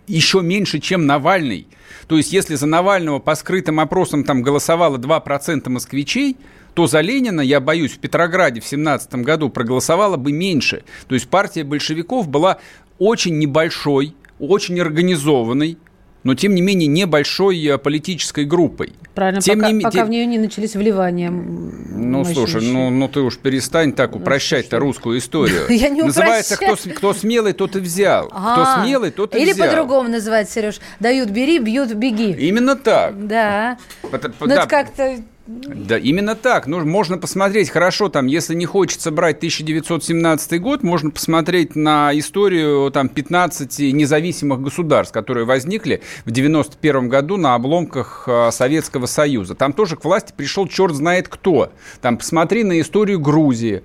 еще 0.08 0.42
меньше, 0.42 0.80
чем 0.80 1.06
Навальный. 1.06 1.68
То 2.08 2.18
есть, 2.18 2.32
если 2.32 2.56
за 2.56 2.68
Навального 2.68 3.20
по 3.20 3.36
скрытым 3.36 3.80
опросам 3.80 4.24
там 4.24 4.42
голосовало 4.42 4.98
2% 4.98 5.70
москвичей, 5.70 6.38
то 6.74 6.88
за 6.88 7.02
Ленина, 7.02 7.42
я 7.42 7.60
боюсь, 7.60 7.94
в 7.94 8.00
Петрограде 8.00 8.60
в 8.60 8.68
17 8.68 9.16
году 9.16 9.50
проголосовало 9.50 10.18
бы 10.18 10.32
меньше. 10.32 10.84
То 11.08 11.16
есть 11.16 11.28
партия 11.30 11.64
большевиков 11.64 12.28
была 12.28 12.60
очень 13.00 13.40
небольшой, 13.40 14.14
очень 14.40 14.80
организованной, 14.80 15.78
но 16.26 16.34
тем 16.34 16.56
не 16.56 16.62
менее 16.62 16.88
небольшой 16.88 17.64
э, 17.64 17.78
политической 17.78 18.46
группой. 18.46 18.94
Правильно, 19.14 19.42
тем 19.42 19.60
пока, 19.60 19.72
не, 19.72 19.84
пока 19.84 20.00
тем... 20.00 20.08
в 20.08 20.10
нее 20.10 20.26
не 20.26 20.40
начались 20.40 20.76
вливания. 20.76 21.30
Ну, 21.30 22.26
слушай, 22.26 22.64
ну, 22.64 22.90
ну 22.90 23.08
ты 23.08 23.22
уж 23.22 23.38
перестань 23.38 23.94
так 23.94 24.12
ну, 24.12 24.18
упрощать-то 24.18 24.80
русскую 24.80 25.20
историю. 25.20 25.66
Я 25.70 25.90
не 25.90 26.02
Называется 26.02 26.58
кто, 26.58 26.76
кто 26.76 27.14
смелый, 27.14 27.54
тот 27.54 27.76
и 27.76 27.80
взял. 27.80 28.30
А, 28.32 28.54
кто 28.54 28.84
смелый, 28.84 29.12
тот 29.12 29.36
и 29.36 29.38
взял. 29.38 29.48
Или 29.48 29.60
по-другому 29.60 30.10
называется, 30.10 30.56
Сереж. 30.56 30.80
Дают, 31.00 31.30
бери, 31.30 31.60
бьют, 31.60 31.94
беги. 31.94 32.32
Именно 32.32 32.76
так. 32.76 33.28
Да. 33.28 33.78
Ну, 34.02 34.10
это 34.10 34.68
как-то 34.68 35.18
да, 35.48 36.00
именно 36.00 36.36
так. 36.36 36.66
Ну, 36.66 36.84
можно 36.86 37.20
посмотреть, 37.20 37.70
хорошо, 37.70 38.10
там, 38.10 38.26
если 38.26 38.56
не 38.56 38.66
хочется 38.66 39.12
брать 39.12 39.38
1917 39.38 40.60
год, 40.60 40.82
можно 40.82 41.12
посмотреть 41.12 41.76
на 41.76 42.18
историю 42.18 42.90
там 42.90 43.10
15 43.10 43.94
независимых 43.94 44.62
государств, 44.62 45.14
которые 45.14 45.46
возникли 45.46 46.02
в 46.26 46.32
91 46.32 47.10
году 47.10 47.38
на 47.38 47.54
обломках 47.54 48.24
э, 48.26 48.50
Советского 48.52 49.06
Союза. 49.06 49.54
Там 49.54 49.74
тоже 49.74 49.98
к 49.98 50.06
власти 50.06 50.34
пришел 50.36 50.68
черт 50.68 50.96
знает 50.96 51.28
кто. 51.28 51.72
Там 52.02 52.18
посмотри 52.18 52.64
на 52.64 52.82
историю 52.82 53.20
Грузии, 53.20 53.84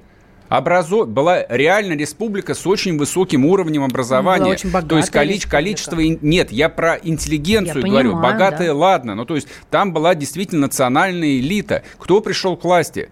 образо... 0.51 1.05
была 1.05 1.47
реально 1.49 1.95
республика 1.95 2.55
с 2.55 2.67
очень 2.67 2.99
высоким 2.99 3.47
уровнем 3.47 3.85
образования. 3.85 4.51
очень 4.51 4.71
то 4.71 4.97
есть 4.97 5.11
количе... 5.11 5.49
количество... 5.49 5.99
Нет, 6.01 6.53
я 6.53 6.69
про 6.69 6.97
интеллигенцию 6.97 7.83
я 7.83 7.89
говорю. 7.89 8.11
Понимаю, 8.13 8.33
Богатые, 8.33 8.71
да. 8.71 8.75
ладно. 8.75 9.15
Ну, 9.15 9.25
то 9.25 9.37
есть 9.37 9.49
там 9.71 9.93
была 9.93 10.15
действительно 10.15 10.63
национальная 10.63 11.39
элита. 11.39 11.83
Кто 11.99 12.21
пришел 12.21 12.57
к 12.57 12.65
власти? 12.65 13.11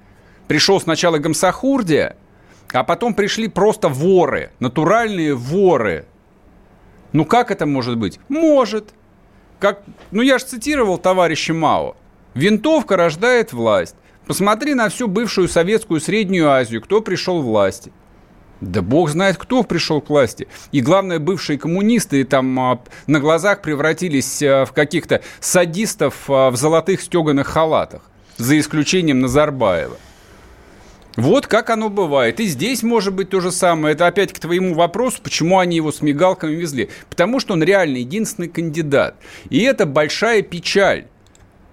Пришел 0.48 0.80
сначала 0.80 1.18
Гамсахурдия, 1.18 2.16
а 2.72 2.84
потом 2.84 3.14
пришли 3.14 3.48
просто 3.48 3.88
воры, 3.88 4.50
натуральные 4.60 5.34
воры. 5.34 6.06
Ну 7.12 7.24
как 7.24 7.50
это 7.50 7.66
может 7.66 7.96
быть? 7.98 8.18
Может. 8.28 8.94
Как, 9.58 9.82
ну 10.10 10.22
я 10.22 10.38
же 10.38 10.44
цитировал 10.44 10.98
товарища 10.98 11.54
Мао. 11.54 11.96
Винтовка 12.34 12.96
рождает 12.96 13.52
власть. 13.52 13.96
Посмотри 14.28 14.74
на 14.74 14.90
всю 14.90 15.08
бывшую 15.08 15.48
советскую 15.48 16.02
Среднюю 16.02 16.50
Азию, 16.50 16.82
кто 16.82 17.00
пришел 17.00 17.40
в 17.40 17.46
власти. 17.46 17.90
Да 18.60 18.82
бог 18.82 19.08
знает, 19.08 19.38
кто 19.38 19.62
пришел 19.62 20.02
к 20.02 20.10
власти. 20.10 20.48
И 20.70 20.82
главное, 20.82 21.18
бывшие 21.18 21.58
коммунисты 21.58 22.22
там 22.24 22.60
а, 22.60 22.82
на 23.06 23.20
глазах 23.20 23.62
превратились 23.62 24.42
а, 24.42 24.66
в 24.66 24.72
каких-то 24.72 25.22
садистов 25.40 26.28
а, 26.28 26.50
в 26.50 26.56
золотых 26.56 27.00
стеганых 27.00 27.46
халатах. 27.46 28.02
За 28.36 28.58
исключением 28.58 29.20
Назарбаева. 29.20 29.96
Вот 31.16 31.46
как 31.46 31.70
оно 31.70 31.88
бывает. 31.88 32.38
И 32.38 32.44
здесь 32.44 32.82
может 32.82 33.14
быть 33.14 33.30
то 33.30 33.40
же 33.40 33.50
самое. 33.50 33.94
Это 33.94 34.06
опять 34.06 34.34
к 34.34 34.38
твоему 34.38 34.74
вопросу, 34.74 35.22
почему 35.22 35.58
они 35.58 35.76
его 35.76 35.90
с 35.90 36.02
мигалками 36.02 36.54
везли. 36.54 36.90
Потому 37.08 37.40
что 37.40 37.54
он 37.54 37.62
реально 37.62 37.96
единственный 37.96 38.48
кандидат. 38.48 39.14
И 39.48 39.62
это 39.62 39.86
большая 39.86 40.42
печаль, 40.42 41.06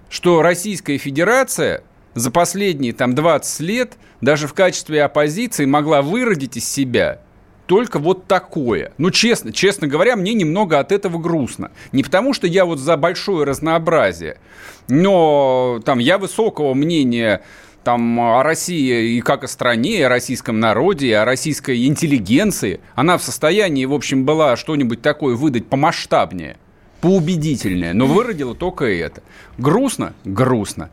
что 0.08 0.40
Российская 0.40 0.96
Федерация 0.96 1.82
за 2.16 2.30
последние 2.30 2.92
там 2.92 3.14
20 3.14 3.60
лет 3.60 3.92
даже 4.20 4.48
в 4.48 4.54
качестве 4.54 5.04
оппозиции 5.04 5.66
могла 5.66 6.02
выродить 6.02 6.56
из 6.56 6.68
себя 6.68 7.20
только 7.66 7.98
вот 7.98 8.26
такое. 8.26 8.92
Ну, 8.96 9.10
честно, 9.10 9.52
честно 9.52 9.86
говоря, 9.86 10.16
мне 10.16 10.34
немного 10.34 10.78
от 10.78 10.92
этого 10.92 11.18
грустно. 11.18 11.70
Не 11.92 12.02
потому, 12.02 12.32
что 12.32 12.46
я 12.46 12.64
вот 12.64 12.78
за 12.78 12.96
большое 12.96 13.44
разнообразие, 13.44 14.38
но 14.88 15.80
там 15.84 15.98
я 15.98 16.18
высокого 16.18 16.74
мнения 16.74 17.42
там 17.84 18.18
о 18.18 18.42
России 18.42 19.16
и 19.16 19.20
как 19.20 19.44
о 19.44 19.48
стране, 19.48 19.98
и 19.98 20.02
о 20.02 20.08
российском 20.08 20.58
народе, 20.58 21.08
и 21.08 21.12
о 21.12 21.24
российской 21.24 21.86
интеллигенции. 21.86 22.80
Она 22.94 23.18
в 23.18 23.22
состоянии, 23.22 23.84
в 23.84 23.92
общем, 23.92 24.24
была 24.24 24.56
что-нибудь 24.56 25.02
такое 25.02 25.36
выдать 25.36 25.66
помасштабнее, 25.66 26.56
поубедительнее, 27.00 27.92
но 27.92 28.06
выродила 28.06 28.54
только 28.54 28.86
это. 28.86 29.22
Грустно? 29.58 30.14
Грустно. 30.24 30.90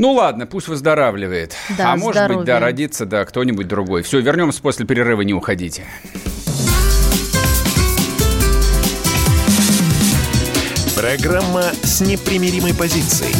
Ну 0.00 0.12
ладно, 0.12 0.46
пусть 0.46 0.66
выздоравливает. 0.66 1.54
Да, 1.76 1.92
а 1.92 1.96
может 1.98 2.14
здоровья. 2.14 2.38
быть, 2.38 2.46
да, 2.46 2.58
родится, 2.58 3.04
да, 3.04 3.22
кто-нибудь 3.26 3.68
другой. 3.68 4.00
Все, 4.02 4.18
вернемся 4.20 4.62
после 4.62 4.86
перерыва, 4.86 5.20
не 5.20 5.34
уходите. 5.34 5.84
Программа 10.96 11.64
с 11.82 12.00
непримиримой 12.00 12.74
позицией. 12.74 13.36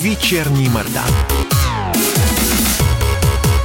Вечерний 0.00 0.68
Мордан. 0.68 1.02